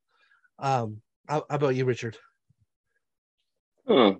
[0.58, 1.00] Um,
[1.30, 2.18] how, how about you, Richard?
[3.88, 4.14] Hmm.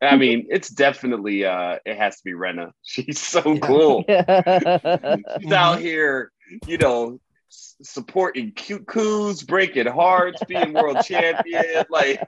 [0.00, 2.72] I mean, it's definitely uh it has to be Rena.
[2.82, 3.58] She's so yeah.
[3.58, 4.04] cool.
[4.08, 5.52] She's mm-hmm.
[5.52, 6.30] out here,
[6.68, 7.18] you know,
[7.48, 11.64] supporting cute coups, breaking hearts, being world champion.
[11.90, 12.22] Like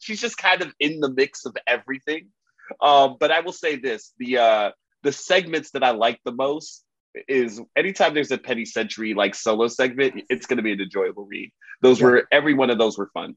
[0.00, 2.28] she's just kind of in the mix of everything.
[2.82, 4.70] Um, but I will say this: the uh
[5.02, 6.84] the segments that I like the most
[7.28, 11.24] is anytime there's a Penny Century like solo segment, it's going to be an enjoyable
[11.26, 11.52] read.
[11.82, 12.06] Those yeah.
[12.06, 13.36] were every one of those were fun.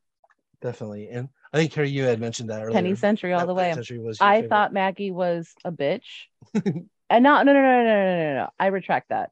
[0.61, 2.73] Definitely, and I think Carrie, you had mentioned that earlier.
[2.73, 3.71] Penny Century all that the way.
[3.71, 4.49] I favorite.
[4.49, 6.05] thought Maggie was a bitch,
[6.53, 8.49] and not no no no no no no no.
[8.59, 9.31] I retract that.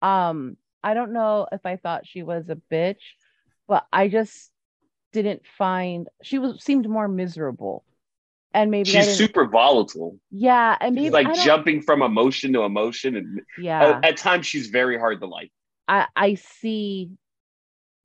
[0.00, 3.02] Um, I don't know if I thought she was a bitch,
[3.68, 4.50] but I just
[5.12, 7.84] didn't find she was seemed more miserable
[8.54, 10.18] and maybe she's super volatile.
[10.30, 14.46] Yeah, and maybe she's like jumping from emotion to emotion, and yeah, at, at, times
[14.46, 15.50] she's very hard to like.
[15.88, 17.10] I I see,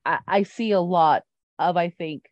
[0.06, 1.24] I, I see a lot
[1.60, 2.30] of I think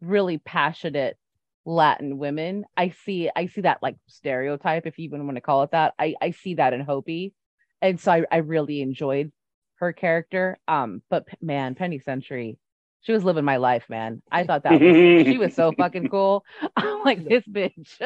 [0.00, 1.16] really passionate
[1.64, 2.64] Latin women.
[2.76, 5.94] I see I see that like stereotype, if you even want to call it that.
[5.98, 7.32] I I see that in Hopey,
[7.80, 9.32] and so I I really enjoyed
[9.76, 10.58] her character.
[10.68, 12.58] Um, but man, Penny Century
[13.02, 14.22] she was living my life, man.
[14.30, 14.80] I thought that was,
[15.26, 16.44] she was so fucking cool.
[16.76, 18.00] I'm like this bitch.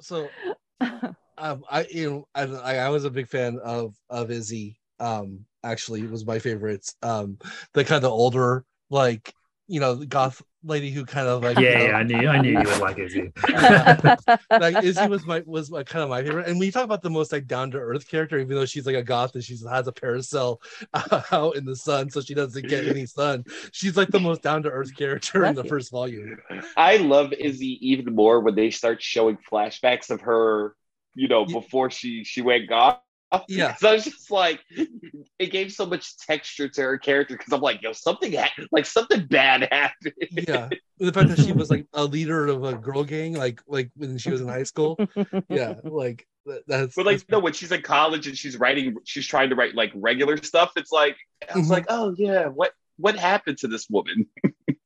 [0.00, 0.28] so,
[1.38, 4.78] um, I you know I, I was a big fan of of Izzy.
[5.00, 6.96] Um, actually, was my favorites.
[7.02, 7.38] Um,
[7.72, 9.34] the kind of older like
[9.66, 12.52] you know the goth lady who kind of like yeah, yeah I knew I knew
[12.52, 13.32] you would like Izzy.
[14.50, 16.48] like Izzy was my was my kind of my favorite.
[16.48, 18.86] And when you talk about the most like down to earth character, even though she's
[18.86, 20.60] like a goth and she has a parasol
[21.32, 23.44] out in the sun, so she doesn't get any sun.
[23.72, 26.38] She's like the most down to earth character in the first volume.
[26.76, 30.74] I love Izzy even more when they start showing flashbacks of her,
[31.14, 32.98] you know, before she she went goth
[33.48, 33.74] yeah.
[33.78, 34.60] So I was just like,
[35.38, 38.86] it gave so much texture to her character because I'm like, yo, something ha- like
[38.86, 40.14] something bad happened.
[40.30, 43.90] Yeah, the fact that she was like a leader of a girl gang, like like
[43.96, 44.98] when she was in high school.
[45.48, 46.26] Yeah, like
[46.66, 46.94] that's.
[46.94, 47.30] But like, that's...
[47.30, 50.72] no, when she's in college and she's writing, she's trying to write like regular stuff.
[50.76, 51.72] It's like I was mm-hmm.
[51.72, 54.26] like, oh yeah, what what happened to this woman?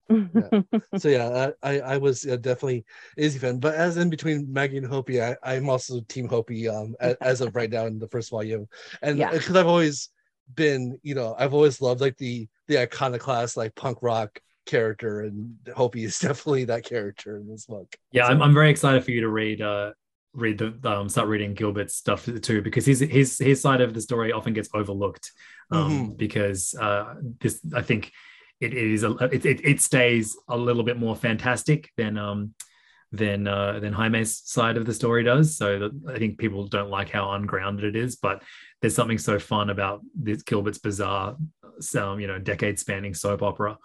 [0.08, 0.62] Yeah.
[0.98, 2.84] So yeah, I I was definitely
[3.16, 6.94] Izzy fan, but as in between Maggie and Hopey, I, I'm also Team Hopey um
[7.00, 8.68] as, as of right now in the first volume,
[9.02, 9.60] and because yeah.
[9.60, 10.10] I've always
[10.54, 15.56] been you know I've always loved like the the iconoclast like punk rock character, and
[15.68, 17.94] Hopey is definitely that character in this book.
[18.12, 18.32] Yeah, so.
[18.32, 19.92] I'm I'm very excited for you to read uh
[20.34, 24.00] read the um, start reading Gilbert's stuff too because his his his side of the
[24.00, 25.32] story often gets overlooked
[25.70, 26.12] um, mm-hmm.
[26.14, 28.12] because uh, this I think
[28.60, 32.54] it is a it, it, it stays a little bit more fantastic than um
[33.12, 35.56] than uh, than Jaime's side of the story does.
[35.56, 38.42] So I think people don't like how ungrounded it is, but
[38.80, 41.36] there's something so fun about this Gilbert's bizarre,
[41.96, 43.78] um, you know, decade spanning soap opera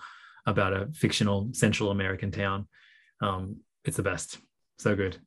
[0.46, 2.68] about a fictional Central American town.
[3.22, 4.40] Um, it's the best.
[4.78, 5.18] So good.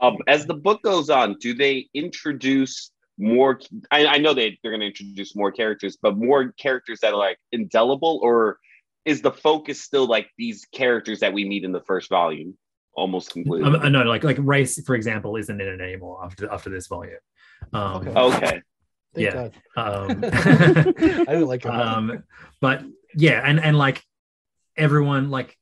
[0.00, 3.60] Um, as the book goes on, do they introduce more?
[3.90, 7.18] I, I know they they're going to introduce more characters, but more characters that are
[7.18, 8.58] like indelible, or
[9.08, 12.56] is the focus still like these characters that we meet in the first volume
[12.94, 13.78] almost completely?
[13.78, 17.16] I know, like like race, for example, isn't in it anymore after after this volume.
[17.72, 18.20] Um, okay.
[18.20, 18.62] okay.
[19.16, 19.48] yeah.
[19.76, 21.70] Um, I don't like it.
[21.70, 22.22] Um,
[22.60, 24.02] but yeah, and and like
[24.76, 25.56] everyone, like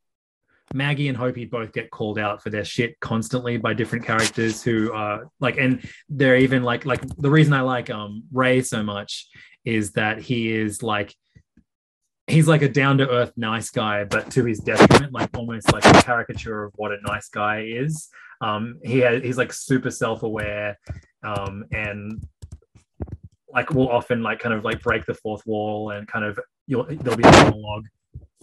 [0.75, 4.93] Maggie and Hopey both get called out for their shit constantly by different characters who
[4.93, 9.29] are like, and they're even like like the reason I like um Ray so much
[9.65, 11.15] is that he is like
[12.27, 15.85] he's like a down to earth nice guy, but to his detriment, like almost like
[15.85, 18.09] a caricature of what a nice guy is.
[18.41, 20.79] Um, he has, he's like super self aware,
[21.23, 22.23] um, and
[23.49, 26.85] like will often like kind of like break the fourth wall and kind of you'll
[26.85, 27.87] there'll be a monologue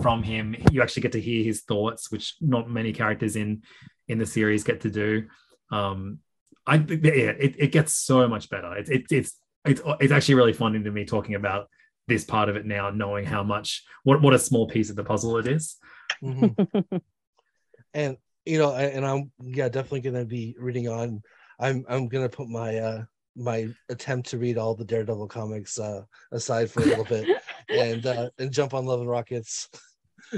[0.02, 0.56] from him.
[0.72, 3.64] You actually get to hear his thoughts, which not many characters in
[4.08, 5.28] in the series get to do.
[5.72, 6.20] Um,
[6.66, 8.76] I yeah, it, it gets so much better.
[8.76, 11.68] It's it, it's it's it's actually really funny to me talking about
[12.08, 15.04] this part of it now, knowing how much what what a small piece of the
[15.04, 15.78] puzzle it is.
[16.22, 16.98] Mm-hmm.
[17.94, 21.22] and you know, and I'm yeah definitely gonna be reading on.
[21.60, 23.04] I'm I'm gonna put my uh
[23.36, 26.02] my attempt to read all the Daredevil comics uh
[26.32, 27.28] aside for a little bit
[27.70, 29.70] and uh and jump on Love and Rockets.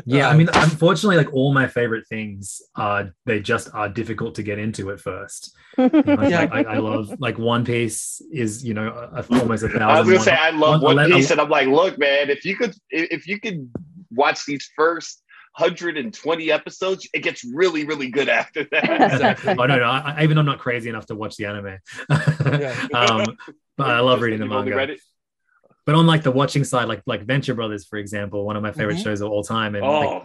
[0.06, 4.36] Yeah, um, I mean, unfortunately, like all my favorite things are they just are difficult
[4.36, 5.56] to get into at first.
[5.78, 9.70] You know, yeah, I, I, love like One Piece is you know a, almost a
[9.70, 9.82] thousand.
[9.84, 12.44] I was gonna say I love One, One Piece, and I'm like, look, man, if
[12.46, 13.70] you could if you could
[14.12, 15.22] watch these first
[15.58, 18.84] 120 episodes, it gets really, really good after that.
[19.14, 19.56] exactly.
[19.58, 21.78] oh no, no, I, even I'm not crazy enough to watch the anime.
[22.94, 23.38] um,
[23.78, 24.98] but I love reading the manga
[25.86, 28.72] but on like the watching side, like like Venture Brothers, for example, one of my
[28.72, 29.04] favorite mm-hmm.
[29.04, 30.00] shows of all time, and oh.
[30.00, 30.24] like,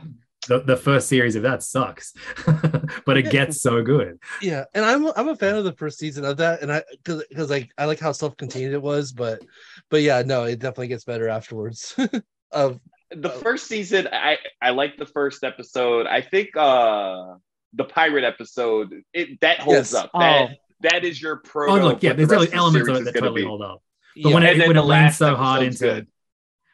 [0.49, 2.15] the, the first series of that sucks,
[3.05, 4.19] but it gets so good.
[4.41, 7.25] Yeah, and I'm I'm a fan of the first season of that, and I because
[7.29, 9.43] because like I like how self contained it was, but
[9.91, 11.95] but yeah, no, it definitely gets better afterwards.
[12.53, 12.81] of
[13.11, 16.07] the first season, I I like the first episode.
[16.07, 17.35] I think uh
[17.75, 19.95] the pirate episode it that holds yes.
[19.95, 20.11] up.
[20.15, 21.71] That, oh, that is your pro.
[21.71, 23.47] Oh look, yeah, there's definitely elements of it that totally be.
[23.47, 23.83] hold up.
[24.17, 26.07] But yeah, when it when it leans so hard into good.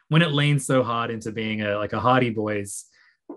[0.09, 2.85] when it leans so hard into being a like a Hardy Boys,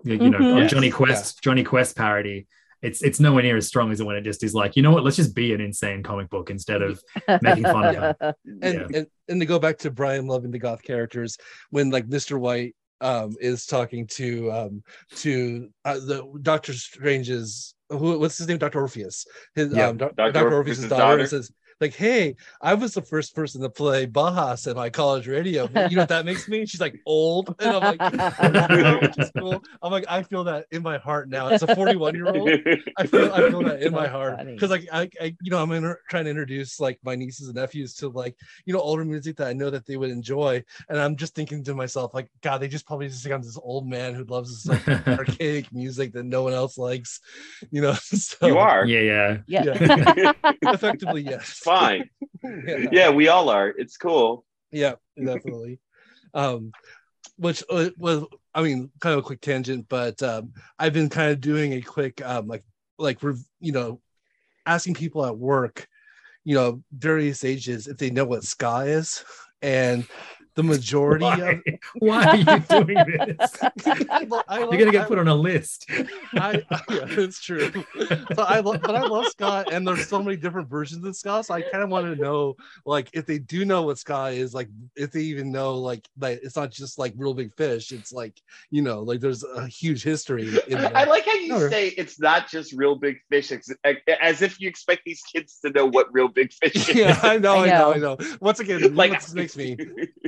[0.03, 0.57] you, you know, mm-hmm.
[0.59, 0.71] yes.
[0.71, 1.39] Jonny Quest yeah.
[1.43, 2.47] Jonny Quest parody,
[2.81, 4.91] it's it's nowhere near as strong as it when it just is like, you know
[4.91, 7.01] what, let's just be an insane comic book instead of
[7.41, 8.35] making fun of it.
[8.61, 8.97] And, yeah.
[8.99, 11.37] and and to go back to Brian loving the goth characters,
[11.69, 12.39] when like Mr.
[12.39, 14.83] White um is talking to um
[15.17, 18.57] to uh, the Doctor Strange's who what's his name?
[18.57, 18.81] Dr.
[18.81, 19.25] Orpheus.
[19.55, 20.31] His um Dr.
[20.31, 20.53] Dr.
[20.53, 21.51] Orpheus's daughter, daughter says
[21.81, 25.63] like, hey, I was the first person to play Bauhaus at my college radio.
[25.63, 26.65] You know what that makes me?
[26.67, 27.55] She's like old.
[27.59, 29.63] And I'm like, which is cool.
[29.81, 31.47] I'm like, I feel that in my heart now.
[31.47, 32.49] As a 41 year old,
[32.97, 34.45] I feel I feel that in my heart.
[34.45, 37.55] Because like I, I, you know, I'm inter- trying to introduce like my nieces and
[37.55, 38.35] nephews to like,
[38.65, 40.63] you know, older music that I know that they would enjoy.
[40.87, 43.87] And I'm just thinking to myself, like, God, they just probably just got this old
[43.87, 47.21] man who loves this like archaic music that no one else likes.
[47.71, 48.85] You know, so, you are.
[48.85, 49.63] Yeah, yeah.
[49.63, 50.33] Yeah.
[50.61, 52.09] Effectively, yes fine.
[52.43, 52.87] yeah.
[52.91, 53.69] yeah, we all are.
[53.69, 54.45] It's cool.
[54.71, 55.79] Yeah, definitely.
[56.33, 56.71] um,
[57.37, 61.31] which uh, was, I mean, kind of a quick tangent, but um, I've been kind
[61.31, 62.63] of doing a quick, um, like,
[62.97, 63.19] like,
[63.59, 64.01] you know,
[64.65, 65.87] asking people at work,
[66.43, 69.23] you know, various ages if they know what ska is,
[69.61, 70.05] and
[70.55, 71.37] the majority why?
[71.37, 71.61] of
[71.99, 72.97] why are you doing
[73.37, 75.89] this I, I you're gonna get I, put on a list
[76.35, 76.53] I,
[76.89, 77.71] yeah it's true
[78.35, 81.43] so I love but I love ska and there's so many different versions of ska
[81.43, 82.55] so I kind of want to know
[82.85, 84.67] like if they do know what ska is like
[84.97, 88.37] if they even know like like it's not just like Reel Big Fish it's like
[88.71, 92.73] you know like there's a huge history I, like how you say it's not just
[92.73, 93.53] Reel Big Fish
[94.21, 97.37] as if you expect these kids to know what Reel Big Fish is yeah I
[97.37, 98.37] know I know I know, I know.
[98.41, 99.77] once again like makes me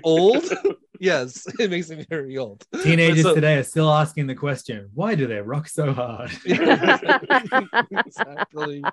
[0.04, 0.13] old.
[1.00, 2.66] yes, it makes me very old.
[2.84, 6.32] Teenagers so, today are still asking the question, why do they rock so hard?
[7.92, 8.84] exactly.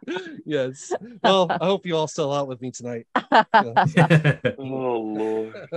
[0.44, 0.92] Yes.
[1.22, 3.06] Well, I hope you all sell out with me tonight.
[3.14, 5.68] oh Lord.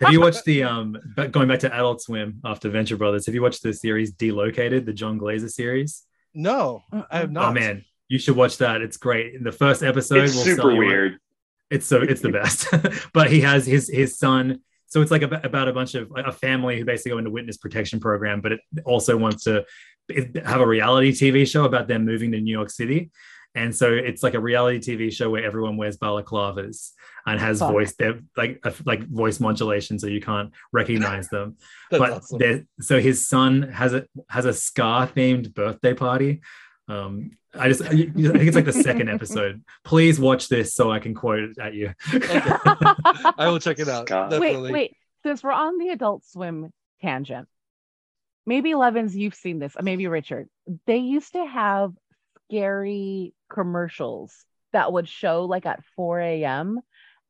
[0.00, 0.96] Have you watched the um
[1.30, 3.26] going back to Adult Swim after Venture Brothers?
[3.26, 6.04] Have you watched the series Delocated, the Jon Glaser series?
[6.34, 7.50] No, I have not.
[7.50, 8.80] Oh man, you should watch that.
[8.82, 9.34] It's great.
[9.34, 11.18] In the first episode, it's super weird.
[11.70, 12.68] It's so it's the best.
[13.12, 16.78] but he has his his son so it's like about a bunch of a family
[16.78, 19.64] who basically go into witness protection program, but it also wants to
[20.44, 23.10] have a reality TV show about them moving to New York City.
[23.56, 26.90] And so it's like a reality TV show where everyone wears balaclavas
[27.24, 27.70] and has Fuck.
[27.70, 31.56] voice they're like like voice modulation, so you can't recognize them.
[31.90, 32.68] but awesome.
[32.80, 36.42] so his son has a has a ska themed birthday party
[36.88, 39.62] um, I just I think it's like the second episode.
[39.84, 41.94] Please watch this so I can quote it at you.
[42.12, 42.40] okay.
[43.38, 44.10] I will check it out.
[44.38, 44.96] Wait, wait.
[45.24, 46.70] Since we're on the Adult Swim
[47.00, 47.48] tangent,
[48.44, 49.74] maybe Levins, you've seen this.
[49.80, 50.48] Maybe Richard.
[50.86, 51.92] They used to have
[52.48, 54.34] scary commercials
[54.72, 56.80] that would show like at 4 a.m.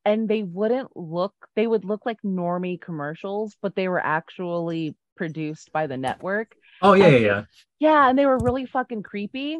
[0.04, 1.34] and they wouldn't look.
[1.54, 6.92] They would look like normie commercials, but they were actually produced by the network Oh
[6.92, 7.44] yeah, yeah, yeah.
[7.80, 9.58] Yeah, and they were really fucking creepy.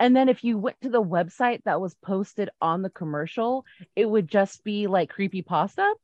[0.00, 4.08] And then if you went to the website that was posted on the commercial, it
[4.08, 5.94] would just be like creepy pasta.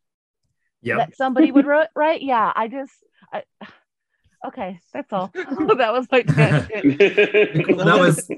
[0.82, 0.98] Yeah.
[0.98, 2.20] That somebody would write, right?
[2.20, 2.52] Yeah.
[2.54, 2.92] I just
[3.32, 3.44] I,
[4.48, 5.28] okay, that's all.
[5.34, 8.30] that was my that was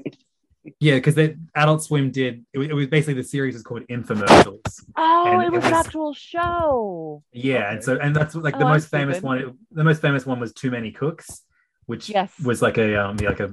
[0.79, 4.83] yeah, because the Adult Swim did it, it, was basically the series is called Infomercials.
[4.95, 7.23] Oh, it was, it was, an actual show.
[7.33, 7.65] Yeah, okay.
[7.67, 9.57] and so and that's like the oh, most famous one.
[9.71, 11.43] The most famous one was Too Many Cooks
[11.89, 12.31] which yes.
[12.45, 13.51] was like a um like a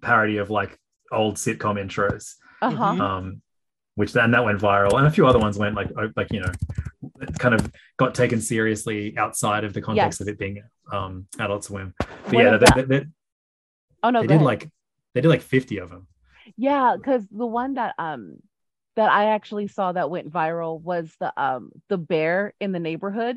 [0.00, 0.78] parody of like
[1.10, 2.34] old sitcom intros.
[2.62, 2.84] Uh-huh.
[2.84, 3.42] Um,
[3.96, 6.52] which then that went viral, and a few other ones went like like you know,
[7.38, 10.20] kind of got taken seriously outside of the context yes.
[10.20, 11.94] of it being um Adult Swim.
[11.98, 13.06] But what yeah, they, they, they,
[14.04, 14.46] oh no, they did ahead.
[14.46, 14.70] like
[15.14, 16.06] they did like fifty of them.
[16.56, 18.36] Yeah, because the one that um
[18.94, 23.36] that I actually saw that went viral was the um the bear in the neighborhood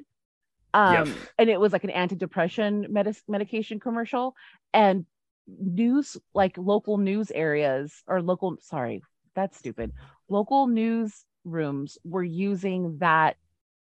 [0.77, 1.17] um, yep.
[1.39, 4.35] and it was like an antidepressant med- medication commercial.
[4.73, 5.05] And
[5.47, 9.01] news like local news areas or local sorry
[9.33, 9.93] that's stupid.
[10.29, 13.37] Local news rooms were using that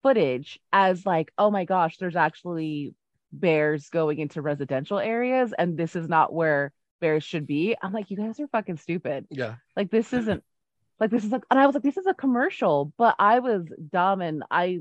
[0.01, 2.95] footage as like oh my gosh there's actually
[3.31, 7.75] bears going into residential areas and this is not where bears should be.
[7.79, 9.27] I'm like you guys are fucking stupid.
[9.29, 9.55] Yeah.
[9.75, 10.43] Like this isn't
[10.99, 13.65] like this is like and i was like this is a commercial but i was
[13.91, 14.79] dumb and i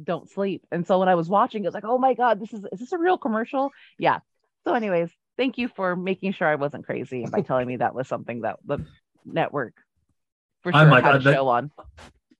[0.00, 0.66] don't sleep.
[0.70, 2.80] And so when I was watching, it was like, oh my God, this is is
[2.80, 3.70] this a real commercial?
[3.98, 4.20] Yeah.
[4.64, 8.08] So, anyways, thank you for making sure I wasn't crazy by telling me that was
[8.08, 8.84] something that the
[9.24, 9.74] network
[10.62, 11.70] for sure had a uh, show on.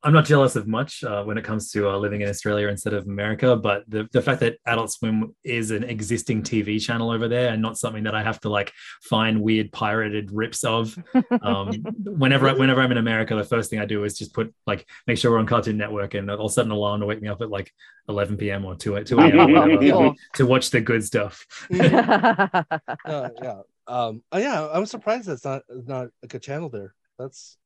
[0.02, 2.94] I'm not jealous of much uh, when it comes to uh, living in Australia instead
[2.94, 7.28] of America, but the, the fact that Adult Swim is an existing TV channel over
[7.28, 8.72] there and not something that I have to like
[9.02, 10.98] find weird pirated rips of.
[11.42, 11.68] Um,
[12.04, 14.88] whenever I, whenever I'm in America, the first thing I do is just put like
[15.06, 17.42] make sure we're on Cartoon Network, and I'll set an alarm to wake me up
[17.42, 17.70] at like
[18.08, 18.64] 11 p.m.
[18.64, 20.14] or 2 2 a.m.
[20.34, 21.44] to watch the good stuff.
[21.74, 22.62] uh,
[23.04, 26.94] yeah, um, uh, yeah, I'm surprised that's not not like a channel there.
[27.18, 27.58] That's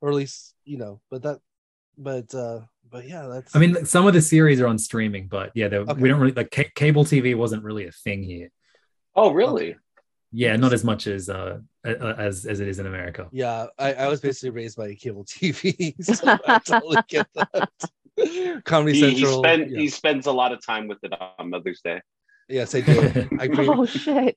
[0.00, 1.38] or at least you know, but that
[1.98, 2.60] but uh
[2.90, 5.92] but yeah that's i mean some of the series are on streaming but yeah okay.
[5.94, 8.50] we don't really like c- cable tv wasn't really a thing here
[9.14, 9.78] oh really okay.
[10.32, 14.08] yeah not as much as uh as as it is in america yeah i, I
[14.08, 17.70] was basically raised by cable tv so i totally get that
[18.64, 19.78] comedy he, central he, spend, yeah.
[19.78, 22.00] he spends a lot of time with it on mother's day
[22.48, 23.28] Yes, I do.
[23.40, 23.68] I agree.
[23.68, 24.36] oh shit!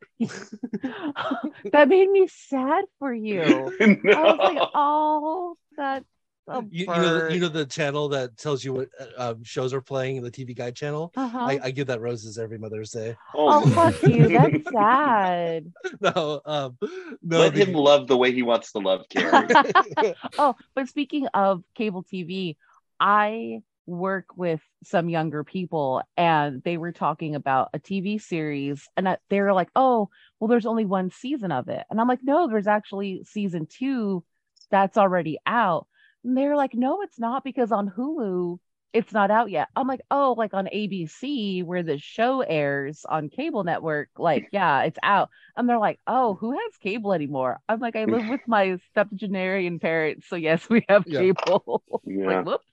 [1.72, 3.44] that made me sad for you.
[3.80, 4.14] No.
[4.15, 6.03] I was like, oh, that
[6.50, 9.74] you, you, know, the, you know the channel that tells you what uh, um, shows
[9.74, 11.12] are playing, the TV Guide channel.
[11.16, 11.38] Uh-huh.
[11.38, 13.16] I, I, give that roses every Mother's Day.
[13.36, 14.28] Oh, oh fuck you!
[14.28, 15.72] That's sad.
[16.02, 16.78] no, um,
[17.22, 17.40] no.
[17.40, 17.66] Let the...
[17.66, 19.48] him love the way he wants to love Carrie.
[20.38, 22.56] oh, but speaking of cable TV,
[23.00, 29.18] I work with some younger people, and they were talking about a TV series, and
[29.30, 30.10] they were like, "Oh,
[30.40, 34.24] well, there's only one season of it," and I'm like, "No, there's actually season two
[34.72, 35.88] that's already out."
[36.30, 38.60] And they're like, no, it's not because on Hulu,
[38.93, 39.68] it's not out yet.
[39.76, 44.84] I'm like, oh, like on ABC where the show airs on cable network, like, yeah,
[44.84, 45.31] it's out.
[45.57, 47.57] And they're like, oh, who has cable anymore?
[47.68, 51.81] I'm like, I live with my septuagenarian parents, so yes, we have cable.
[52.06, 52.27] Yeah.
[52.27, 52.68] like, whoops,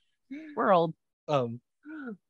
[0.55, 0.93] world.
[1.27, 1.59] Um,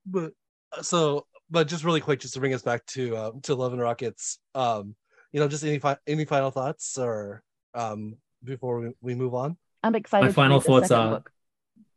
[0.06, 0.32] but
[0.78, 3.74] uh, so, but just really quick, just to bring us back to um, to Love
[3.74, 4.40] and Rockets.
[4.56, 4.96] Um,
[5.34, 7.44] you know, just any fi- any final thoughts or
[7.74, 9.58] um before we, we move on?
[9.88, 10.26] I'm excited.
[10.26, 11.32] My final thoughts are book.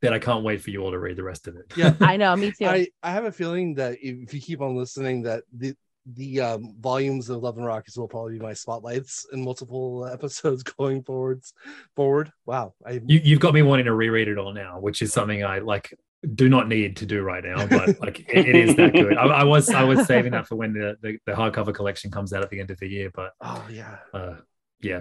[0.03, 1.73] that I can't wait for you all to read the rest of it.
[1.77, 2.35] Yeah, I know.
[2.37, 2.67] Me too.
[2.67, 5.75] I, I have a feeling that if you keep on listening, that the
[6.07, 10.63] the um, volumes of Love and Rockets will probably be my spotlights in multiple episodes
[10.79, 11.53] going forwards.
[11.97, 12.75] Forward, wow!
[12.87, 15.59] I you, you've got me wanting to reread it all now, which is something I
[15.59, 15.93] like
[16.35, 19.17] do not need to do right now, but like it, it is that good.
[19.17, 22.33] I, I, was I was saving that for when the, the, the hardcover collection comes
[22.33, 24.37] out at the end of the year, but oh yeah, uh,
[24.81, 25.01] yeah,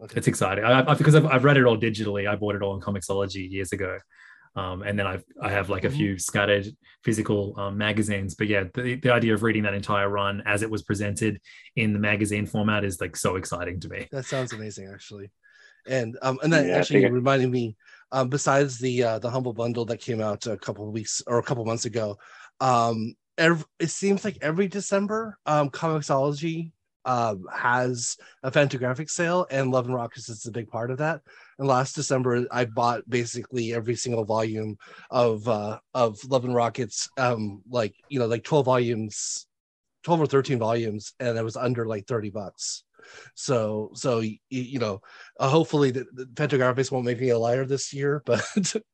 [0.00, 0.14] Okay.
[0.16, 2.28] It's exciting I, I, because I've, I've read it all digitally.
[2.28, 3.98] I bought it all in Comixology years ago.
[4.56, 6.18] Um, and then I've, I have like a few mm-hmm.
[6.18, 6.66] scattered
[7.04, 8.34] physical um, magazines.
[8.34, 11.40] But yeah, the, the idea of reading that entire run as it was presented
[11.76, 14.08] in the magazine format is like so exciting to me.
[14.10, 15.30] That sounds amazing, actually.
[15.86, 17.76] And um, and that yeah, actually reminded me.
[18.10, 21.38] Um, besides the uh, the humble bundle that came out a couple of weeks or
[21.38, 22.16] a couple months ago,
[22.58, 26.72] um, every, it seems like every December, um, Comixology
[27.04, 31.22] um, has a Fantagraphics sale, and Love and Rockets is a big part of that.
[31.58, 34.76] And last December, I bought basically every single volume
[35.10, 39.46] of uh, of Love and Rockets, um, like you know, like twelve volumes,
[40.02, 42.84] twelve or thirteen volumes, and it was under like thirty bucks.
[43.34, 45.00] So, so you, you know,
[45.38, 48.44] uh, hopefully the, the Fantagraphics won't make me a liar this year, but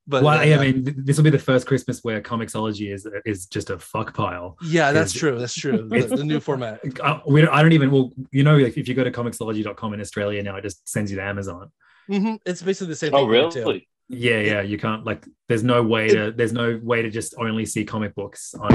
[0.06, 3.47] but well, uh, I mean, this will be the first Christmas where Comixology is is
[3.47, 4.56] just a fuck pile.
[4.64, 5.39] Yeah, that's true.
[5.39, 5.89] That's true.
[5.94, 6.81] The, the new format.
[7.05, 7.90] I, we don't, I don't even.
[7.90, 11.10] Well, you know, like if you go to Comixology.com in Australia now, it just sends
[11.10, 11.70] you to Amazon.
[12.10, 12.35] Mm-hmm.
[12.44, 13.14] It's basically the same.
[13.14, 13.89] Oh, really?
[14.09, 14.60] Yeah, yeah.
[14.60, 15.24] You can't like.
[15.48, 16.32] There's no way to.
[16.32, 18.70] There's no way to just only see comic books on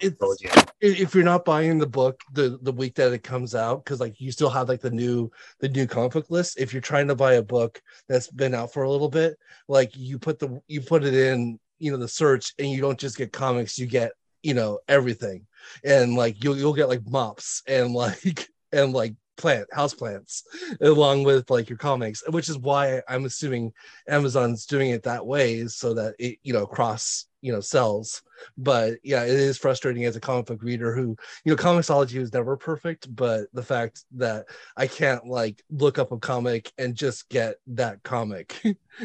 [0.00, 4.20] if you're not buying the book the the week that it comes out because like
[4.20, 7.14] you still have like the new the new comic book list if you're trying to
[7.14, 10.80] buy a book that's been out for a little bit like you put the you
[10.80, 14.12] put it in you know the search and you don't just get comics you get
[14.46, 15.44] you know everything.
[15.84, 20.44] And like you'll you'll get like mops and like and like plant house plants
[20.80, 23.72] along with like your comics which is why i'm assuming
[24.08, 28.22] amazon's doing it that way so that it you know cross you know sells.
[28.58, 32.32] But yeah it is frustrating as a comic book reader who you know Comixology is
[32.32, 34.44] never perfect but the fact that
[34.76, 38.60] i can't like look up a comic and just get that comic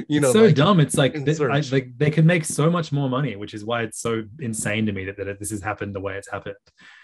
[0.09, 0.79] you know it's so like, dumb.
[0.81, 3.83] It's like they, I, like they can make so much more money which is why
[3.83, 6.55] it's so insane to me that, that this has happened the way it's happened.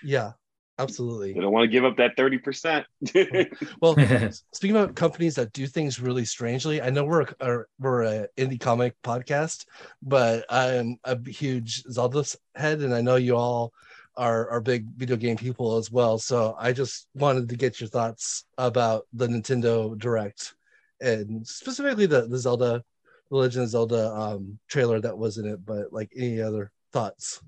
[0.03, 0.33] Yeah
[0.79, 1.33] absolutely.
[1.33, 2.85] They don't want to give up that 30%
[3.81, 3.95] well
[4.53, 8.59] speaking about companies that do things really strangely i know we're a, we're a indie
[8.59, 9.65] comic podcast
[10.01, 12.23] but i'm a huge zelda
[12.55, 13.73] head and i know you all
[14.15, 16.17] are, are big video game people as well.
[16.17, 20.55] So i just wanted to get your thoughts about the nintendo direct
[20.99, 22.83] and specifically the, the zelda
[23.29, 27.41] the legend of zelda um, trailer that was in it but like any other thoughts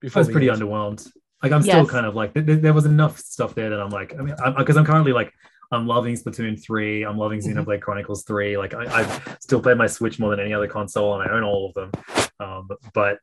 [0.00, 1.10] before I was pretty underwhelmed
[1.44, 1.90] like I'm still yes.
[1.90, 4.76] kind of like there, there, was enough stuff there that I'm like I mean because
[4.76, 5.32] I'm, I'm, currently like
[5.70, 7.58] I'm loving Splatoon three I'm loving mm-hmm.
[7.58, 11.20] Xenoblade Chronicles three like I, I've still played my Switch more than any other console
[11.20, 11.92] and I own all of them
[12.40, 13.18] Um, but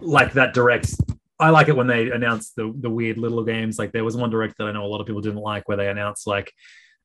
[0.00, 0.94] like that direct,
[1.38, 3.78] I like it when they announce the the weird little games.
[3.78, 5.76] Like there was one direct that I know a lot of people didn't like where
[5.76, 6.52] they announced like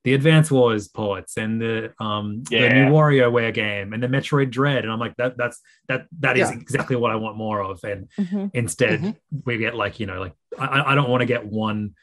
[0.04, 2.62] the Advance Wars ports and the um yeah.
[2.62, 6.38] the new WarioWare game and the Metroid Dread, and I'm like that that's that that
[6.38, 6.56] is yeah.
[6.56, 7.82] exactly what I want more of.
[7.84, 8.46] And mm-hmm.
[8.54, 9.38] instead, mm-hmm.
[9.44, 11.94] we get like you know like I, I don't want to get one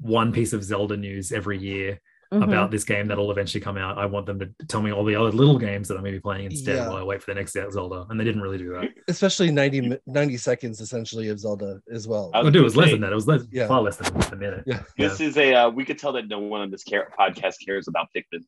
[0.00, 2.00] one piece of Zelda news every year
[2.32, 2.42] mm-hmm.
[2.42, 3.98] about this game that'll eventually come out.
[3.98, 6.20] I want them to tell me all the other little games that I may be
[6.20, 6.88] playing instead yeah.
[6.88, 8.06] while I wait for the next Zelda.
[8.10, 8.88] And they didn't really do that.
[9.08, 12.30] Especially 90, 90 seconds essentially of Zelda as well.
[12.34, 13.12] Oh, dude, it was less than that.
[13.12, 13.66] It was less, yeah.
[13.66, 14.64] far less than a minute.
[14.66, 14.82] Yeah.
[14.96, 17.88] This is a, uh, we could tell that no one on this care- podcast cares
[17.88, 18.44] about Pikmin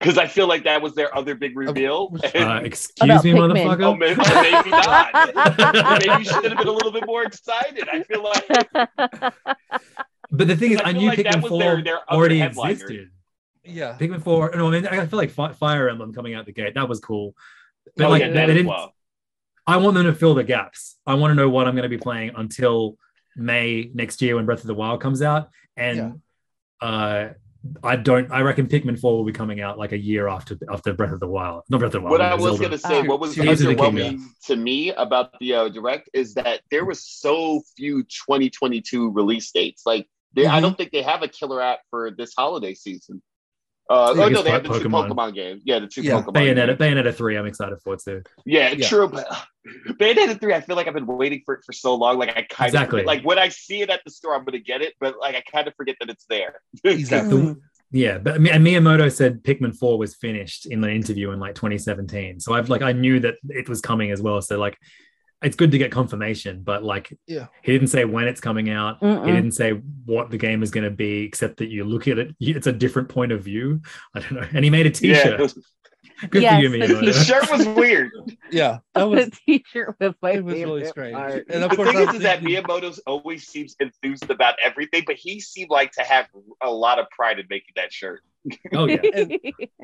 [0.00, 2.16] because I feel like that was their other big reveal.
[2.40, 3.52] Uh, excuse me, Pikmin.
[3.52, 3.84] motherfucker.
[3.84, 5.98] Oh, maybe, maybe not.
[6.00, 7.88] maybe you should have been a little bit more excited.
[7.88, 9.34] I feel like.
[10.30, 13.10] But the thing is, I, I knew like Pikmin Four their, their already existed.
[13.64, 14.52] Yeah, Pikmin Four.
[14.54, 17.34] No, I mean, I feel like Fire Emblem coming out the gate that was cool.
[17.96, 18.66] But oh, like, yeah, they didn't.
[18.66, 18.94] Well.
[19.66, 20.96] I want them to fill the gaps.
[21.06, 22.96] I want to know what I'm going to be playing until
[23.36, 26.20] May next year when Breath of the Wild comes out, and
[26.82, 26.88] yeah.
[26.88, 27.32] uh,
[27.82, 28.30] I don't.
[28.32, 31.20] I reckon Pikmin Four will be coming out like a year after after Breath of
[31.20, 31.64] the Wild.
[31.68, 32.12] Not Breath of the Wild.
[32.12, 36.08] What I was going to say, what was underwhelming to me about the uh, direct
[36.14, 39.82] is that there was so few 2022 release dates.
[39.84, 40.54] Like, they, mm-hmm.
[40.54, 43.22] I don't think they have a killer app for this holiday season.
[43.90, 44.82] Uh, oh no, they have the Pokemon.
[44.82, 45.62] two Pokemon games.
[45.64, 46.22] Yeah, the two yeah.
[46.22, 46.34] Pokemon.
[46.34, 46.78] Bayonetta, games.
[46.78, 47.36] Bayonetta three.
[47.36, 48.22] I'm excited for too.
[48.46, 48.86] Yeah, yeah.
[48.86, 49.08] true.
[49.08, 49.26] But
[49.88, 52.16] Bayonetta three, I feel like I've been waiting for it for so long.
[52.16, 53.00] Like I kind exactly.
[53.00, 55.34] of like when I see it at the store, I'm gonna get it, but like
[55.34, 56.60] I kind of forget that it's there.
[56.84, 57.56] exactly.
[57.90, 62.38] yeah, but and Miyamoto said Pikmin four was finished in the interview in like 2017.
[62.38, 64.40] So I've like I knew that it was coming as well.
[64.40, 64.78] So like
[65.42, 69.00] it's good to get confirmation, but like, yeah, he didn't say when it's coming out.
[69.00, 69.24] Mm-mm.
[69.26, 69.72] He didn't say
[70.04, 72.72] what the game is going to be, except that you look at it, it's a
[72.72, 73.80] different point of view.
[74.14, 74.46] I don't know.
[74.52, 75.40] And he made a T-shirt.
[75.40, 75.62] Yeah.
[76.28, 77.06] Good yes, for you, Miyamoto.
[77.06, 78.10] The shirt was weird.
[78.50, 81.14] yeah, that was the T-shirt with my it was really strange.
[81.14, 81.46] Part.
[81.48, 85.16] And of the course, thing is, is that Miyamoto always seems enthused about everything, but
[85.16, 86.26] he seemed like to have
[86.62, 88.22] a lot of pride in making that shirt.
[88.72, 89.00] Oh yeah.
[89.14, 89.38] and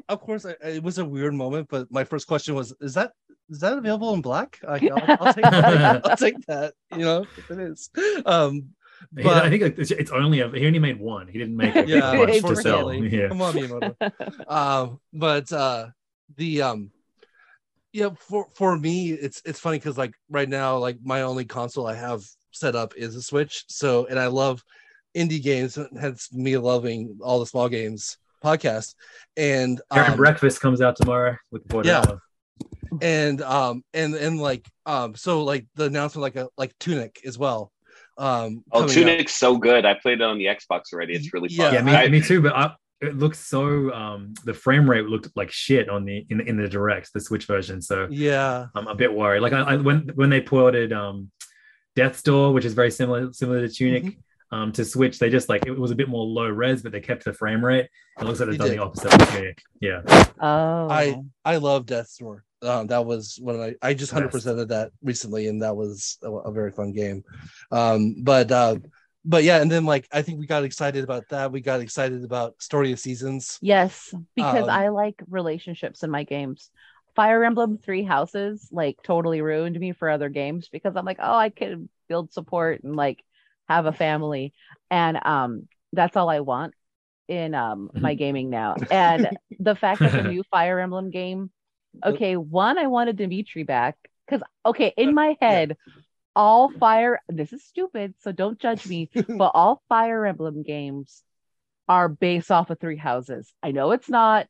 [0.09, 3.13] of course, it was a weird moment, but my first question was, "Is that
[3.49, 4.59] is that available in black?
[4.67, 6.01] I, will take that.
[6.05, 6.75] I'll take that.
[6.93, 7.91] You know, if it is.
[8.25, 8.71] Um,
[9.13, 11.29] but I think it's, it's only a, he only made one.
[11.29, 12.93] He didn't make it yeah, much to sell.
[12.93, 13.29] Yeah.
[13.29, 14.49] Come on, Miyamoto.
[14.51, 15.89] um, but uh,
[16.37, 16.91] the um,
[17.93, 21.87] yeah, for for me, it's it's funny because like right now, like my only console
[21.87, 23.65] I have set up is a Switch.
[23.69, 24.63] So, and I love
[25.17, 28.95] indie games, hence me loving all the small games podcast.
[29.37, 31.37] And um, Breakfast comes out tomorrow.
[31.51, 32.21] Looking forward yeah, to
[33.03, 37.39] and um and and like um so like the announcement like a like Tunic as
[37.39, 37.73] well.
[38.19, 39.37] Um Oh Tunic's up.
[39.37, 39.85] so good.
[39.85, 41.15] I played it on the Xbox already.
[41.15, 41.73] It's really fun.
[41.73, 45.29] Yeah, me, I, me too, but I, it looks so um the frame rate looked
[45.37, 48.95] like shit on the in, in the direct the switch version so yeah i'm a
[48.95, 51.31] bit worried like I, I when when they ported um
[51.95, 54.21] death's door which is very similar similar to tunic mm-hmm
[54.53, 55.19] um, to switch.
[55.19, 57.65] They just like it was a bit more low res, but they kept the frame
[57.65, 57.89] rate.
[58.21, 59.59] It looks like they've done the opposite.
[59.81, 60.03] Yeah.
[60.41, 60.89] Oh.
[60.91, 62.45] I I love Death's Door.
[62.67, 65.77] Um, that was when of my I just hundred percent of that recently, and that
[65.77, 67.25] was a, a very fun game.
[67.71, 68.77] Um, but uh,
[69.25, 71.53] but yeah, and then like I think we got excited about that.
[71.53, 73.59] We got excited about Story of Seasons.
[73.61, 76.71] Yes, because um, I like relationships in my games.
[77.15, 81.37] Fire Emblem Three Houses like totally ruined me for other games because I'm like, oh,
[81.37, 83.25] I could build support and like
[83.69, 84.55] have a family,
[84.91, 86.75] and um, that's all I want
[87.29, 88.77] in um my gaming now.
[88.91, 91.51] And the fact that the new Fire Emblem game
[92.05, 93.97] okay, one, I wanted Dimitri back
[94.27, 95.93] because, okay, in my head, yeah.
[96.35, 101.23] all fire, this is stupid, so don't judge me, but all Fire Emblem games
[101.89, 103.53] are based off of three houses.
[103.63, 104.47] I know it's not.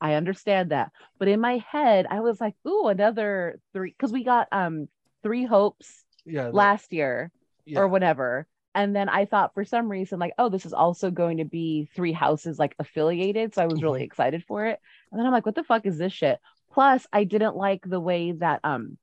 [0.00, 0.92] I understand that.
[1.18, 4.88] But in my head, I was like, ooh, another three, because we got um
[5.22, 7.30] three hopes yeah, that, last year
[7.64, 7.78] yeah.
[7.78, 8.46] or whatever.
[8.74, 11.88] And then I thought for some reason, like, oh, this is also going to be
[11.94, 13.54] three houses like affiliated.
[13.54, 14.80] So I was really excited for it.
[15.10, 16.38] And then I'm like, what the fuck is this shit?
[16.74, 18.98] Plus, I didn't like the way that um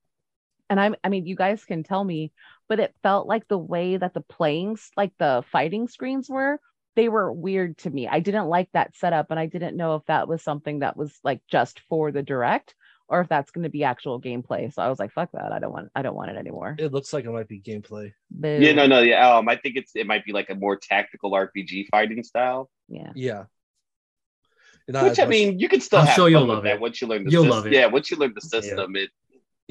[0.69, 2.33] and I'm I mean you guys can tell me,
[2.67, 6.59] but it felt like the way that the playing like the fighting screens were,
[6.97, 8.09] they were weird to me.
[8.09, 11.17] I didn't like that setup and I didn't know if that was something that was
[11.23, 12.75] like just for the direct
[13.07, 14.73] or if that's going to be actual gameplay.
[14.73, 15.53] So I was like, fuck that.
[15.53, 16.75] I don't want I don't want it anymore.
[16.77, 18.11] It looks like it might be gameplay.
[18.29, 18.57] Boo.
[18.59, 19.35] Yeah, no, no, yeah.
[19.37, 22.69] Um, I think it's it might be like a more tactical RPG fighting style.
[22.89, 23.11] Yeah.
[23.15, 23.43] Yeah.
[24.93, 25.99] Which I mean, you can still.
[25.99, 27.57] I'm sure you'll love it once you learn the you'll system.
[27.57, 27.73] love it.
[27.73, 29.01] Yeah, once you learn the system, yeah.
[29.03, 29.09] it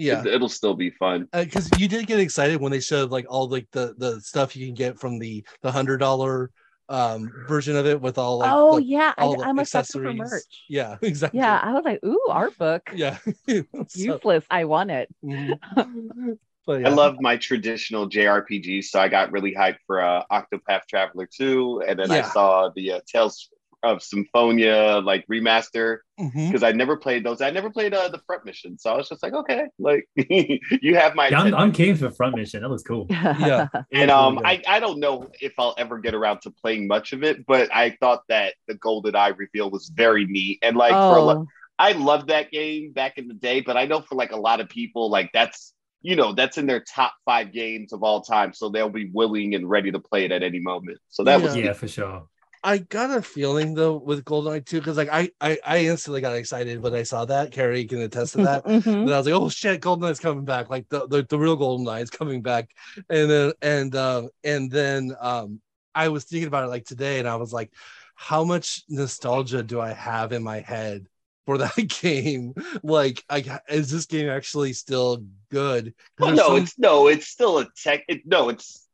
[0.00, 1.28] yeah, it, will still be fun.
[1.32, 4.56] Because uh, you did get excited when they showed like all like the the stuff
[4.56, 6.50] you can get from the the hundred dollar
[6.88, 10.12] um version of it with all like oh the, yeah all I, i'm accessories for
[10.12, 13.18] merch yeah exactly yeah i was like ooh art book yeah
[13.48, 13.64] so,
[13.94, 16.32] useless i want it mm-hmm.
[16.66, 16.88] yeah.
[16.88, 21.82] I love my traditional JRPGs, so I got really hyped for uh, Octopath Traveler 2,
[21.88, 22.18] and then yeah.
[22.18, 23.50] I saw the uh, Tales
[23.82, 26.64] of Symphonia like remaster because mm-hmm.
[26.64, 27.40] I never played those.
[27.40, 30.96] I never played uh, the front mission, so I was just like, okay, like you
[30.96, 31.28] have my.
[31.28, 32.62] Yeah, I'm, I'm, keen for front mission.
[32.62, 33.06] That was cool.
[33.10, 37.12] yeah, and um, I I don't know if I'll ever get around to playing much
[37.12, 40.92] of it, but I thought that the Golden Eye reveal was very neat, and like
[40.94, 41.14] oh.
[41.14, 41.46] for a lot,
[41.78, 44.60] I loved that game back in the day, but I know for like a lot
[44.60, 48.52] of people, like that's you know that's in their top five games of all time,
[48.52, 50.98] so they'll be willing and ready to play it at any moment.
[51.08, 51.46] So that yeah.
[51.46, 52.26] was yeah for sure.
[52.62, 56.36] I got a feeling though with GoldenEye 2 because like I, I I instantly got
[56.36, 57.52] excited when I saw that.
[57.52, 58.64] Carrie can attest to that.
[58.64, 58.88] mm-hmm.
[58.88, 60.68] And I was like, oh shit, GoldenEye's coming back.
[60.68, 62.70] Like the, the, the real GoldenEye is coming back.
[63.08, 65.60] And then and um and then um
[65.94, 67.72] I was thinking about it like today and I was like,
[68.14, 71.06] how much nostalgia do I have in my head
[71.46, 72.52] for that game?
[72.82, 75.94] Like, I is this game actually still good?
[76.18, 76.56] Well, no, some...
[76.58, 78.04] it's no, it's still a tech.
[78.08, 78.86] It, no, it's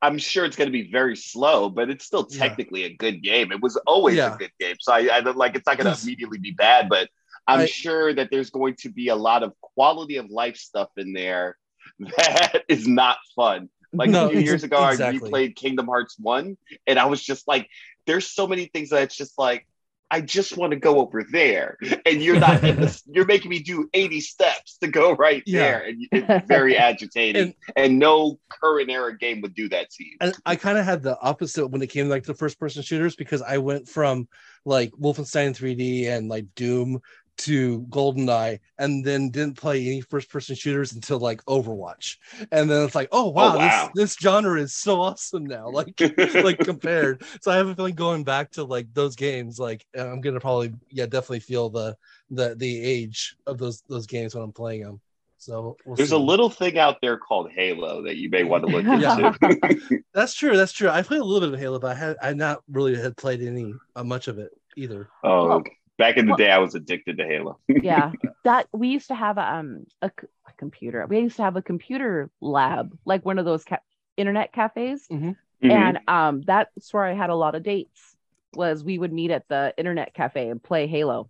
[0.00, 2.88] I'm sure it's going to be very slow, but it's still technically yeah.
[2.88, 3.50] a good game.
[3.50, 4.34] It was always yeah.
[4.34, 4.76] a good game.
[4.80, 7.08] So I, I like it's not going to immediately be bad, but
[7.46, 10.90] I'm I, sure that there's going to be a lot of quality of life stuff
[10.96, 11.56] in there
[11.98, 13.68] that is not fun.
[13.92, 15.18] Like no, a few years ago, exactly.
[15.18, 16.56] I replayed Kingdom Hearts 1,
[16.86, 17.68] and I was just like,
[18.06, 19.66] there's so many things that it's just like,
[20.10, 21.76] I just want to go over there,
[22.06, 22.62] and you're not.
[22.62, 25.60] the, you're making me do 80 steps to go right yeah.
[25.60, 27.42] there, and it's very agitating.
[27.42, 30.16] and, and, no current era game would do that to you.
[30.20, 32.82] And I kind of had the opposite when it came to, like the first person
[32.82, 34.28] shooters because I went from
[34.64, 37.00] like Wolfenstein 3D and like Doom
[37.38, 42.16] to GoldenEye and then didn't play any first person shooters until like Overwatch.
[42.52, 43.90] And then it's like, oh wow, oh, wow.
[43.94, 45.68] This, this genre is so awesome now.
[45.78, 46.00] Like
[46.34, 47.22] like compared.
[47.40, 50.72] So I have a feeling going back to like those games, like I'm gonna probably
[50.90, 51.96] yeah, definitely feel the
[52.30, 55.00] the the age of those those games when I'm playing them.
[55.38, 56.16] So we'll there's see.
[56.16, 60.02] a little thing out there called Halo that you may want to look into.
[60.12, 60.56] that's true.
[60.56, 60.88] That's true.
[60.88, 63.40] I played a little bit of Halo, but I had I not really had played
[63.40, 65.08] any uh, much of it either.
[65.22, 65.72] Oh, okay.
[65.98, 67.58] Back in the well, day, I was addicted to Halo.
[67.68, 68.12] yeah,
[68.44, 71.04] that we used to have a, um a, a, computer.
[71.08, 73.80] We used to have a computer lab, like one of those ca-
[74.16, 75.30] internet cafes, mm-hmm.
[75.30, 75.70] Mm-hmm.
[75.70, 78.16] and um that's where I had a lot of dates.
[78.54, 81.28] Was we would meet at the internet cafe and play Halo.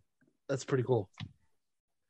[0.49, 1.09] That's pretty cool.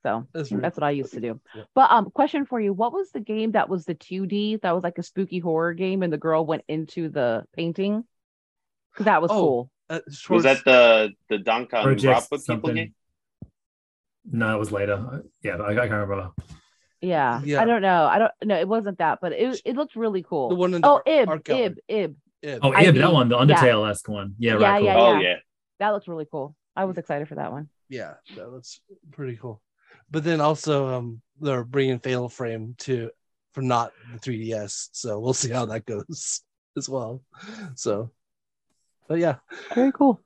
[0.03, 1.41] So that's, that's what I used to do.
[1.55, 1.63] Yeah.
[1.75, 4.85] But um, question for you: What was the game that was the 2D that was
[4.85, 8.05] like a spooky horror game, and the girl went into the painting?
[8.93, 9.71] Because that was oh, cool.
[9.91, 12.95] Uh, was that the the Danganronpa people game?
[14.31, 15.25] No, it was later.
[15.43, 16.31] Yeah, I, I can't remember.
[17.01, 17.41] Yeah.
[17.45, 18.05] yeah, I don't know.
[18.05, 18.59] I don't know.
[18.59, 20.49] It wasn't that, but it it looked really cool.
[20.51, 22.59] The one in the oh, Ib, Ib, Ib, Ib.
[22.63, 24.15] Oh, Ib, that one, the Undertale esque yeah.
[24.15, 24.35] one.
[24.39, 24.79] Yeah, yeah, right.
[24.79, 24.87] Cool.
[24.87, 25.35] yeah, Oh yeah,
[25.79, 26.57] that looks really cool.
[26.77, 27.69] I was excited for that one.
[27.89, 28.81] Yeah, that looks
[29.13, 29.63] pretty cool.
[30.11, 33.11] But then also, um, they're bringing Fatal Frame to
[33.53, 36.43] for not the 3DS, so we'll see how that goes
[36.77, 37.23] as well.
[37.75, 38.11] So
[39.09, 39.37] but yeah,
[39.75, 40.21] very cool.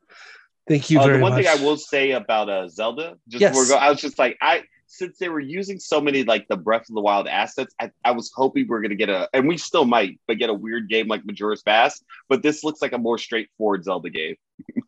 [0.68, 1.44] Thank you uh, very the one much.
[1.44, 3.68] thing I will say about uh, Zelda, just yes.
[3.68, 6.88] go, I was just like, I since they were using so many like the Breath
[6.88, 9.56] of the Wild assets, I, I was hoping we are gonna get a, and we
[9.56, 12.02] still might, but get a weird game like Majora's Mask.
[12.28, 14.36] But this looks like a more straightforward Zelda game.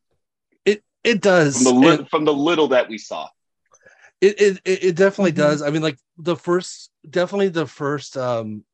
[0.67, 3.29] it it does from the, li- from the little that we saw.
[4.21, 5.41] It it, it definitely mm-hmm.
[5.41, 5.63] does.
[5.63, 8.65] I mean, like the first, definitely the first um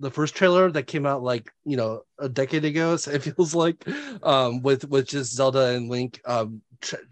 [0.00, 3.54] the first trailer that came out like you know a decade ago so it feels
[3.54, 3.86] like
[4.22, 6.60] um with with just zelda and link um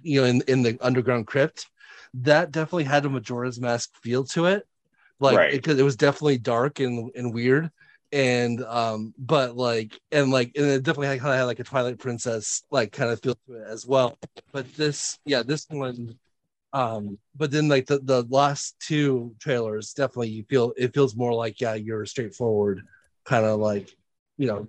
[0.03, 1.67] you know in, in the underground crypt
[2.15, 4.67] that definitely had a majora's mask feel to it
[5.21, 5.79] like because right.
[5.79, 7.71] it, it, was definitely dark and and weird
[8.13, 11.99] and um but like and like and it definitely kind of had like a twilight
[11.99, 14.17] princess like kind of feel to it as well
[14.53, 16.19] but this yeah this one
[16.73, 21.33] um but then like the the last two trailers definitely you feel it feels more
[21.33, 22.83] like yeah you're straightforward
[23.25, 23.95] kind of like
[24.37, 24.67] you know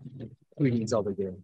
[0.59, 1.41] we Queen Zelda game.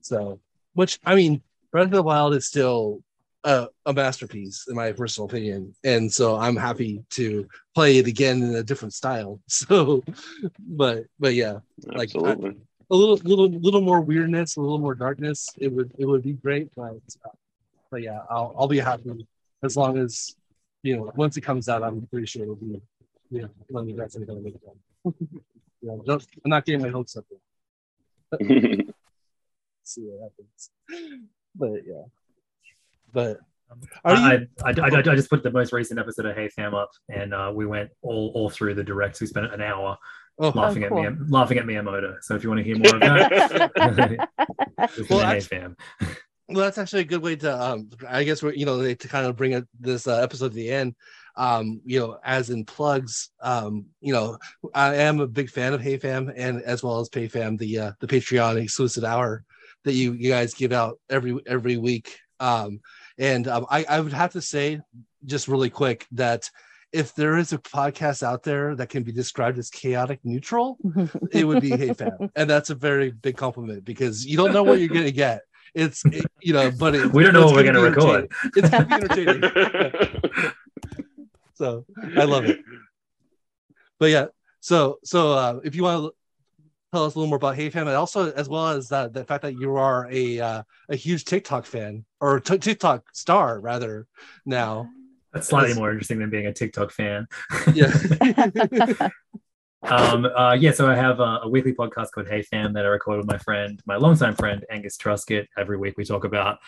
[0.00, 0.40] So
[0.74, 1.42] which I mean
[1.72, 3.02] Breath of the Wild is still
[3.42, 5.74] a, a masterpiece in my personal opinion.
[5.84, 9.40] And so I'm happy to play it again in a different style.
[9.48, 10.02] So
[10.58, 12.36] but but yeah like I,
[12.90, 16.34] a little little little more weirdness a little more darkness it would it would be
[16.34, 17.30] great but uh,
[17.90, 19.26] but yeah I'll I'll be happy
[19.64, 20.36] as long as
[20.82, 22.80] you know once it comes out, I'm pretty sure it'll be
[23.30, 24.62] you know one of the best I'm gonna make it.
[25.04, 25.42] you
[25.82, 27.24] know, don't, I'm not getting my hopes up.
[29.84, 30.70] see what happens.
[31.54, 32.02] But yeah,
[33.12, 33.38] but
[34.04, 34.48] I, you...
[34.64, 37.32] I, I, I, I, just put the most recent episode of Hey Fam up, and
[37.32, 39.20] uh, we went all all through the directs.
[39.20, 39.96] We spent an hour
[40.38, 41.06] oh, laughing oh, cool.
[41.06, 42.16] at me, laughing at Miyamoto.
[42.22, 43.70] So if you want to hear more of that,
[45.10, 45.76] well, actually, fam.
[46.48, 49.26] Well, that's actually a good way to, um, I guess, we're you know, to kind
[49.26, 50.94] of bring this uh, episode to the end.
[51.36, 54.38] Um, you know, as in plugs, um, you know,
[54.72, 57.78] I am a big fan of Hey Fam and as well as Pay Fam, the
[57.78, 59.44] uh, the Patreon exclusive hour
[59.84, 62.18] that you you guys give out every every week.
[62.40, 62.80] Um,
[63.18, 64.80] and um, I, I would have to say,
[65.24, 66.50] just really quick, that
[66.92, 70.78] if there is a podcast out there that can be described as chaotic neutral,
[71.32, 74.62] it would be Hey Fam, and that's a very big compliment because you don't know
[74.62, 75.42] what you're going to get.
[75.74, 78.30] It's it, you know, but it, we don't know what we're going to record.
[78.56, 80.52] It's going to be entertaining.
[81.54, 81.84] so
[82.16, 82.60] I love it.
[83.98, 84.26] But yeah,
[84.60, 86.14] so so uh, if you want to
[86.92, 89.24] tell us a little more about Hey Fam, and also as well as uh, the
[89.24, 94.06] fact that you are a uh, a huge TikTok fan or t- TikTok star rather
[94.46, 94.88] now.
[95.32, 97.26] That's slightly more interesting than being a TikTok fan.
[97.74, 97.92] Yeah.
[99.84, 102.88] um, uh, yeah, so I have a, a, weekly podcast called Hey Fam that I
[102.88, 105.46] record with my friend, my longtime friend Angus Truscott.
[105.58, 106.58] Every week we talk about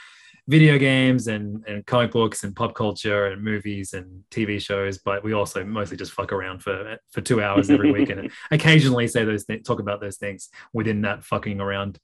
[0.49, 5.25] video games and, and comic books and pop culture and movies and TV shows, but
[5.25, 9.25] we also mostly just fuck around for for two hours every week and occasionally say
[9.25, 11.99] those th- talk about those things within that fucking around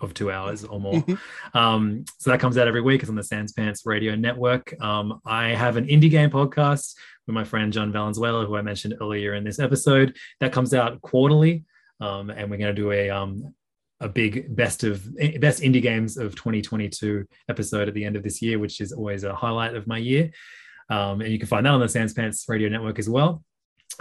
[0.00, 1.02] of two hours or more.
[1.54, 3.00] um, so that comes out every week.
[3.00, 4.78] It's on the Sans Pants Radio Network.
[4.80, 6.94] Um, I have an indie game podcast
[7.26, 10.16] with my friend John Valenzuela, who I mentioned earlier in this episode.
[10.40, 11.64] That comes out quarterly.
[12.00, 13.54] Um, and we're going to do a um,
[14.00, 15.02] a big best of
[15.40, 19.24] best indie games of 2022 episode at the end of this year, which is always
[19.24, 20.30] a highlight of my year.
[20.90, 23.42] Um, and you can find that on the Sans Pants Radio Network as well.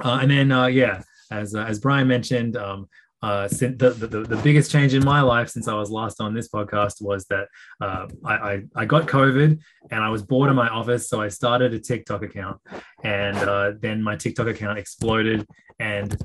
[0.03, 2.87] Uh, and then, uh, yeah, as uh, as Brian mentioned, um,
[3.25, 6.47] uh, the, the, the biggest change in my life since I was last on this
[6.47, 7.47] podcast was that
[7.81, 11.09] uh, I, I, I, got COVID and I was bored in my office.
[11.09, 12.61] So I started a TikTok account
[13.03, 15.43] and uh, then my TikTok account exploded
[15.79, 16.15] and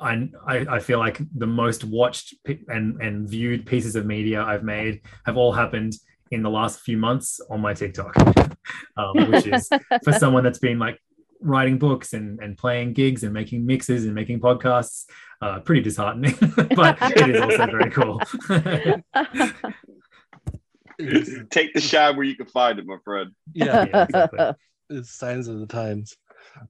[0.00, 2.34] I, I feel like the most watched
[2.68, 5.92] and, and viewed pieces of media I've made have all happened
[6.30, 8.16] in the last few months on my TikTok,
[8.96, 9.68] um, which is
[10.04, 10.98] for someone that's been like
[11.40, 15.06] writing books and, and playing gigs and making mixes and making podcasts,
[15.40, 16.36] uh, pretty disheartening,
[16.76, 18.20] but it is also very cool.
[21.50, 23.30] Take the shine where you can find it, my friend.
[23.52, 24.40] Yeah, yeah exactly.
[24.92, 26.16] It's signs of the times.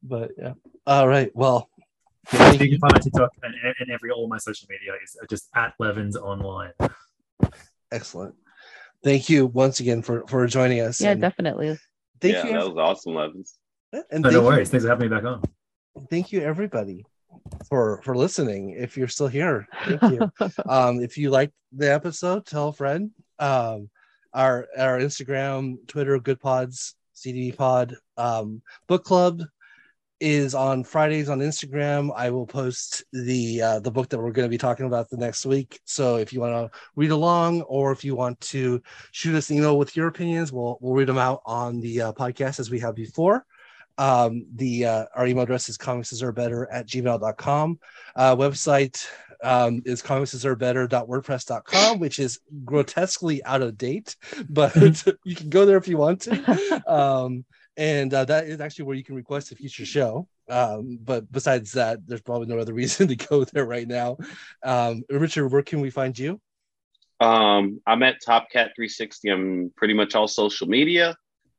[0.02, 0.52] But yeah.
[0.86, 1.34] All right.
[1.34, 1.70] Well,
[2.34, 5.48] yeah, you can find my TikTok and, and every all my social media is just
[5.56, 6.72] at Levins online.
[7.90, 8.34] Excellent.
[9.02, 11.00] Thank you once again for for joining us.
[11.00, 11.78] Yeah, definitely.
[12.20, 12.52] Thank yeah, you.
[12.52, 13.54] that was awesome, Levins.
[13.92, 14.68] And oh, no worries.
[14.68, 15.42] You, Thanks for having me back on.
[16.08, 17.04] Thank you, everybody,
[17.68, 18.70] for for listening.
[18.70, 20.32] If you're still here, thank you.
[20.68, 23.10] um, if you liked the episode, tell a friend.
[23.38, 23.90] Um,
[24.32, 29.42] our our Instagram, Twitter, Good Pods, CD Pod, um, Book Club
[30.20, 32.12] is on Fridays on Instagram.
[32.14, 35.16] I will post the uh, the book that we're going to be talking about the
[35.16, 35.80] next week.
[35.86, 39.56] So if you want to read along, or if you want to shoot us an
[39.56, 42.78] email with your opinions, we'll we'll read them out on the uh, podcast as we
[42.80, 43.44] have before.
[44.00, 47.78] Um, the uh, our email address is comics are better at gmail.com.
[48.16, 49.06] Uh, website
[49.42, 54.16] um, is comicsarbetter.wordpress.com, which is grotesquely out of date,
[54.48, 54.74] but
[55.24, 56.82] you can go there if you want to.
[56.90, 57.44] Um,
[57.76, 60.26] and uh, that is actually where you can request a future show.
[60.48, 64.16] Um, but besides that, there's probably no other reason to go there right now.
[64.62, 66.40] Um, Richard, where can we find you?
[67.20, 69.28] Um, I'm at Top Cat 360.
[69.28, 71.16] I'm pretty much all social media.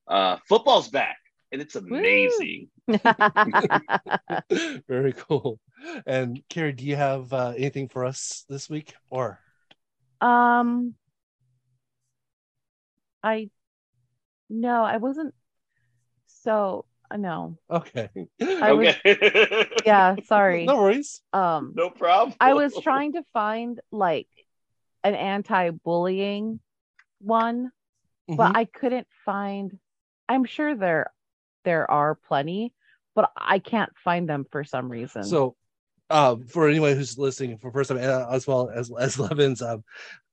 [0.08, 1.18] Uh, football's back,
[1.52, 2.70] and it's amazing.
[4.88, 5.60] Very cool.
[6.06, 9.40] And Carrie, do you have uh, anything for us this week, or?
[10.22, 10.94] Um,
[13.24, 13.50] I
[14.50, 15.34] no, I wasn't
[16.28, 17.58] so uh, no.
[17.70, 18.10] Okay.
[18.42, 18.98] I okay.
[19.06, 20.66] Was, yeah, sorry.
[20.66, 21.22] No worries.
[21.34, 22.36] Um no problem.
[22.40, 24.28] I was trying to find like
[25.04, 26.60] an anti-bullying
[27.20, 28.36] one, mm-hmm.
[28.36, 29.78] but I couldn't find
[30.28, 31.12] I'm sure there
[31.64, 32.74] there are plenty,
[33.16, 35.24] but I can't find them for some reason.
[35.24, 35.56] So
[36.10, 39.84] um, for anyone who's listening for first time, uh, as well as as Levins, um,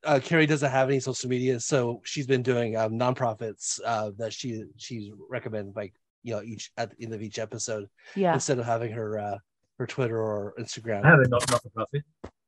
[0.05, 4.33] uh, Carrie doesn't have any social media, so she's been doing um, nonprofits uh, that
[4.33, 7.89] she she's recommend like you know each at the end of each episode.
[8.15, 8.35] Yeah.
[8.35, 9.39] Instead of having her uh,
[9.79, 11.05] her Twitter or Instagram.
[11.05, 12.05] I have a not for profit.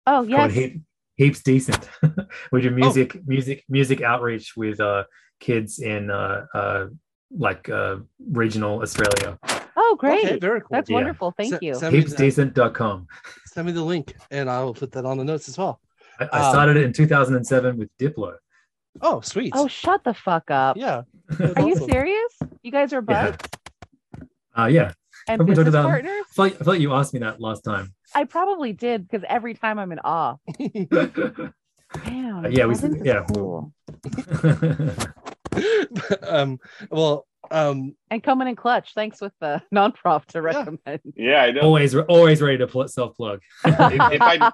[0.06, 0.52] Oh yes.
[0.52, 0.80] Heap,
[1.16, 1.88] heaps decent.
[2.52, 3.20] we do music oh.
[3.26, 5.04] music music outreach with uh,
[5.38, 6.86] kids in uh, uh,
[7.30, 7.96] like uh,
[8.30, 9.38] regional Australia.
[9.76, 10.24] Oh, great.
[10.24, 10.68] Okay, very cool.
[10.70, 10.94] That's yeah.
[10.94, 11.32] wonderful.
[11.36, 11.72] Thank S- you.
[11.72, 13.06] Heapsdecent.com.
[13.46, 15.80] Send me the link and I will put that on the notes as well.
[16.18, 18.34] I, I um, started it in 2007 with Diplo.
[19.00, 19.52] Oh, sweet.
[19.56, 20.76] Oh, shut the fuck up.
[20.76, 21.02] Yeah.
[21.40, 21.68] Are awesome.
[21.68, 22.32] you serious?
[22.62, 23.38] You guys are buds?
[24.18, 24.24] Yeah.
[24.56, 24.92] Uh, yeah.
[25.28, 26.24] and business about, partners.
[26.30, 27.94] I thought, I thought you asked me that last time.
[28.14, 30.36] I probably did because every time I'm in awe.
[32.04, 32.44] Damn.
[32.44, 33.24] Uh, yeah, we yeah.
[33.32, 33.72] Cool.
[36.22, 36.58] um,
[36.90, 38.92] well, um, and coming in clutch.
[38.94, 41.00] Thanks with the non-prof to recommend.
[41.16, 41.62] Yeah, I know.
[41.62, 43.40] Always, always ready to self plug.
[43.64, 44.52] if, if, I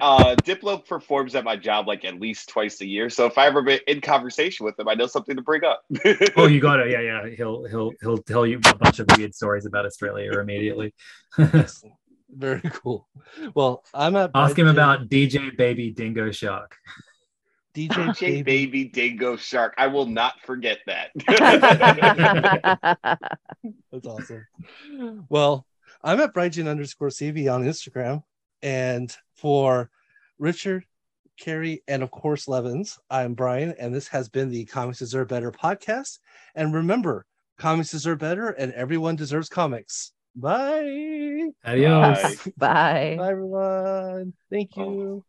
[0.00, 3.46] uh, Diplo performs at my job like at least twice a year, so if I
[3.46, 5.82] ever been in conversation with him, I know something to bring up.
[6.36, 6.90] oh, you got it.
[6.90, 7.28] Yeah, yeah.
[7.36, 10.94] He'll he'll he'll tell you a bunch of weird stories about Australia immediately.
[12.34, 13.06] Very cool.
[13.54, 14.30] Well, I'm at.
[14.34, 16.76] Ask him about DJ Baby Dingo Shark.
[17.74, 18.42] DJ, DJ Baby.
[18.42, 19.74] Baby Dingo Shark.
[19.78, 21.10] I will not forget that.
[23.92, 24.46] That's awesome.
[25.28, 25.66] Well,
[26.02, 28.22] I'm at Brighton underscore CV on Instagram.
[28.62, 29.90] And for
[30.38, 30.84] Richard,
[31.40, 35.50] Carrie, and of course Levins, I'm Brian, and this has been the Comics Deserve Better
[35.50, 36.18] podcast.
[36.54, 37.26] And remember,
[37.58, 40.12] comics deserve better, and everyone deserves comics.
[40.34, 41.50] Bye.
[41.64, 42.48] Adios.
[42.56, 43.16] Bye.
[43.18, 44.32] Bye, everyone.
[44.50, 44.82] Thank you.
[44.82, 45.24] Oh.